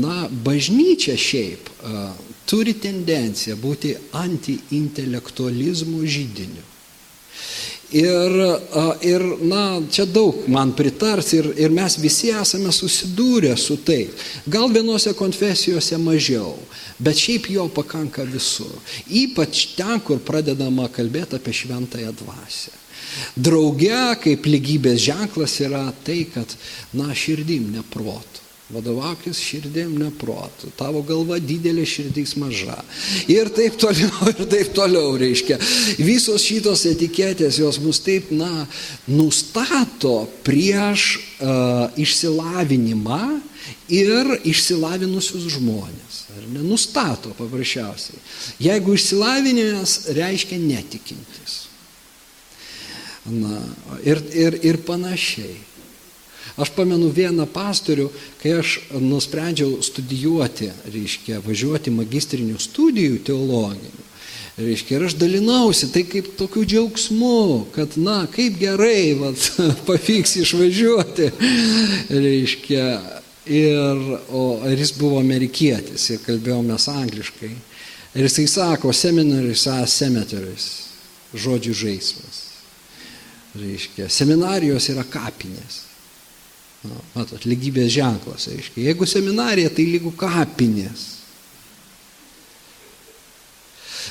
na, 0.04 0.28
bažnyčia 0.46 1.18
šiaip 1.20 1.70
e, 1.70 2.06
turi 2.50 2.76
tendenciją 2.82 3.58
būti 3.62 3.96
antiintelektualizmo 4.16 6.04
žydiniu. 6.06 6.66
Ir, 7.96 8.34
ir 9.08 9.24
na, 9.48 9.80
čia 9.88 10.04
daug 10.04 10.44
man 10.52 10.74
pritars 10.76 11.32
ir, 11.38 11.48
ir 11.56 11.72
mes 11.72 11.96
visi 12.02 12.34
esame 12.36 12.74
susidūrę 12.76 13.54
su 13.56 13.78
tai. 13.88 14.10
Gal 14.52 14.68
vienose 14.74 15.14
konfesijose 15.16 15.96
mažiau, 16.04 16.58
bet 17.00 17.22
šiaip 17.24 17.48
jo 17.54 17.70
pakanka 17.72 18.28
visur. 18.28 18.74
Ypač 19.08 19.78
ten, 19.78 20.02
kur 20.04 20.20
pradedama 20.20 20.90
kalbėti 20.92 21.40
apie 21.40 21.56
šventąją 21.56 22.12
dvasę. 22.20 22.76
Drauge, 23.40 24.02
kaip 24.24 24.48
lygybės 24.50 25.00
ženklas 25.08 25.60
yra 25.64 25.86
tai, 26.04 26.26
kad, 26.34 26.52
na, 26.92 27.14
širdim 27.16 27.72
neprotų. 27.78 28.45
Vadovaukis 28.74 29.38
širdim 29.38 29.92
neprotų, 30.02 30.72
tavo 30.74 31.04
galva 31.06 31.38
didelė, 31.38 31.84
širdys 31.86 32.34
maža. 32.42 32.80
Ir 33.30 33.52
taip 33.54 33.76
toliau, 33.78 34.10
ir 34.32 34.48
taip 34.50 34.72
toliau, 34.74 35.12
reiškia. 35.22 35.60
Visos 36.02 36.42
šitos 36.42 36.88
etiketės 36.90 37.60
jos 37.62 37.78
mus 37.84 38.02
taip, 38.02 38.32
na, 38.34 38.66
nustato 39.06 40.24
prieš 40.48 41.12
uh, 41.38 41.94
išsilavinimą 41.94 43.22
ir 43.94 44.34
išsilavinusius 44.42 45.46
žmonės. 45.60 46.24
Ar 46.34 46.50
nenustato 46.58 47.36
paprasčiausiai. 47.38 48.18
Jeigu 48.66 48.98
išsilavinimas 48.98 50.10
reiškia 50.18 50.58
netikintis. 50.64 51.62
Na, 53.30 53.62
ir, 54.02 54.26
ir, 54.34 54.58
ir 54.66 54.82
panašiai. 54.90 55.54
Aš 56.56 56.72
pamenu 56.72 57.10
vieną 57.12 57.50
pastorių, 57.52 58.08
kai 58.40 58.54
aš 58.62 58.78
nusprendžiau 58.96 59.82
studijuoti, 59.84 60.70
reiškia, 60.88 61.42
važiuoti 61.44 61.92
magistrinių 61.92 62.60
studijų 62.64 63.20
teologinių. 63.28 64.04
Reiškia, 64.56 64.96
ir 64.96 65.04
aš 65.10 65.18
dalinausi 65.20 65.90
tai 65.92 66.06
kaip 66.08 66.30
tokiu 66.40 66.62
džiaugsmu, 66.64 67.66
kad, 67.76 67.98
na, 68.00 68.22
kaip 68.32 68.56
gerai, 68.56 69.12
vat, 69.20 69.50
pavyks 69.90 70.38
išvažiuoti. 70.46 71.28
Reiškia, 72.16 72.86
ir, 73.52 74.06
o, 74.32 74.46
ir 74.72 74.80
jis 74.80 74.94
buvo 74.96 75.20
amerikietis 75.20 76.08
ir 76.16 76.22
kalbėjomės 76.24 76.88
angliškai. 76.94 77.52
Ir 78.16 78.30
jisai 78.30 78.46
sako, 78.48 78.94
seminaris, 78.96 79.66
a, 79.68 79.82
semetaris, 79.92 80.70
žodžių 81.36 81.76
žaismas. 81.76 82.40
Reiškia, 83.60 84.08
seminarijos 84.08 84.88
yra 84.96 85.04
kapinės. 85.04 85.84
Nu, 86.86 87.02
matot, 87.16 87.46
lygybės 87.48 87.94
ženklas, 87.96 88.48
aiškiai. 88.52 88.90
Jeigu 88.90 89.08
seminarija, 89.10 89.72
tai 89.74 89.88
lygų 89.90 90.12
kapinės. 90.20 91.06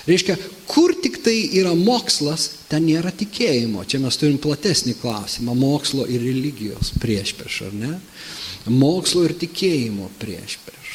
Reiškia, 0.04 0.36
kur 0.68 0.92
tik 1.00 1.20
tai 1.24 1.36
yra 1.56 1.72
mokslas, 1.78 2.48
ten 2.68 2.84
nėra 2.84 3.12
tikėjimo. 3.14 3.86
Čia 3.88 4.02
mes 4.02 4.18
turim 4.20 4.36
platesnį 4.42 4.98
klausimą- 5.00 5.54
mokslo 5.66 6.04
ir 6.04 6.20
religijos 6.20 6.92
prieš 7.00 7.32
prieš, 7.38 7.62
ar 7.68 7.72
ne? 7.72 7.94
Mokslo 8.66 9.24
ir 9.24 9.32
tikėjimo 9.32 10.10
prieš 10.18 10.58
prieš. 10.66 10.90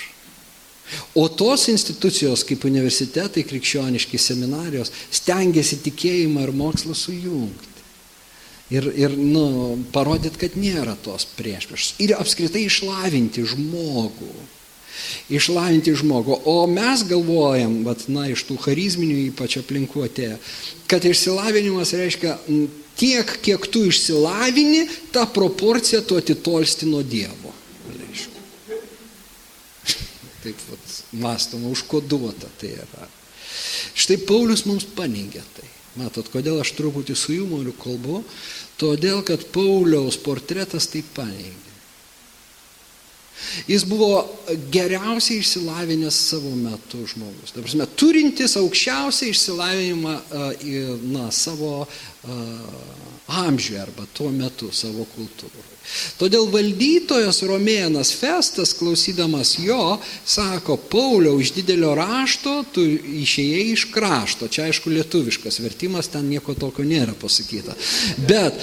O 1.16 1.28
tos 1.30 1.68
institucijos 1.70 2.44
kaip 2.44 2.66
universitetai, 2.66 3.46
krikščioniški 3.46 4.18
seminarijos 4.18 4.92
stengiasi 5.12 5.78
tikėjimą 5.86 6.44
ir 6.44 6.52
mokslą 6.52 6.96
sujungti 6.98 7.69
ir, 8.70 8.88
ir 8.96 9.16
nu, 9.18 9.78
parodyti, 9.94 10.40
kad 10.46 10.58
nėra 10.60 10.96
tos 11.04 11.28
priešpriešos. 11.38 11.98
Ir 12.04 12.16
apskritai 12.18 12.66
išlavinti 12.68 13.46
žmogų. 13.50 14.32
Išlavinti 15.32 15.94
žmogų. 15.98 16.42
O 16.50 16.66
mes 16.70 17.06
galvojam, 17.08 17.82
vat, 17.88 18.08
na, 18.12 18.28
iš 18.30 18.46
tų 18.50 18.60
charizminių 18.66 19.30
ypač 19.30 19.60
aplinkuotė, 19.62 20.36
kad 20.92 21.06
išsilavinimas 21.08 21.96
reiškia 21.98 22.38
tiek, 23.00 23.32
kiek 23.46 23.70
tu 23.72 23.86
išsilavini, 23.88 24.86
tą 25.16 25.26
proporciją 25.34 26.04
tu 26.06 26.20
atitolsti 26.20 26.90
nuo 26.90 27.02
Dievo. 27.06 27.54
Reiškia. 27.96 28.78
Taip 30.44 30.68
vat, 30.68 30.94
mąstoma, 31.16 31.72
užkoduota 31.72 32.52
tai 32.60 32.76
yra. 32.76 33.10
Štai 34.00 34.20
Paulius 34.28 34.66
mums 34.68 34.86
paneigia 34.96 35.44
tai. 35.56 35.68
Matot, 35.98 36.28
kodėl 36.32 36.60
aš 36.62 36.76
truputį 36.78 37.16
su 37.18 37.34
humoru 37.40 37.74
kalbu? 37.82 38.22
Todėl, 38.80 39.24
kad 39.28 39.44
Pauliaus 39.54 40.18
portretas 40.24 40.88
tai 40.92 41.04
paneigia. 41.16 41.70
Jis 43.70 43.86
buvo 43.88 44.20
geriausiai 44.72 45.40
išsilavinęs 45.40 46.18
savo 46.32 46.52
metu 46.60 47.06
žmogus. 47.08 47.54
Ta 47.56 47.64
prasme, 47.64 47.88
turintis 48.00 48.58
aukščiausią 48.60 49.32
išsilavinimą 49.32 50.16
na, 51.14 51.30
savo 51.32 51.88
amžiuje 53.40 53.82
arba 53.82 54.08
tuo 54.14 54.32
metu 54.36 54.72
savo 54.76 55.08
kultūroje. 55.16 55.69
Todėl 56.20 56.48
valdytojas 56.52 57.42
Romėnas 57.48 58.12
Festas, 58.16 58.74
klausydamas 58.78 59.56
jo, 59.62 59.98
sako, 60.28 60.78
Pauliau, 60.92 61.40
iš 61.42 61.54
didelio 61.56 61.96
rašto 61.98 62.60
tu 62.74 62.86
išėjai 63.24 63.64
iš 63.74 63.88
krašto. 63.94 64.50
Čia 64.52 64.68
aišku 64.70 64.92
lietuviškas 64.94 65.60
vertimas, 65.64 66.12
ten 66.14 66.30
nieko 66.30 66.56
tokio 66.60 66.86
nėra 66.88 67.16
pasakyta. 67.20 67.76
Bet, 68.30 68.60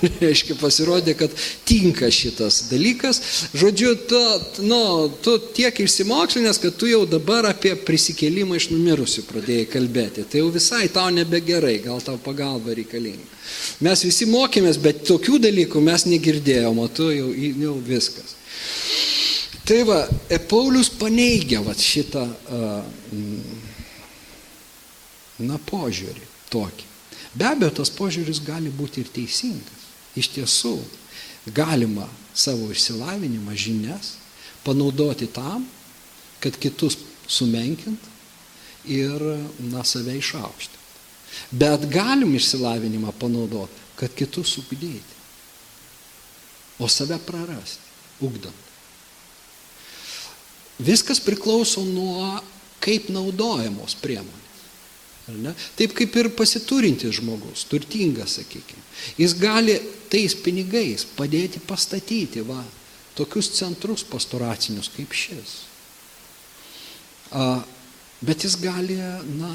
reiškia, 0.24 0.56
pasirodė, 0.60 1.14
kad 1.18 1.34
tinka 1.68 2.10
šitas 2.12 2.66
dalykas. 2.70 3.20
Žodžiu, 3.56 3.92
tu, 4.08 4.20
nu, 4.66 4.80
tu 5.24 5.36
tiek 5.56 5.76
išsimokslinęs, 5.84 6.60
kad 6.62 6.76
tu 6.78 6.90
jau 6.90 7.04
dabar 7.08 7.48
apie 7.50 7.74
prisikėlimą 7.86 8.58
iš 8.60 8.70
numirusių 8.72 9.26
pradėjai 9.30 9.68
kalbėti. 9.72 10.26
Tai 10.30 10.42
jau 10.42 10.50
visai 10.54 10.86
tau 10.92 11.08
nebegerai, 11.14 11.78
gal 11.84 12.02
tau 12.04 12.18
pagalba 12.22 12.76
reikalinga. 12.76 13.34
Mes 13.84 14.02
visi 14.06 14.26
mokėmės, 14.28 14.80
bet 14.82 15.04
tokių 15.08 15.40
dalykų 15.46 15.82
mes 15.84 16.06
negirdėjom, 16.08 16.82
o 16.82 16.88
tu 16.92 17.10
jau, 17.14 17.30
jau 17.34 17.76
viskas. 17.86 18.34
Tai 19.66 19.80
va, 19.86 20.02
e, 20.30 20.38
Paulius 20.38 20.92
paneigia 20.94 21.58
va, 21.64 21.74
šitą, 21.74 22.22
na, 25.42 25.58
požiūrį 25.70 26.28
tokį. 26.52 26.92
Be 27.36 27.48
abejo, 27.50 27.72
tas 27.80 27.90
požiūris 27.92 28.40
gali 28.46 28.70
būti 28.72 29.02
ir 29.02 29.10
teisingas. 29.12 29.85
Iš 30.16 30.30
tiesų, 30.34 30.76
galima 31.54 32.06
savo 32.36 32.70
išsilavinimą, 32.72 33.54
žinias 33.56 34.14
panaudoti 34.64 35.28
tam, 35.30 35.66
kad 36.40 36.56
kitus 36.60 36.98
sumenkint 37.28 38.00
ir, 38.86 39.22
na, 39.70 39.84
save 39.84 40.16
išaukšti. 40.18 40.84
Bet 41.50 41.88
galim 41.90 42.34
išsilavinimą 42.36 43.12
panaudoti, 43.20 43.84
kad 43.96 44.14
kitus 44.14 44.56
ugdyti, 44.60 45.16
o 46.78 46.88
save 46.88 47.18
prarasti, 47.24 47.82
ugdant. 48.20 48.64
Viskas 50.78 51.20
priklauso 51.24 51.84
nuo 51.84 52.36
kaip 52.84 53.08
naudojamos 53.08 53.96
priemonės. 54.02 54.45
Taip 55.76 55.94
kaip 55.98 56.16
ir 56.20 56.28
pasiturintis 56.38 57.16
žmogus, 57.18 57.64
turtingas, 57.66 58.36
sakykime. 58.38 58.82
Jis 59.18 59.34
gali 59.40 59.74
tais 60.12 60.36
pinigais 60.38 61.02
padėti 61.16 61.58
pastatyti 61.66 62.44
va, 62.46 62.60
tokius 63.18 63.50
centrus 63.56 64.04
pastoracinius 64.06 64.92
kaip 64.94 65.16
šis. 65.16 65.56
A, 67.34 67.58
bet 68.22 68.46
jis 68.46 68.54
gali, 68.62 69.00
na, 69.34 69.50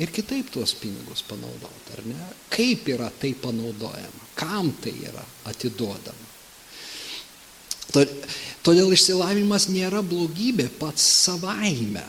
ir 0.00 0.12
kitaip 0.14 0.48
tuos 0.54 0.72
pinigus 0.80 1.20
panaudoti, 1.28 1.98
ar 1.98 2.04
ne? 2.08 2.32
Kaip 2.54 2.88
yra 2.94 3.10
tai 3.20 3.34
panaudojama, 3.36 4.30
kam 4.38 4.72
tai 4.80 4.96
yra 5.10 5.24
atiduodama. 5.50 6.32
Todėl 8.64 8.94
išsilavinimas 8.96 9.68
nėra 9.68 10.00
blogybė 10.02 10.70
pats 10.80 11.04
savaime. 11.04 12.02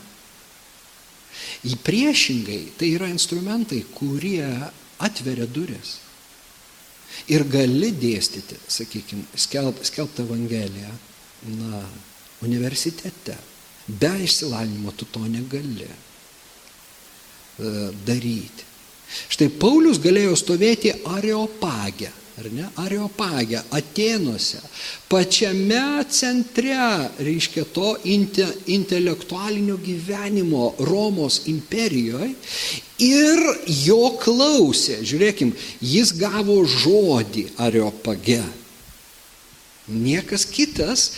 Į 1.65 1.77
priešingai 1.81 2.61
tai 2.77 2.91
yra 2.93 3.07
instrumentai, 3.09 3.81
kurie 3.95 4.45
atveria 5.01 5.47
duris. 5.49 5.99
Ir 7.31 7.45
gali 7.49 7.91
dėstyti, 7.95 8.57
sakykime, 8.69 9.25
skelbti 9.39 9.87
skelb 9.87 10.19
Evangeliją, 10.25 10.91
na, 11.55 11.81
universitete. 12.45 13.37
Be 13.87 14.11
išsilavinimo 14.25 14.91
tu 14.97 15.07
to 15.13 15.21
negali 15.29 15.85
e, 15.85 15.95
daryti. 18.05 18.65
Štai 19.31 19.51
Paulius 19.61 20.01
galėjo 20.01 20.33
stovėti 20.37 20.91
Areopagę 21.05 22.11
ar 22.39 22.49
ne, 22.51 22.65
Areopagė, 22.83 23.61
Atenuose, 23.77 24.59
pačiame 25.07 26.03
centre, 26.11 26.75
reiškia, 27.23 27.63
to 27.75 27.93
inte, 28.11 28.47
intelektualinio 28.75 29.77
gyvenimo 29.79 30.73
Romos 30.89 31.43
imperijoje 31.51 32.33
ir 33.05 33.41
jo 33.85 34.15
klausė, 34.19 34.99
žiūrėkim, 35.07 35.55
jis 35.79 36.11
gavo 36.19 36.59
žodį 36.67 37.47
Areopage. 37.63 38.43
Niekas 39.85 40.47
kitas, 40.49 41.11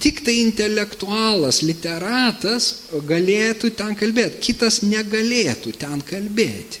tik 0.00 0.22
tai 0.24 0.38
intelektualas, 0.40 1.60
literatas 1.62 2.70
galėtų 3.04 3.74
ten 3.76 3.92
kalbėti, 4.00 4.40
kitas 4.48 4.80
negalėtų 4.82 5.74
ten 5.76 6.00
kalbėti. 6.08 6.80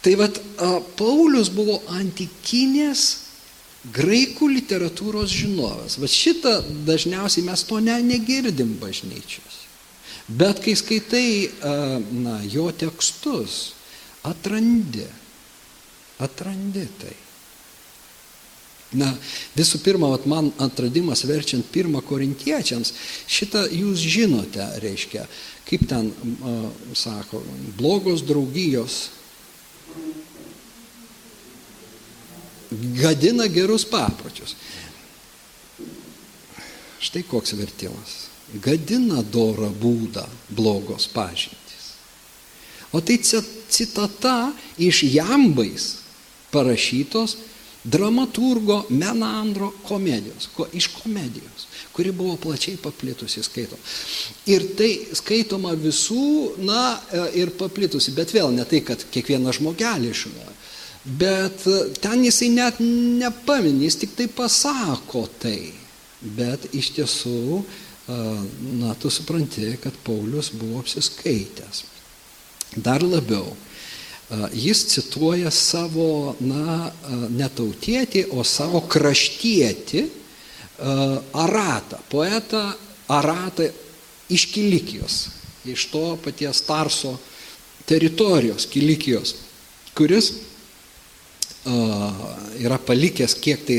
Tai 0.00 0.14
vad 0.16 0.38
Paulius 0.96 1.50
buvo 1.52 1.76
antikinės 1.92 3.08
graikų 3.92 4.48
literatūros 4.56 5.32
žinovas. 5.32 5.96
Va 6.00 6.08
šitą 6.08 6.58
dažniausiai 6.88 7.44
mes 7.46 7.64
to 7.68 7.80
ne, 7.84 7.96
negirdim 8.04 8.74
bažnyčios. 8.80 9.64
Bet 10.28 10.60
kai 10.64 10.76
skaitai 10.78 11.50
na, 12.22 12.38
jo 12.48 12.68
tekstus, 12.76 13.74
atrandi, 14.24 15.06
atrandi 16.22 16.86
tai. 17.00 17.16
Na, 19.00 19.12
visų 19.54 19.78
pirma, 19.84 20.08
vat, 20.10 20.24
man 20.26 20.48
atradimas 20.58 21.22
verčiant 21.22 21.68
pirmą 21.70 22.00
korintiečiams, 22.02 22.90
šitą 23.30 23.68
jūs 23.70 24.02
žinote, 24.02 24.66
reiškia, 24.82 25.28
kaip 25.68 25.84
ten 25.90 26.10
a, 26.10 26.54
sako, 26.98 27.44
blogos 27.78 28.24
draugijos 28.26 29.04
gadina 32.70 33.46
gerus 33.46 33.84
papročius. 33.84 34.56
Štai 37.00 37.22
koks 37.22 37.54
vertimas. 37.58 38.16
Gadina 38.62 39.22
dorą 39.22 39.70
būdą 39.70 40.26
blogos 40.50 41.06
pažintys. 41.10 41.94
O 42.92 43.00
tai 43.00 43.20
citata 43.22 44.52
iš 44.78 45.04
jambais 45.06 46.00
parašytos 46.50 47.36
dramaturgo 47.84 48.84
Menandro 48.88 49.70
komedijos, 49.88 50.48
ko, 50.56 50.66
iš 50.72 50.90
komedijos, 50.92 51.66
kuri 51.92 52.12
buvo 52.12 52.36
plačiai 52.36 52.76
paplitusi 52.76 53.42
skaito. 53.42 53.78
Ir 54.52 54.66
tai 54.76 54.90
skaitoma 55.16 55.72
visų, 55.78 56.58
na, 56.66 56.98
ir 57.34 57.54
paplitusi, 57.56 58.12
bet 58.12 58.34
vėl 58.36 58.52
ne 58.52 58.66
tai, 58.68 58.82
kad 58.84 59.06
kiekvienas 59.14 59.62
žmogelis 59.62 60.24
žinojo, 60.26 60.56
Bet 61.04 61.66
e, 61.66 61.76
ten 61.96 62.24
jisai 62.26 62.50
net 62.52 62.80
nepaminė, 62.80 63.86
jis 63.86 63.96
tik 64.02 64.16
tai 64.18 64.26
pasako 64.28 65.24
tai. 65.40 65.72
Bet 66.20 66.66
iš 66.76 66.90
tiesų, 66.98 67.60
e, 67.60 68.18
na, 68.82 68.92
tu 69.00 69.12
supranti, 69.12 69.64
kad 69.80 69.96
Paulius 70.04 70.52
buvo 70.52 70.82
apsiskaitęs. 70.82 71.86
Dar 72.76 73.00
labiau, 73.00 73.48
e, 73.48 74.42
jis 74.66 74.84
cituoja 74.92 75.52
savo, 75.54 76.36
na, 76.44 76.92
netautietį, 77.32 78.28
o 78.36 78.44
savo 78.44 78.84
kraštietį 78.88 80.08
Aratą, 80.80 81.98
poetą 82.08 82.62
Aratą 83.12 83.66
iš 84.32 84.46
Kilikijos, 84.48 85.16
iš 85.68 85.90
to 85.92 86.14
paties 86.24 86.62
Tarso 86.64 87.18
teritorijos 87.84 88.64
Kilikijos, 88.70 89.34
kuris 89.92 90.30
yra 91.64 92.78
palikęs 92.80 93.34
kiek 93.36 93.64
tai 93.68 93.76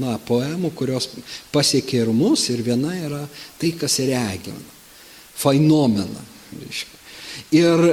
na, 0.00 0.16
poemų, 0.18 0.70
kurios 0.76 1.10
pasiekė 1.52 2.02
ir 2.02 2.12
mus, 2.12 2.46
ir 2.48 2.62
viena 2.64 2.94
yra 2.96 3.24
tai, 3.60 3.74
kas 3.76 3.98
regina. 4.00 4.76
Fainomena. 5.38 6.24
Ir 7.54 7.84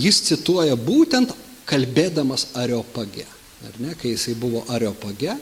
jis 0.00 0.22
cituoja 0.26 0.76
būtent 0.80 1.34
kalbėdamas 1.68 2.48
Areopage. 2.58 3.26
Ar 3.68 3.76
ne, 3.82 3.92
kai 3.98 4.14
jisai 4.14 4.34
buvo 4.38 4.64
Areopage, 4.72 5.36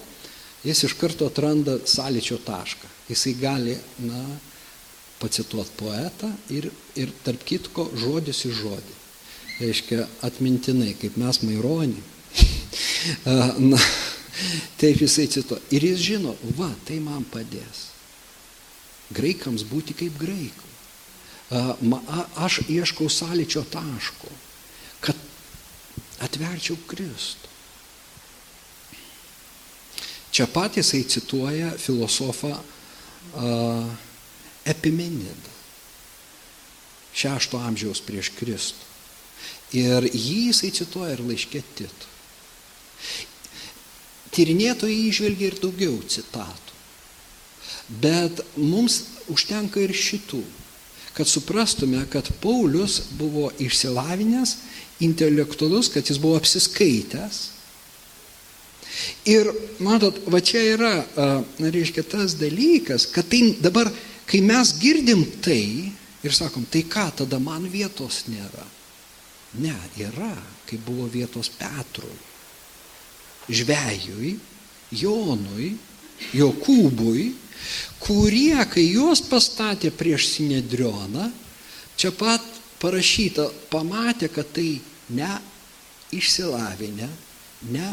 jis 0.67 0.83
iš 0.89 0.97
karto 0.99 1.31
atranda 1.31 1.79
sąlyčio 1.87 2.41
tašką. 2.45 2.91
Jisai 3.09 3.37
gali, 3.39 3.77
na, 4.03 4.25
pacituoti 5.23 5.79
poetą 5.79 6.29
ir, 6.53 6.67
ir 6.99 7.13
tarp 7.25 7.45
kitko 7.47 7.87
žodis 7.97 8.43
į 8.49 8.53
žodį. 8.59 8.97
Reiškia 9.63 10.03
atmintinai, 10.27 10.91
kaip 11.01 11.17
mes 11.17 11.41
Maironį 11.47 12.03
Na, 13.71 13.81
taip 14.81 15.01
jisai 15.01 15.27
cituoja. 15.33 15.63
Ir 15.73 15.87
jis 15.91 16.03
žino, 16.11 16.37
va, 16.59 16.71
tai 16.89 16.99
man 17.01 17.25
padės. 17.33 17.91
Graikams 19.17 19.65
būti 19.69 19.95
kaip 19.97 20.17
graikų. 20.21 20.67
Aš 22.43 22.61
ieškau 22.67 23.07
sąlyčio 23.13 23.63
taško, 23.71 24.31
kad 25.01 25.17
atverčiau 26.27 26.79
Kristų. 26.91 27.53
Čia 30.35 30.49
pat 30.53 30.75
jisai 30.77 31.07
cituoja 31.09 31.71
filosofą 31.81 32.51
uh, 32.53 33.87
Epimenidą, 34.67 35.55
šešto 37.17 37.63
amžiaus 37.63 38.03
prieš 38.05 38.35
Kristų. 38.37 38.83
Ir 39.79 40.05
jį 40.11 40.51
jisai 40.51 40.75
cituoja 40.75 41.15
ir 41.15 41.23
laiškė 41.25 41.63
Titu. 41.79 42.16
Tyrinėtojai 44.37 45.09
išvelgia 45.09 45.51
ir 45.51 45.59
daugiau 45.63 45.97
citatų. 46.05 46.75
Bet 48.03 48.43
mums 48.59 49.03
užtenka 49.31 49.81
ir 49.81 49.95
šitų, 49.95 50.43
kad 51.17 51.29
suprastume, 51.31 52.03
kad 52.11 52.29
Paulius 52.43 52.99
buvo 53.17 53.49
išsilavinęs, 53.63 54.57
intelektualus, 55.07 55.89
kad 55.93 56.05
jis 56.11 56.19
buvo 56.21 56.37
apsiskaitęs. 56.41 57.39
Ir 59.29 59.49
matot, 59.85 60.19
va 60.33 60.41
čia 60.45 60.63
yra, 60.75 60.93
reiškia, 61.61 62.05
tas 62.11 62.37
dalykas, 62.41 63.09
kad 63.13 63.29
tai 63.31 63.55
dabar, 63.63 63.91
kai 64.29 64.41
mes 64.45 64.73
girdim 64.81 65.25
tai 65.45 65.93
ir 66.27 66.35
sakom, 66.35 66.65
tai 66.69 66.85
ką, 66.91 67.11
tada 67.23 67.41
man 67.43 67.69
vietos 67.71 68.25
nėra. 68.31 68.65
Ne, 69.63 69.77
yra, 70.01 70.35
kai 70.69 70.81
buvo 70.83 71.07
vietos 71.13 71.53
Petrui 71.55 72.36
žvėjui, 73.49 74.37
Jonui, 74.97 75.75
Jokūbui, 76.37 77.27
kurie, 78.03 78.57
kai 78.71 78.85
juos 78.87 79.23
pastatė 79.27 79.91
prieš 79.95 80.31
Sinedrioną, 80.37 81.29
čia 81.99 82.13
pat 82.15 82.45
parašyta, 82.81 83.49
pamatė, 83.73 84.31
kad 84.33 84.49
tai 84.57 84.79
ne 85.17 85.31
išsilavinę, 86.15 87.09
ne 87.73 87.91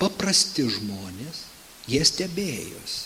paprasti 0.00 0.66
žmonės, 0.66 1.46
jie 1.90 2.02
stebėjosi, 2.06 3.00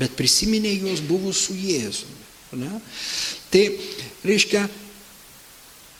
bet 0.00 0.16
prisiminė 0.18 0.74
juos 0.82 1.02
buvus 1.04 1.46
su 1.46 1.56
Jėzumi. 1.56 2.22
Ne? 2.60 2.70
Tai 3.50 3.62
reiškia, 4.26 4.68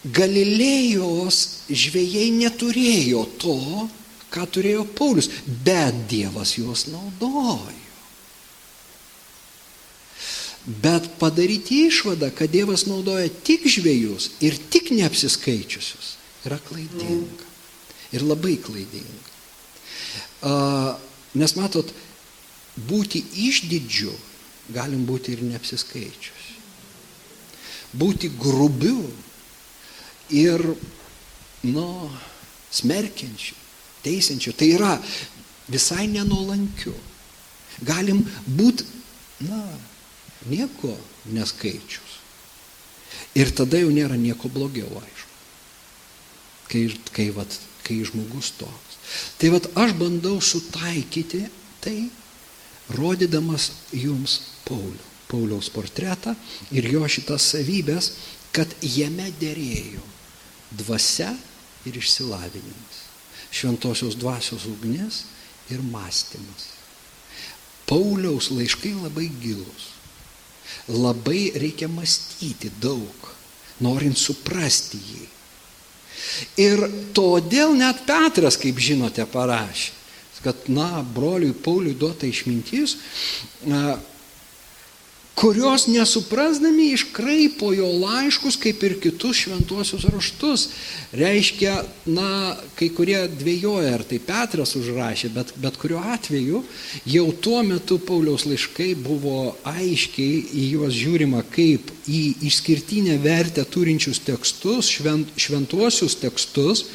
Galilėjos 0.05 1.39
žvėjai 1.73 2.29
neturėjo 2.37 3.23
to, 3.41 3.57
ką 4.35 4.47
turėjo 4.51 4.85
Paulius, 4.99 5.31
bet 5.47 6.05
Dievas 6.11 6.57
juos 6.59 6.89
naudojo. 6.91 7.83
Bet 10.65 11.11
padaryti 11.21 11.85
išvadą, 11.91 12.31
kad 12.35 12.51
Dievas 12.51 12.87
naudoja 12.89 13.29
tik 13.45 13.67
žvėjus 13.69 14.31
ir 14.45 14.57
tik 14.73 14.91
neapsiskaičiusius, 14.97 16.15
yra 16.49 16.59
klaidinga. 16.65 17.51
Ir 18.15 18.25
labai 18.25 18.57
klaidinga. 18.63 19.33
Nes 21.35 21.57
matot, 21.59 21.91
būti 22.89 23.21
išdidžiu 23.49 24.13
galim 24.73 25.05
būti 25.05 25.35
ir 25.35 25.43
neapsiskaičius. 25.45 26.47
Būti 27.95 28.31
grubiu 28.41 29.03
ir, 30.33 30.65
nu, 31.69 31.89
smerkiančiu 32.75 33.64
teisiančių, 34.05 34.55
tai 34.59 34.71
yra 34.77 34.95
visai 35.71 36.07
nenuolankių. 36.13 36.95
Galim 37.85 38.23
būti, 38.47 38.87
na, 39.49 39.61
nieko 40.51 40.95
neskaičius. 41.35 42.19
Ir 43.35 43.51
tada 43.57 43.81
jau 43.81 43.91
nėra 43.95 44.19
nieko 44.21 44.51
blogiau, 44.53 44.91
aišku. 45.01 45.33
Kai, 46.71 46.83
kai, 47.15 47.29
vat, 47.35 47.59
kai 47.87 48.01
žmogus 48.07 48.53
toks. 48.59 49.01
Tai 49.39 49.51
vat 49.55 49.67
aš 49.79 49.97
bandau 49.99 50.39
sutaikyti 50.43 51.45
tai, 51.85 51.99
rodydamas 52.95 53.73
jums 53.93 54.41
Paulių. 54.65 55.15
Pauliaus 55.35 55.71
portretą 55.73 56.35
ir 56.75 56.87
jo 56.93 57.03
šitas 57.11 57.47
savybės, 57.55 58.13
kad 58.55 58.71
jame 58.85 59.31
dėrėjo 59.41 60.03
dvasia 60.79 61.33
ir 61.89 61.97
išsilavinimas, 61.99 62.94
šventosios 63.55 64.17
dvasios 64.19 64.67
ugnis 64.67 65.25
ir 65.71 65.83
mąstymas. 65.83 66.73
Pauliaus 67.87 68.51
laiškai 68.51 68.95
labai 69.03 69.29
gilus. 69.41 69.93
Labai 70.89 71.53
reikia 71.61 71.89
mąstyti 71.89 72.73
daug, 72.83 73.29
norint 73.85 74.19
suprasti 74.19 74.99
jį. 74.99 75.27
Ir 76.65 76.81
todėl 77.15 77.77
net 77.77 78.03
Petras, 78.09 78.57
kaip 78.61 78.81
žinote, 78.81 79.27
parašė, 79.29 79.93
kad, 80.45 80.67
na, 80.69 81.05
broliui 81.15 81.55
Pauliui 81.57 81.95
duota 81.97 82.29
išmintis, 82.29 82.99
kurios 85.35 85.87
nesuprasdami 85.87 86.93
iškraipo 86.95 87.73
jo 87.75 87.89
laiškus, 87.99 88.57
kaip 88.63 88.83
ir 88.87 88.95
kitus 89.03 89.43
šventuosius 89.45 90.07
raštus. 90.07 90.69
Reiškia, 91.13 91.75
na, 92.07 92.55
kai 92.79 92.89
kurie 92.95 93.19
dvėjoja, 93.31 93.91
ar 93.99 94.05
tai 94.07 94.21
Petras 94.23 94.77
užrašė, 94.79 95.33
bet, 95.35 95.51
bet 95.59 95.79
kuriuo 95.81 96.03
atveju 96.15 96.63
jau 97.11 97.27
tuo 97.43 97.63
metu 97.67 97.99
Pauliaus 97.99 98.47
laiškai 98.47 98.93
buvo 99.03 99.57
aiškiai 99.67 100.41
į 100.55 100.69
juos 100.77 100.95
žiūrima 100.95 101.43
kaip 101.55 101.91
į 102.07 102.23
išskirtinę 102.47 103.19
vertę 103.23 103.67
turinčius 103.67 104.23
tekstus, 104.23 104.93
švent, 104.95 105.35
šventuosius 105.35 106.19
tekstus. 106.23 106.87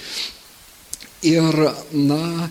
Ir, 1.27 1.55
na, 1.91 2.47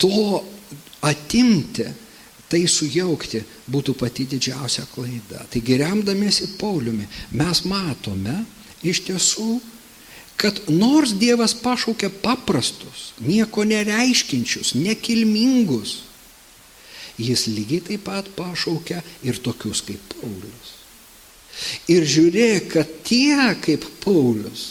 to 0.00 0.44
atimti, 1.04 1.86
tai 2.46 2.62
sujaukti 2.70 3.42
būtų 3.70 3.96
pati 3.98 4.26
didžiausia 4.30 4.86
klaida. 4.92 5.42
Taigi 5.50 5.78
remdamiesi 5.80 6.52
Pauliumi 6.60 7.08
mes 7.34 7.64
matome 7.66 8.44
iš 8.86 9.02
tiesų, 9.08 9.56
kad 10.36 10.60
nors 10.68 11.16
Dievas 11.16 11.56
pašaukia 11.58 12.10
paprastus, 12.22 13.10
nieko 13.18 13.64
nereiškinčius, 13.64 14.74
nekilmingus, 14.78 16.02
jis 17.16 17.46
lygiai 17.48 17.82
taip 17.82 18.04
pat 18.06 18.28
pašaukia 18.36 19.02
ir 19.24 19.40
tokius 19.42 19.82
kaip 19.86 20.02
Paulius. 20.14 20.74
Ir 21.88 22.04
žiūrėk, 22.04 22.68
kad 22.74 22.90
tie 23.08 23.54
kaip 23.64 23.86
Paulius 24.04 24.66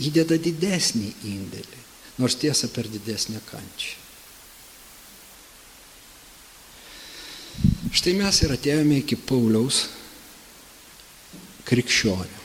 įdeda 0.00 0.40
didesnį 0.40 1.12
indėlį, 1.28 1.80
nors 2.18 2.38
tiesa 2.40 2.72
per 2.72 2.88
didesnę 2.88 3.42
kančią. 3.50 3.99
Štai 7.90 8.12
mes 8.14 8.36
ir 8.44 8.52
atėjome 8.54 9.00
iki 9.02 9.16
Pauliaus 9.18 9.88
krikščionio. 11.66 12.38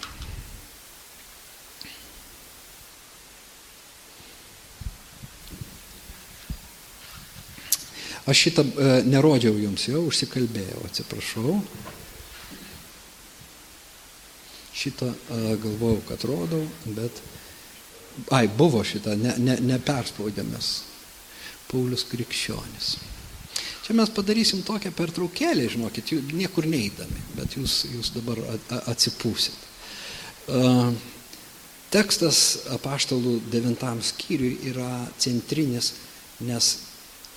Aš 8.26 8.42
šitą 8.42 8.66
e, 8.66 8.88
nerodžiau 9.06 9.54
jums, 9.62 9.86
jau 9.86 10.02
užsikalbėjau, 10.10 10.82
atsiprašau. 10.88 11.60
Šitą 14.74 15.12
e, 15.14 15.42
galvojau, 15.62 16.02
kad 16.10 16.26
rodau, 16.26 16.64
bet... 16.98 17.22
Ai, 18.34 18.48
buvo 18.48 18.80
šitą, 18.88 19.14
neperspaudėmės. 19.20 20.70
Ne, 20.82 20.90
ne 20.90 21.70
Paulius 21.70 22.06
krikščionis. 22.10 22.96
Čia 23.86 23.94
mes 23.94 24.10
padarysim 24.10 24.64
tokią 24.66 24.90
pertraukėlę, 24.98 25.68
žinokit, 25.70 26.10
niekur 26.34 26.66
neįdami, 26.66 27.20
bet 27.38 27.54
jūs, 27.54 27.84
jūs 27.94 28.10
dabar 28.16 28.40
atsipūsit. 28.90 29.60
Tekstas 31.94 32.40
apaštalų 32.74 33.36
devintam 33.54 34.02
skyriui 34.02 34.72
yra 34.72 34.90
centrinis, 35.22 35.92
nes 36.42 36.72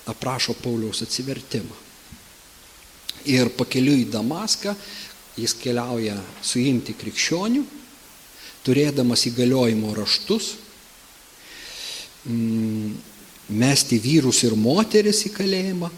aprašo 0.09 0.57
Pauliaus 0.57 1.03
atsivertimą. 1.05 1.77
Ir 3.29 3.53
pakeliu 3.53 3.93
į 4.01 4.09
Damaską 4.09 4.73
jis 5.37 5.53
keliauja 5.61 6.17
suimti 6.41 6.97
krikščionių, 6.97 7.61
turėdamas 8.65 9.29
įgaliojimo 9.29 9.93
raštus, 10.01 10.55
mesti 13.53 14.01
vyrus 14.01 14.41
ir 14.49 14.57
moteris 14.57 15.27
į 15.29 15.35
kalėjimą 15.37 15.89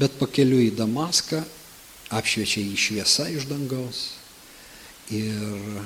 Bet 0.00 0.14
pakeliu 0.20 0.60
į 0.62 0.72
Damaską 0.76 1.42
apšviečia 2.12 2.62
jį 2.64 2.76
šviesa 2.80 3.28
iš 3.32 3.48
dangaus 3.50 4.02
ir 5.12 5.80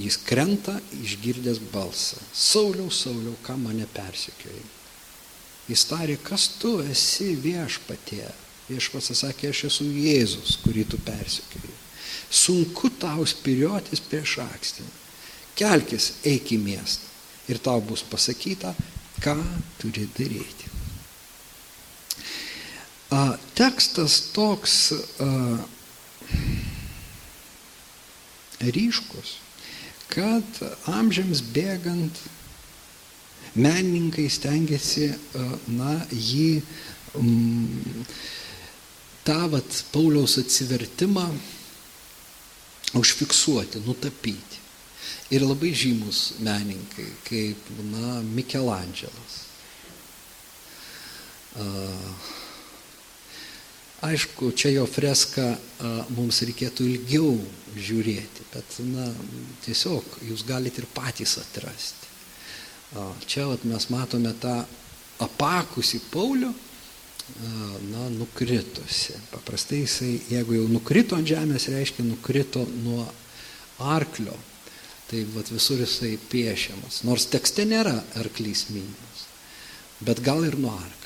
jis 0.00 0.16
krenta 0.26 0.78
išgirdęs 1.02 1.60
balsą. 1.72 2.18
Sauliau, 2.34 2.90
Sauliau, 2.90 3.36
ką 3.44 3.58
mane 3.60 3.86
persikioji? 3.92 4.64
Jis 5.70 5.84
tarė, 5.86 6.16
kas 6.22 6.48
tu 6.58 6.80
esi 6.82 7.32
viešpatie? 7.38 8.24
Viešpats 8.70 9.12
sakė, 9.18 9.50
aš 9.52 9.64
esu 9.68 9.86
Jėzus, 9.86 10.56
kurį 10.64 10.86
tu 10.90 10.98
persikioji. 11.02 11.78
Sunku 12.32 12.90
tau 13.02 13.26
spiriotis 13.28 14.02
prieš 14.02 14.38
akstį. 14.46 14.88
Kelkis, 15.58 16.12
eik 16.26 16.54
į 16.56 16.60
miestą 16.62 17.10
ir 17.52 17.60
tau 17.62 17.82
bus 17.84 18.04
pasakyta, 18.06 18.72
ką 19.22 19.36
turi 19.82 20.08
daryti 20.16 20.71
a, 23.12 23.22
tekstas 23.58 24.18
toks 24.32 24.76
a, 24.96 25.30
ryškus, 28.72 29.36
kad 30.12 30.62
amžiams 30.90 31.42
bėgant 31.54 32.20
menininkai 33.58 34.28
stengiasi, 34.32 35.10
na, 35.76 35.96
jį 36.08 36.62
m, 37.18 37.82
tą 39.26 39.40
vat 39.52 39.82
Pauliaus 39.92 40.38
atsivertimą 40.40 41.26
užfiksuoti, 42.98 43.82
nutapyti. 43.86 44.60
Ir 45.32 45.44
labai 45.44 45.72
žymus 45.76 46.38
menininkai, 46.44 47.08
kaip, 47.26 47.70
na, 47.90 48.20
Mikelandželas. 48.36 49.38
Uh, 51.52 52.12
Aišku, 54.02 54.50
čia 54.58 54.72
jo 54.74 54.86
freską 54.90 55.44
mums 56.16 56.40
reikėtų 56.42 56.86
ilgiau 56.90 57.36
žiūrėti, 57.78 58.46
bet 58.50 58.78
na, 58.90 59.06
tiesiog 59.62 60.16
jūs 60.26 60.42
galite 60.48 60.82
ir 60.82 60.88
patys 60.90 61.36
atrasti. 61.38 62.10
Čia 63.30 63.46
vat, 63.48 63.62
mes 63.64 63.86
matome 63.94 64.34
tą 64.42 64.56
apakusį 65.22 66.02
Paulių, 66.12 66.50
na, 67.92 68.08
nukritusi. 68.18 69.14
Paprastai 69.30 69.84
jisai, 69.84 70.16
jeigu 70.32 70.58
jau 70.58 70.66
nukrito 70.68 71.16
ant 71.16 71.28
žemės, 71.28 71.70
reiškia 71.72 72.04
nukrito 72.04 72.66
nuo 72.82 73.06
arklio. 73.78 74.34
Tai 75.08 75.22
vat, 75.36 75.48
visur 75.52 75.80
jisai 75.80 76.16
piešiamas. 76.32 77.02
Nors 77.06 77.28
tekste 77.30 77.64
nėra 77.68 77.94
arklys 78.20 78.66
minimas, 78.72 79.26
bet 80.02 80.20
gal 80.24 80.44
ir 80.48 80.58
nuo 80.58 80.74
arklio. 80.74 81.01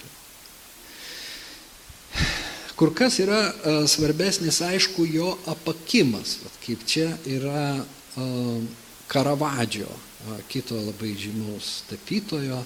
Kur 2.76 2.92
kas 2.94 3.20
yra 3.24 3.40
uh, 3.48 3.84
svarbesnis, 3.88 4.60
aišku, 4.60 5.06
jo 5.08 5.30
apakimas, 5.48 6.38
vat, 6.44 6.58
kaip 6.64 6.84
čia 6.88 7.08
yra 7.24 7.80
uh, 7.80 8.60
Karavadžio, 9.08 9.88
uh, 9.88 10.36
kito 10.50 10.76
labai 10.76 11.14
žymaus 11.16 11.86
tapytojo 11.88 12.60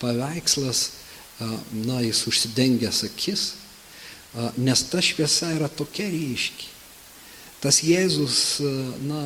paveikslas, 0.00 0.90
na, 1.72 2.00
jis 2.00 2.26
užsidengęs 2.28 3.02
akis, 3.08 3.42
nes 4.60 4.82
ta 4.92 5.00
šviesa 5.00 5.54
yra 5.56 5.68
tokia 5.72 6.08
ryški. 6.12 6.68
Tas 7.60 7.80
Jėzus, 7.84 8.60
na, 9.04 9.20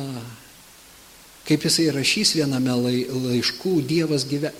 kaip 1.47 1.67
jisai 1.67 1.87
rašys 1.95 2.33
viename 2.35 2.75
laiškų, 2.75 3.77
Dievas, 3.87 4.25
gyve, 4.27 4.51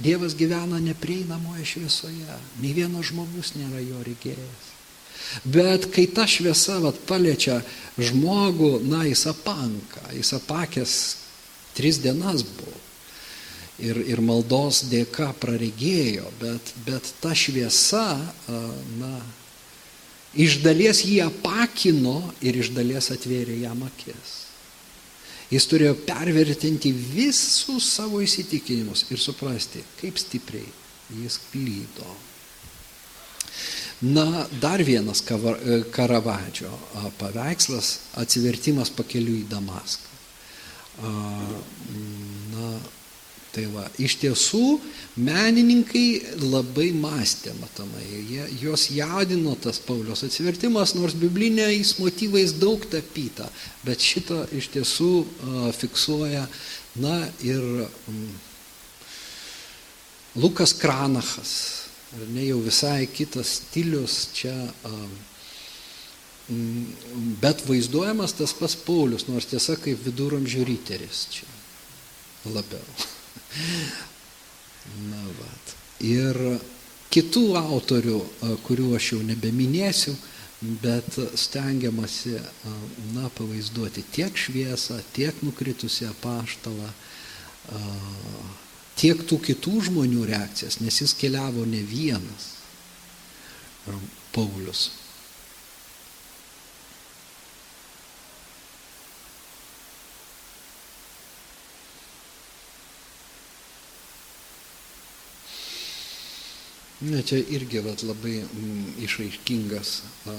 Dievas 0.00 0.36
gyvena 0.38 0.80
neprieinamoje 0.84 1.66
šviesoje, 1.74 2.40
nei 2.62 2.72
vienas 2.76 3.10
žmogus 3.10 3.54
nėra 3.58 3.82
jo 3.84 4.00
regėjęs. 4.06 4.67
Bet 5.44 5.90
kai 5.92 6.06
ta 6.10 6.26
šviesa 6.28 6.78
vat, 6.82 6.98
paliečia 7.08 7.60
žmogų, 7.98 8.78
na, 8.88 9.04
jis 9.08 9.26
apanka, 9.30 10.02
jis 10.16 10.32
apakęs 10.38 10.98
tris 11.76 12.00
dienas 12.02 12.42
buvo. 12.42 12.78
ir, 13.78 14.00
ir 14.10 14.20
maldos 14.24 14.82
dėka 14.90 15.30
praregėjo, 15.38 16.26
bet, 16.40 16.72
bet 16.86 17.12
ta 17.22 17.34
šviesa, 17.36 18.18
na, 18.98 19.14
iš 20.34 20.58
dalies 20.64 21.04
jį 21.06 21.20
apakino 21.28 22.20
ir 22.44 22.58
iš 22.58 22.72
dalies 22.76 23.10
atvėrė 23.14 23.60
jam 23.62 23.84
akis. 23.86 24.34
Jis 25.48 25.64
turėjo 25.64 25.94
pervertinti 26.04 26.90
visus 26.92 27.86
savo 27.94 28.20
įsitikinimus 28.20 29.06
ir 29.08 29.22
suprasti, 29.22 29.80
kaip 30.02 30.18
stipriai 30.20 30.66
jis 31.22 31.38
klydo. 31.48 32.10
Na, 34.00 34.46
dar 34.60 34.82
vienas 34.86 35.24
Karavadžio 35.90 36.70
paveikslas- 37.18 37.98
atsivertimas 38.22 38.90
pakeliu 38.94 39.34
į 39.40 39.48
Damaską. 39.50 40.06
Na, 42.52 42.78
Tai 43.48 43.64
va, 43.72 43.86
iš 43.96 44.18
tiesų 44.20 44.76
menininkai 45.24 46.36
labai 46.44 46.90
mąstė, 46.92 47.54
matomai, 47.56 48.04
jie, 48.28 48.44
juos 48.60 48.84
jaudino 48.92 49.54
tas 49.56 49.80
Paulios 49.80 50.20
atsivertimas, 50.26 50.92
nors 50.94 51.16
bibliniais 51.16 51.94
motyvais 51.98 52.52
daug 52.60 52.84
tapyta, 52.92 53.48
bet 53.86 54.04
šitą 54.04 54.44
iš 54.52 54.68
tiesų 54.76 55.10
fiksuoja, 55.78 56.44
na 57.00 57.16
ir 57.40 57.64
um, 57.88 58.20
Lukas 60.36 60.76
Kranachas, 60.76 61.87
ar 62.16 62.24
ne 62.32 62.46
jau 62.46 62.60
visai 62.64 63.06
kitas 63.12 63.58
stilius 63.60 64.16
čia, 64.36 64.54
bet 67.42 67.64
vaizduojamas 67.68 68.32
tas 68.38 68.54
pas 68.56 68.76
Paulius, 68.86 69.28
nors 69.28 69.48
tiesa 69.50 69.76
kaip 69.80 70.00
viduramžių 70.06 70.64
ryteris 70.68 71.26
čia 71.34 71.48
labiau. 72.48 72.88
Na, 75.10 75.20
vat. 75.36 75.74
Ir 76.00 76.38
kitų 77.12 77.44
autorių, 77.60 78.18
kurių 78.64 78.94
aš 78.96 79.12
jau 79.12 79.20
nebeminėsiu, 79.26 80.14
bet 80.82 81.18
stengiamasi, 81.38 82.38
na, 83.14 83.28
pavaizduoti 83.36 84.02
tiek 84.14 84.36
šviesą, 84.36 84.98
tiek 85.14 85.42
nukritusią 85.44 86.10
paštalą, 86.22 86.88
tiek 88.98 89.20
tų 89.30 89.38
kitų 89.46 89.82
žmonių 89.88 90.24
reakcijas, 90.28 90.80
nes 90.82 91.02
jis 91.02 91.14
keliavo 91.18 91.66
ne 91.68 91.82
vienas, 91.86 92.54
Paulius. 94.34 94.88
Ne, 107.00 107.22
čia 107.22 107.38
irgi 107.54 107.78
vat, 107.86 108.02
labai 108.02 108.40
mm, 108.42 108.96
išaiškingas 109.06 109.92
a, 110.26 110.34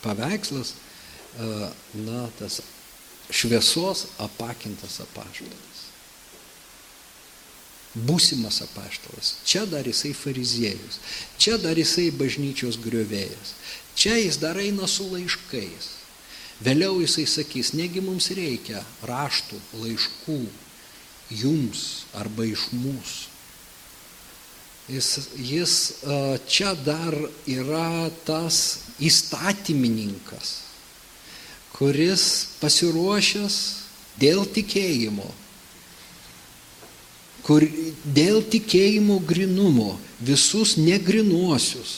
paveikslas, 0.00 0.72
a, 1.36 1.68
na, 2.00 2.22
tas 2.38 2.62
šviesos 3.28 4.06
apakintas 4.24 5.02
apaštalas. 5.04 5.69
Būsimas 7.94 8.60
apaštalas. 8.62 9.32
Čia 9.42 9.64
dar 9.66 9.86
jisai 9.86 10.12
fariziejus, 10.14 11.00
čia 11.42 11.56
dar 11.58 11.78
jisai 11.78 12.10
bažnyčios 12.14 12.78
griovėjas, 12.78 13.56
čia 13.98 14.14
jis 14.20 14.38
dar 14.38 14.60
eina 14.62 14.86
su 14.86 15.08
laiškais. 15.10 15.96
Vėliau 16.62 17.00
jisai 17.00 17.24
sakys, 17.26 17.72
negi 17.74 18.04
mums 18.04 18.30
reikia 18.36 18.84
raštų, 19.08 19.58
laiškų 19.80 20.38
jums 21.40 21.84
arba 22.20 22.46
iš 22.46 22.68
mūsų 22.76 23.30
Jis, 24.90 25.28
jis 25.38 25.74
čia 26.50 26.72
dar 26.74 27.14
yra 27.46 28.10
tas 28.26 28.88
įstatymininkas, 28.98 30.48
kuris 31.76 32.24
pasiruošęs 32.58 33.58
dėl 34.18 34.42
tikėjimo, 34.50 35.28
kur 37.46 37.64
dėl 38.04 38.42
tikėjimo 38.52 39.18
grinumo 39.26 39.94
visus 40.20 40.76
negrinuosius, 40.80 41.94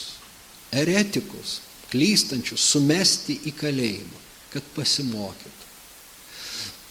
eretikus, 0.72 1.60
klystančius 1.92 2.64
sumesti 2.72 3.38
į 3.48 3.54
kalėjimą, 3.58 4.22
kad 4.54 4.72
pasimokytų. 4.76 5.68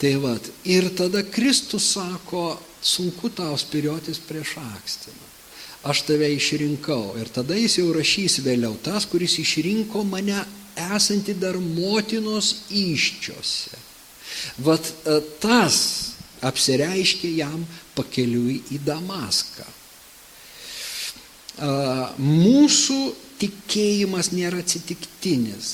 Tai 0.01 0.13
vad, 0.23 0.47
ir 0.65 0.89
tada 0.97 1.21
Kristus 1.23 1.91
sako, 1.93 2.55
sunku 2.81 3.29
tau 3.33 3.53
spiriotis 3.61 4.17
prieš 4.25 4.55
akstiną 4.61 5.31
aš 5.83 6.01
tave 6.05 6.29
išrinkau. 6.35 7.15
Ir 7.19 7.29
tada 7.33 7.57
jis 7.57 7.79
jau 7.79 7.91
rašys 7.95 8.39
vėliau, 8.45 8.75
tas, 8.83 9.07
kuris 9.09 9.39
išrinko 9.41 10.03
mane 10.05 10.43
esanti 10.95 11.33
dar 11.37 11.57
motinos 11.57 12.67
iščiose. 12.69 13.79
Vat 14.63 14.85
e, 15.05 15.19
tas 15.41 15.77
apsireiškė 16.45 17.33
jam 17.37 17.65
pakeliui 18.01 18.57
į 18.73 18.81
Damaską. 18.83 19.69
Mūsų 22.17 22.99
tikėjimas 23.41 24.31
nėra 24.33 24.61
atsitiktinis. 24.63 25.71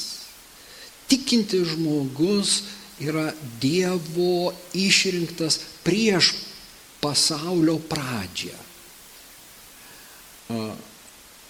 Tikintis 1.08 1.72
žmogus 1.72 2.62
yra 3.00 3.30
Dievo 3.62 4.52
išrinktas 4.76 5.62
prieš 5.86 6.34
pasaulio 7.04 7.78
pradžią. 7.88 8.58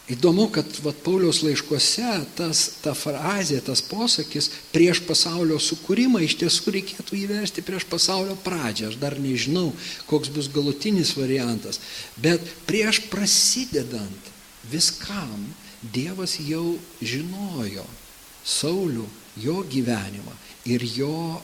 Įdomu, 0.07 0.45
kad 0.55 0.69
vat, 0.85 0.95
Pauliaus 1.03 1.41
laiškuose 1.43 2.11
tas, 2.37 2.61
ta 2.79 2.93
frazė, 2.95 3.57
tas 3.59 3.81
posakis 3.83 4.47
prieš 4.71 5.01
pasaulio 5.03 5.57
sukūrimą 5.59 6.21
iš 6.23 6.37
tiesų 6.39 6.71
reikėtų 6.77 7.17
įversti 7.25 7.63
prieš 7.67 7.83
pasaulio 7.91 8.37
pradžią. 8.45 8.93
Aš 8.93 8.99
dar 9.01 9.17
nežinau, 9.19 9.73
koks 10.07 10.31
bus 10.31 10.47
galutinis 10.53 11.11
variantas. 11.19 11.81
Bet 12.15 12.39
prieš 12.69 13.03
prasidedant 13.11 14.31
viskam 14.71 15.49
Dievas 15.93 16.39
jau 16.41 16.79
žinojo 17.05 17.83
Saulių, 18.47 19.03
jo 19.37 19.59
gyvenimą 19.69 20.33
ir 20.71 20.83
jo 20.87 21.41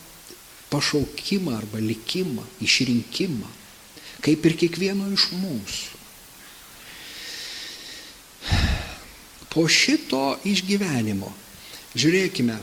pašaukimą 0.72 1.54
arba 1.60 1.84
likimą, 1.84 2.48
išrinkimą, 2.64 3.52
kaip 4.24 4.48
ir 4.48 4.56
kiekvieno 4.64 5.12
iš 5.14 5.28
mūsų. 5.36 5.93
Po 9.54 9.68
šito 9.70 10.40
išgyvenimo, 10.50 11.30
žiūrėkime, 11.94 12.56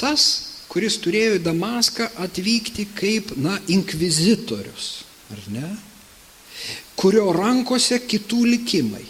tas, 0.00 0.26
kuris 0.68 0.98
turėjo 1.00 1.38
į 1.38 1.42
Damaską 1.46 2.10
atvykti 2.26 2.86
kaip, 2.96 3.32
na, 3.40 3.56
inkvizitorius, 3.72 4.90
ar 5.32 5.40
ne, 5.54 5.70
kurio 7.00 7.30
rankose 7.34 7.98
kitų 8.04 8.42
likimai, 8.52 9.04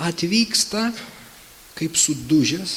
atvyksta 0.00 0.90
kaip 1.78 1.96
sudužęs, 1.96 2.76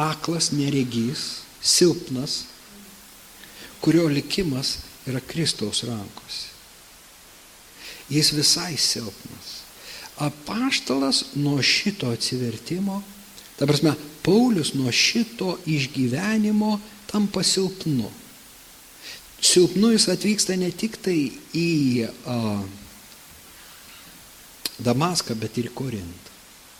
aklas, 0.00 0.48
neregys, 0.56 1.42
silpnas, 1.60 2.44
kurio 3.84 4.06
likimas 4.08 4.78
yra 5.08 5.20
Kristaus 5.20 5.84
rankose. 5.84 6.48
Jis 8.10 8.32
visai 8.34 8.74
silpnas 8.80 9.59
apaštalas 10.20 11.24
nuo 11.40 11.62
šito 11.62 12.10
atsivertimo, 12.12 13.02
ta 13.56 13.66
prasme, 13.66 13.94
Paulius 14.22 14.74
nuo 14.76 14.92
šito 14.92 15.56
išgyvenimo 15.66 16.78
tampa 17.08 17.42
silpnu. 17.42 18.10
Silpnu 19.40 19.90
jis 19.94 20.08
atvyksta 20.12 20.56
ne 20.60 20.68
tik 20.70 21.00
tai 21.00 21.16
į 21.56 21.70
a, 22.28 22.36
Damaską, 24.80 25.34
bet 25.36 25.58
ir 25.60 25.68
Korintą. 25.76 26.29